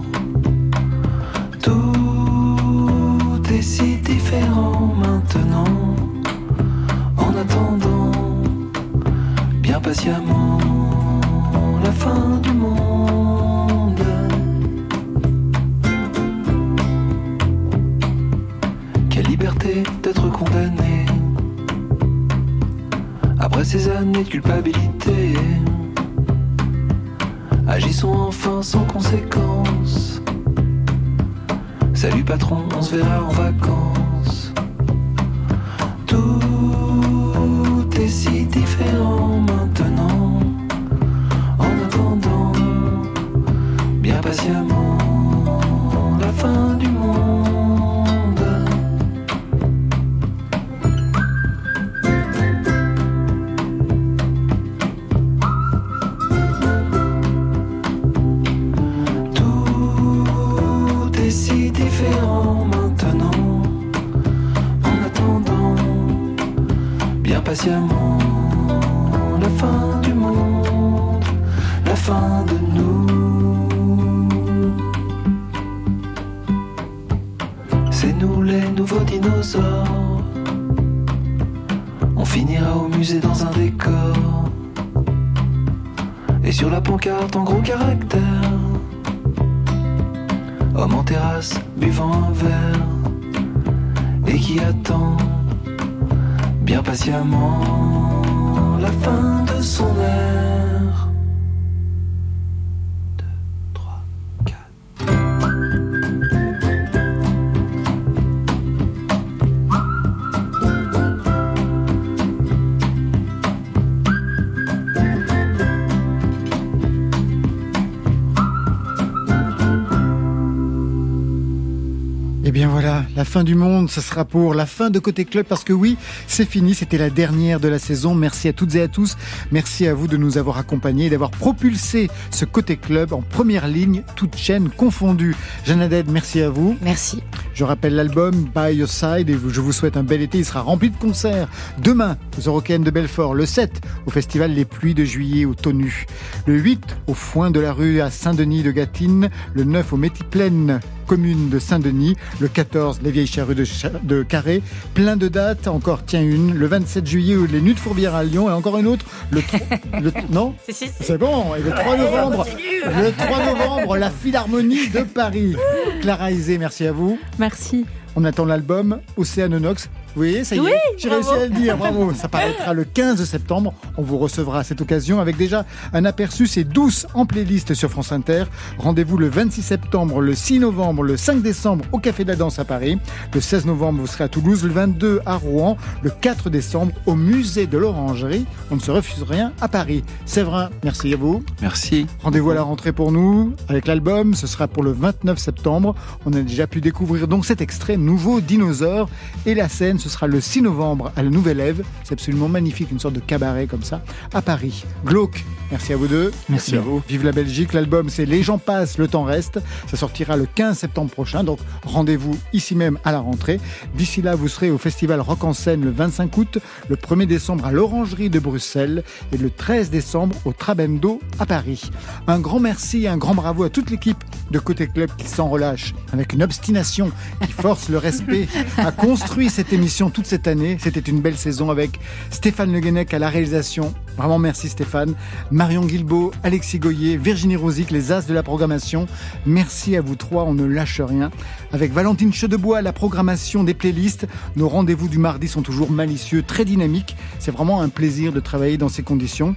la 123.16 123.24
fin 123.24 123.44
du 123.44 123.54
monde, 123.54 123.90
ce 123.90 124.02
sera 124.02 124.26
pour 124.26 124.52
la 124.52 124.66
fin 124.66 124.90
de 124.90 124.98
Côté 124.98 125.24
Club 125.24 125.46
parce 125.46 125.64
que 125.64 125.72
oui, 125.72 125.96
c'est 126.26 126.48
fini, 126.48 126.74
c'était 126.74 126.98
la 126.98 127.08
dernière 127.08 127.60
de 127.60 127.68
la 127.68 127.78
saison. 127.78 128.14
Merci 128.14 128.48
à 128.48 128.52
toutes 128.52 128.74
et 128.74 128.82
à 128.82 128.88
tous. 128.88 129.16
Merci 129.50 129.86
à 129.86 129.94
vous 129.94 130.06
de 130.06 130.18
nous 130.18 130.36
avoir 130.36 130.58
accompagnés 130.58 131.06
et 131.06 131.10
d'avoir 131.10 131.30
propulsé 131.30 132.10
ce 132.30 132.44
Côté 132.44 132.76
Club 132.76 133.14
en 133.14 133.22
première 133.22 133.68
ligne, 133.68 134.02
toute 134.16 134.36
chaîne 134.36 134.68
confondue. 134.68 135.34
Jeanne 135.64 135.88
merci 136.08 136.42
à 136.42 136.50
vous. 136.50 136.76
Merci. 136.82 137.22
Je 137.54 137.64
rappelle 137.64 137.94
l'album 137.94 138.34
By 138.54 138.74
Your 138.74 138.88
Side 138.88 139.30
et 139.30 139.38
je 139.48 139.60
vous 139.62 139.72
souhaite 139.72 139.96
un 139.96 140.02
bel 140.02 140.20
été. 140.20 140.36
Il 140.38 140.44
sera 140.44 140.60
rempli 140.60 140.90
de 140.90 140.96
concerts. 140.96 141.48
Demain, 141.78 142.18
aux 142.38 142.42
Eurocaines 142.42 142.84
de 142.84 142.90
Belfort. 142.90 143.34
Le 143.34 143.46
7, 143.46 143.80
au 144.06 144.10
festival 144.10 144.52
Les 144.52 144.66
Pluies 144.66 144.94
de 144.94 145.04
Juillet 145.04 145.46
au 145.46 145.54
Tonu. 145.54 146.04
Le 146.46 146.58
8, 146.58 146.98
au 147.06 147.14
Foin 147.14 147.50
de 147.50 147.60
la 147.60 147.72
Rue 147.72 148.02
à 148.02 148.10
Saint-Denis 148.10 148.62
de 148.62 148.72
Gatine. 148.72 149.30
Le 149.54 149.64
9, 149.64 149.94
au 149.94 149.96
Métiplaine 149.96 150.80
commune 151.06 151.48
de 151.48 151.58
Saint-Denis, 151.58 152.16
le 152.40 152.48
14, 152.48 153.00
les 153.02 153.10
vieilles 153.10 153.26
charrues 153.26 153.54
de, 153.54 153.64
de, 154.02 154.22
Carré, 154.22 154.62
plein 154.94 155.16
de 155.16 155.28
dates, 155.28 155.68
encore 155.68 156.04
tiens 156.04 156.22
une, 156.22 156.54
le 156.54 156.66
27 156.66 157.06
juillet, 157.06 157.36
les 157.50 157.60
Nuits 157.60 157.74
de 157.74 157.80
Fourvière 157.80 158.14
à 158.14 158.24
Lyon, 158.24 158.48
et 158.48 158.52
encore 158.52 158.78
une 158.78 158.86
autre, 158.86 159.06
le, 159.30 159.40
le 160.00 160.12
non? 160.30 160.54
C'est 160.68 161.18
bon, 161.18 161.54
et 161.54 161.62
le 161.62 161.70
3 161.70 161.96
novembre, 161.96 162.46
le 162.84 163.10
3 163.12 163.44
novembre, 163.44 163.96
la 163.96 164.10
Philharmonie 164.10 164.88
de 164.88 165.00
Paris. 165.02 165.56
Clara 166.00 166.30
Isé, 166.30 166.58
merci 166.58 166.86
à 166.86 166.92
vous. 166.92 167.18
Merci. 167.38 167.86
On 168.16 168.24
attend 168.24 168.44
l'album 168.44 169.00
Océanonox. 169.16 169.88
Vous 170.16 170.22
voyez, 170.22 170.44
ça 170.44 170.56
y 170.56 170.60
oui, 170.60 170.70
est, 170.70 170.98
j'ai 170.98 171.10
réussi 171.10 171.28
à 171.28 171.44
le 171.44 171.50
dire, 171.50 171.76
bravo. 171.76 172.10
Ça 172.14 172.26
paraîtra 172.26 172.72
le 172.72 172.84
15 172.84 173.22
septembre. 173.22 173.74
On 173.98 174.02
vous 174.02 174.16
recevra 174.16 174.60
à 174.60 174.64
cette 174.64 174.80
occasion 174.80 175.20
avec 175.20 175.36
déjà 175.36 175.66
un 175.92 176.06
aperçu, 176.06 176.46
c'est 176.46 176.64
douce 176.64 177.06
en 177.12 177.26
playlist 177.26 177.74
sur 177.74 177.90
France 177.90 178.12
Inter. 178.12 178.44
Rendez-vous 178.78 179.18
le 179.18 179.28
26 179.28 179.60
septembre, 179.60 180.22
le 180.22 180.34
6 180.34 180.60
novembre, 180.60 181.02
le 181.02 181.18
5 181.18 181.42
décembre 181.42 181.84
au 181.92 181.98
Café 181.98 182.24
de 182.24 182.30
la 182.30 182.36
Danse 182.36 182.58
à 182.58 182.64
Paris. 182.64 182.98
Le 183.34 183.42
16 183.42 183.66
novembre, 183.66 184.00
vous 184.00 184.06
serez 184.06 184.24
à 184.24 184.28
Toulouse, 184.28 184.64
le 184.64 184.70
22 184.70 185.20
à 185.26 185.34
Rouen, 185.34 185.76
le 186.00 186.08
4 186.08 186.48
décembre 186.48 186.92
au 187.04 187.14
Musée 187.14 187.66
de 187.66 187.76
l'Orangerie. 187.76 188.46
On 188.70 188.76
ne 188.76 188.80
se 188.80 188.90
refuse 188.90 189.22
rien 189.22 189.52
à 189.60 189.68
Paris. 189.68 190.02
Séverin, 190.24 190.70
merci 190.82 191.12
à 191.12 191.18
vous. 191.18 191.44
Merci. 191.60 192.06
Rendez-vous 192.22 192.52
à 192.52 192.54
la 192.54 192.62
rentrée 192.62 192.92
pour 192.92 193.12
nous 193.12 193.52
avec 193.68 193.86
l'album. 193.86 194.32
Ce 194.32 194.46
sera 194.46 194.66
pour 194.66 194.82
le 194.82 194.92
29 194.92 195.36
septembre. 195.38 195.94
On 196.24 196.32
a 196.32 196.40
déjà 196.40 196.66
pu 196.66 196.80
découvrir 196.80 197.28
donc 197.28 197.44
cet 197.44 197.60
extrait 197.60 197.98
nouveau 197.98 198.40
Dinosaure 198.40 199.10
et 199.44 199.54
la 199.54 199.68
scène. 199.68 199.98
Ce 200.06 200.12
sera 200.12 200.28
le 200.28 200.40
6 200.40 200.62
novembre 200.62 201.10
à 201.16 201.22
la 201.24 201.30
Nouvelle 201.30 201.58
Ève. 201.58 201.82
C'est 202.04 202.12
absolument 202.12 202.48
magnifique, 202.48 202.92
une 202.92 203.00
sorte 203.00 203.14
de 203.14 203.20
cabaret 203.20 203.66
comme 203.66 203.82
ça, 203.82 204.02
à 204.32 204.40
Paris. 204.40 204.84
Glauque, 205.04 205.44
merci 205.70 205.92
à 205.92 205.96
vous 205.96 206.06
deux. 206.06 206.32
Merci, 206.48 206.76
à 206.76 206.80
vous. 206.80 207.02
Vive 207.08 207.24
la 207.24 207.32
Belgique. 207.32 207.72
L'album, 207.72 208.08
c'est 208.08 208.26
Les 208.26 208.42
gens 208.42 208.58
passent, 208.58 208.98
le 208.98 209.08
temps 209.08 209.24
reste. 209.24 209.60
Ça 209.88 209.96
sortira 209.96 210.36
le 210.36 210.46
15 210.46 210.78
septembre 210.78 211.10
prochain. 211.10 211.44
Donc 211.44 211.58
rendez-vous 211.84 212.36
ici 212.52 212.74
même 212.74 212.98
à 213.04 213.12
la 213.12 213.20
rentrée. 213.20 213.60
D'ici 213.94 214.22
là, 214.22 214.34
vous 214.34 214.48
serez 214.48 214.70
au 214.70 214.78
festival 214.78 215.20
Rock 215.20 215.44
en 215.44 215.52
scène 215.52 215.84
le 215.84 215.90
25 215.90 216.36
août, 216.36 216.58
le 216.88 216.96
1er 216.96 217.26
décembre 217.26 217.66
à 217.66 217.72
l'Orangerie 217.72 218.30
de 218.30 218.38
Bruxelles 218.38 219.02
et 219.32 219.36
le 219.36 219.50
13 219.50 219.90
décembre 219.90 220.36
au 220.44 220.52
Trabendo 220.52 221.20
à 221.38 221.46
Paris. 221.46 221.90
Un 222.26 222.40
grand 222.40 222.60
merci 222.60 223.04
et 223.04 223.08
un 223.08 223.16
grand 223.16 223.34
bravo 223.34 223.64
à 223.64 223.70
toute 223.70 223.90
l'équipe 223.90 224.22
de 224.50 224.58
Côté 224.58 224.86
Club 224.86 225.10
qui 225.16 225.26
s'en 225.26 225.48
relâche 225.48 225.94
avec 226.12 226.32
une 226.32 226.42
obstination 226.42 227.10
qui 227.44 227.52
force 227.52 227.88
le 227.88 227.98
respect, 227.98 228.48
a 228.78 228.92
construit 228.92 229.50
cette 229.50 229.72
émission 229.72 230.10
toute 230.10 230.26
cette 230.26 230.46
année. 230.46 230.78
C'était 230.80 231.00
une 231.00 231.20
belle 231.20 231.36
saison 231.36 231.70
avec 231.70 231.98
Stéphane 232.30 232.72
Le 232.72 232.80
Guenec 232.80 233.12
à 233.14 233.18
la 233.18 233.28
réalisation. 233.28 233.94
Vraiment 234.16 234.38
merci 234.38 234.68
Stéphane. 234.68 235.14
Marion 235.50 235.84
Guilbeault, 235.84 236.32
Alexis 236.42 236.78
Goyer, 236.78 237.16
Virginie 237.16 237.56
Rosic, 237.56 237.90
les 237.90 238.12
as 238.12 238.26
de 238.26 238.32
la 238.32 238.42
programmation. 238.42 239.06
Merci 239.44 239.96
à 239.96 240.00
vous 240.00 240.16
trois, 240.16 240.44
on 240.44 240.54
ne 240.54 240.64
lâche 240.64 241.00
rien. 241.00 241.30
Avec 241.72 241.92
Valentine 241.92 242.32
Chedebois, 242.32 242.80
la 242.80 242.92
programmation 242.92 243.62
des 243.62 243.74
playlists. 243.74 244.26
Nos 244.56 244.68
rendez-vous 244.68 245.08
du 245.08 245.18
mardi 245.18 245.48
sont 245.48 245.62
toujours 245.62 245.90
malicieux, 245.90 246.42
très 246.42 246.64
dynamiques. 246.64 247.16
C'est 247.38 247.50
vraiment 247.50 247.82
un 247.82 247.90
plaisir 247.90 248.32
de 248.32 248.40
travailler 248.40 248.78
dans 248.78 248.88
ces 248.88 249.02
conditions. 249.02 249.54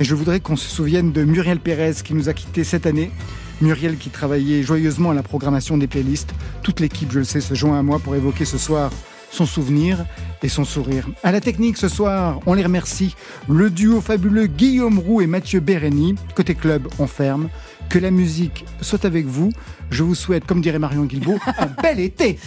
Et 0.00 0.04
je 0.04 0.14
voudrais 0.14 0.40
qu'on 0.40 0.56
se 0.56 0.68
souvienne 0.68 1.12
de 1.12 1.24
Muriel 1.24 1.60
Pérez 1.60 1.94
qui 2.04 2.14
nous 2.14 2.28
a 2.28 2.34
quittés 2.34 2.64
cette 2.64 2.86
année. 2.86 3.10
Muriel 3.60 3.96
qui 3.96 4.10
travaillait 4.10 4.62
joyeusement 4.62 5.12
à 5.12 5.14
la 5.14 5.22
programmation 5.22 5.78
des 5.78 5.86
playlists. 5.86 6.34
Toute 6.62 6.80
l'équipe, 6.80 7.10
je 7.12 7.20
le 7.20 7.24
sais, 7.24 7.40
se 7.40 7.54
joint 7.54 7.78
à 7.78 7.82
moi 7.82 8.00
pour 8.00 8.14
évoquer 8.14 8.44
ce 8.44 8.58
soir 8.58 8.90
son 9.30 9.46
souvenir 9.46 10.04
et 10.44 10.48
son 10.48 10.64
sourire. 10.64 11.08
À 11.22 11.32
la 11.32 11.40
technique 11.40 11.78
ce 11.78 11.88
soir, 11.88 12.38
on 12.46 12.52
les 12.52 12.62
remercie. 12.62 13.16
Le 13.48 13.70
duo 13.70 14.00
fabuleux 14.02 14.46
Guillaume 14.46 14.98
Roux 14.98 15.22
et 15.22 15.26
Mathieu 15.26 15.58
Bérény. 15.60 16.14
Côté 16.36 16.54
club, 16.54 16.86
on 16.98 17.06
ferme. 17.06 17.48
Que 17.88 17.98
la 17.98 18.10
musique 18.10 18.64
soit 18.80 19.04
avec 19.06 19.24
vous. 19.26 19.50
Je 19.90 20.02
vous 20.02 20.14
souhaite, 20.14 20.44
comme 20.46 20.60
dirait 20.60 20.78
Marion 20.78 21.04
Guilbault, 21.04 21.38
un 21.58 21.66
bel 21.82 22.00
été. 22.00 22.38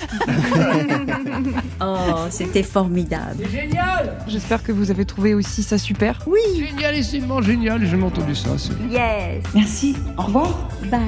oh, 1.81 1.95
c'était 2.29 2.63
formidable. 2.63 3.37
C'est 3.43 3.61
génial. 3.61 4.17
J'espère 4.27 4.61
que 4.63 4.71
vous 4.71 4.91
avez 4.91 5.05
trouvé 5.05 5.33
aussi 5.33 5.63
ça 5.63 5.77
super. 5.77 6.19
Oui. 6.27 6.39
Génialissimement 6.55 7.41
génial. 7.41 7.85
J'ai 7.85 8.01
entendu 8.01 8.35
ça. 8.35 8.49
Yes. 8.91 9.43
Merci. 9.55 9.95
Au 10.17 10.23
revoir. 10.23 10.69
Bye. 10.91 11.01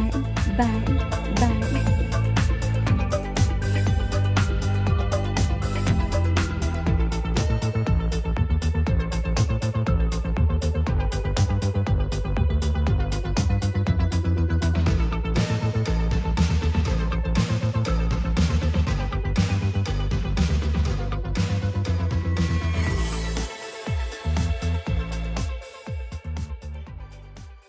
Bye. 0.58 0.68
Bye. 1.40 1.59